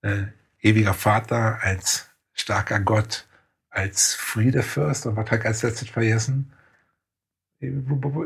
[0.00, 0.24] äh,
[0.62, 3.26] ewiger Vater, als starker Gott,
[3.70, 6.52] als Friedefürst und was hat als letztes vergessen?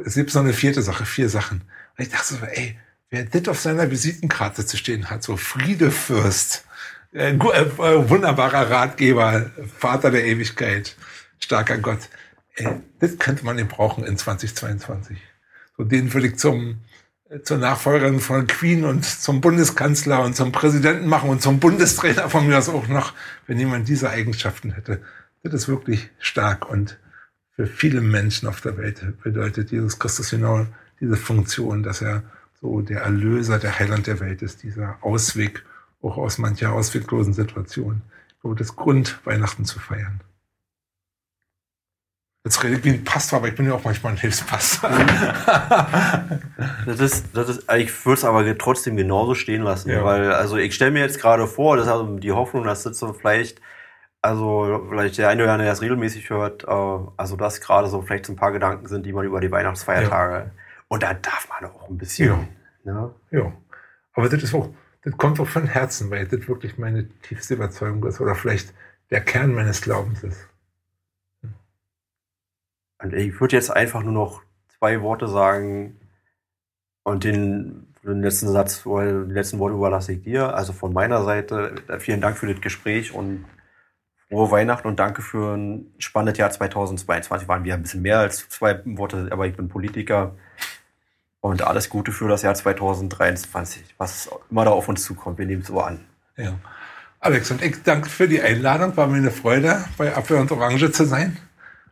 [0.04, 1.62] Es gibt noch eine vierte Sache, vier Sachen.
[1.96, 2.78] Und ich dachte so, ey,
[3.10, 6.64] wer das auf seiner Visitenkarte zu stehen hat, so Friedefürst,
[7.12, 10.96] äh, äh, wunderbarer Ratgeber, Vater der Ewigkeit,
[11.38, 12.08] starker Gott.
[12.54, 15.18] Ey, das könnte man eben brauchen in 2022.
[15.76, 16.80] So den würde ich zum,
[17.42, 22.46] zur Nachfolgerin von Queen und zum Bundeskanzler und zum Präsidenten machen und zum Bundestrainer von
[22.46, 23.14] mir aus auch noch,
[23.46, 25.00] wenn jemand diese Eigenschaften hätte.
[25.42, 26.98] Das ist wirklich stark und
[27.56, 30.66] für viele Menschen auf der Welt bedeutet Jesus Christus genau
[31.00, 32.22] diese Funktion, dass er
[32.60, 35.64] so der Erlöser, der Heiland der Welt ist, dieser Ausweg
[36.02, 38.02] auch aus mancher ausweglosen Situation.
[38.28, 40.20] Ich glaube, das Grund, Weihnachten zu feiern.
[42.46, 44.88] Jetzt rede ich wie ein Pastor, aber ich bin ja auch manchmal ein Hilfspastor.
[46.86, 50.04] das ist, das ist, ich würde es aber trotzdem genauso stehen lassen, ja.
[50.04, 53.12] weil, also ich stelle mir jetzt gerade vor, das hat die Hoffnung, dass das so
[53.12, 53.60] vielleicht,
[54.22, 58.00] also vielleicht der eine oder andere, der das regelmäßig hört, äh, also das gerade so
[58.02, 60.50] vielleicht so ein paar Gedanken sind, die man über die Weihnachtsfeiertage, ja.
[60.86, 62.46] und da darf man auch ein bisschen.
[62.84, 62.92] Ja.
[62.92, 63.14] Ne?
[63.32, 63.52] ja.
[64.12, 64.68] Aber das ist auch,
[65.02, 68.72] das kommt auch von Herzen, weil das wirklich meine tiefste Überzeugung ist oder vielleicht
[69.10, 70.46] der Kern meines Glaubens ist.
[72.98, 74.42] Und ich würde jetzt einfach nur noch
[74.78, 76.00] zwei Worte sagen
[77.02, 80.54] und den, den letzten Satz, die letzten Worte überlasse ich dir.
[80.54, 83.44] Also von meiner Seite vielen Dank für das Gespräch und
[84.28, 87.48] frohe Weihnachten und danke für ein spannendes Jahr 2022.
[87.48, 90.34] Waren wir ein bisschen mehr als zwei Worte, aber ich bin Politiker.
[91.40, 95.38] Und alles Gute für das Jahr 2023, was immer da auf uns zukommt.
[95.38, 96.04] Wir nehmen es so an.
[96.36, 96.58] Ja.
[97.20, 98.96] Alex und ich danke für die Einladung.
[98.96, 101.36] War mir eine Freude, bei Apfel und Orange zu sein.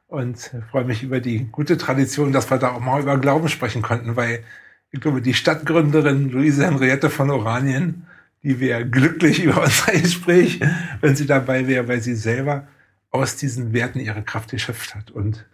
[0.06, 3.82] Und freue mich über die gute Tradition, dass wir da auch mal über Glauben sprechen
[3.82, 4.44] konnten, weil
[4.90, 8.06] ich glaube, die Stadtgründerin Luise Henriette von Oranien,
[8.42, 10.60] die wäre glücklich über unser Gespräch,
[11.00, 12.68] wenn sie dabei wäre, weil sie selber
[13.10, 15.46] aus diesen Werten ihre Kraft geschöpft hat und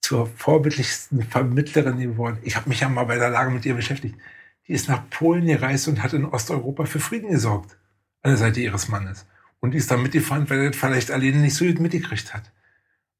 [0.00, 2.38] zur vorbildlichsten Vermittlerin geworden.
[2.42, 4.16] Ich habe mich ja mal bei der Lage mit ihr beschäftigt.
[4.68, 7.76] Die ist nach Polen gereist und hat in Osteuropa für Frieden gesorgt.
[8.22, 9.26] An der Seite ihres Mannes.
[9.60, 12.52] Und die ist dann mitgefahren, weil er das vielleicht alleine nicht so gut mitgekriegt hat.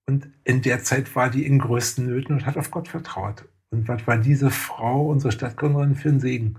[0.06, 3.44] Und in der Zeit war die in größten Nöten und hat auf Gott vertraut.
[3.70, 6.56] Und was war diese Frau, unsere Stadtgründerin, für ein Segen?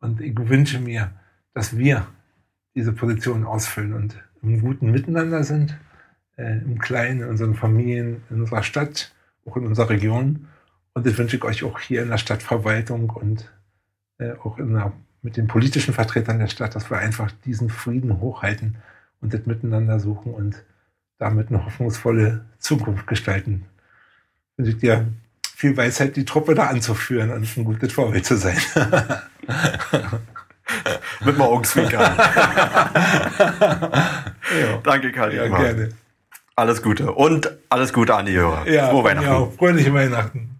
[0.00, 1.12] Und ich wünsche mir,
[1.54, 2.06] dass wir
[2.74, 5.76] diese Position ausfüllen und im guten Miteinander sind,
[6.36, 9.14] äh, im Kleinen, in unseren Familien, in unserer Stadt,
[9.44, 10.48] auch in unserer Region.
[10.94, 13.50] Und das wünsche ich euch auch hier in der Stadtverwaltung und
[14.18, 14.92] äh, auch der,
[15.22, 18.76] mit den politischen Vertretern der Stadt, dass wir einfach diesen Frieden hochhalten
[19.20, 20.64] und das miteinander suchen und
[21.18, 23.64] damit eine hoffnungsvolle Zukunft gestalten.
[24.56, 25.06] Wünsche ich dir
[25.56, 28.56] viel Weisheit, die Truppe da anzuführen und ein gutes Vorbild zu sein.
[31.24, 32.00] Mit dem Augenzwinkern.
[32.16, 32.90] ja.
[34.82, 35.34] Danke, Karl.
[35.34, 35.88] Ja, gerne.
[36.54, 38.68] Alles Gute und alles Gute an die Hörer.
[38.68, 39.28] Ja, Frohe Weihnachten.
[39.28, 40.57] Ja, fröhliche Weihnachten.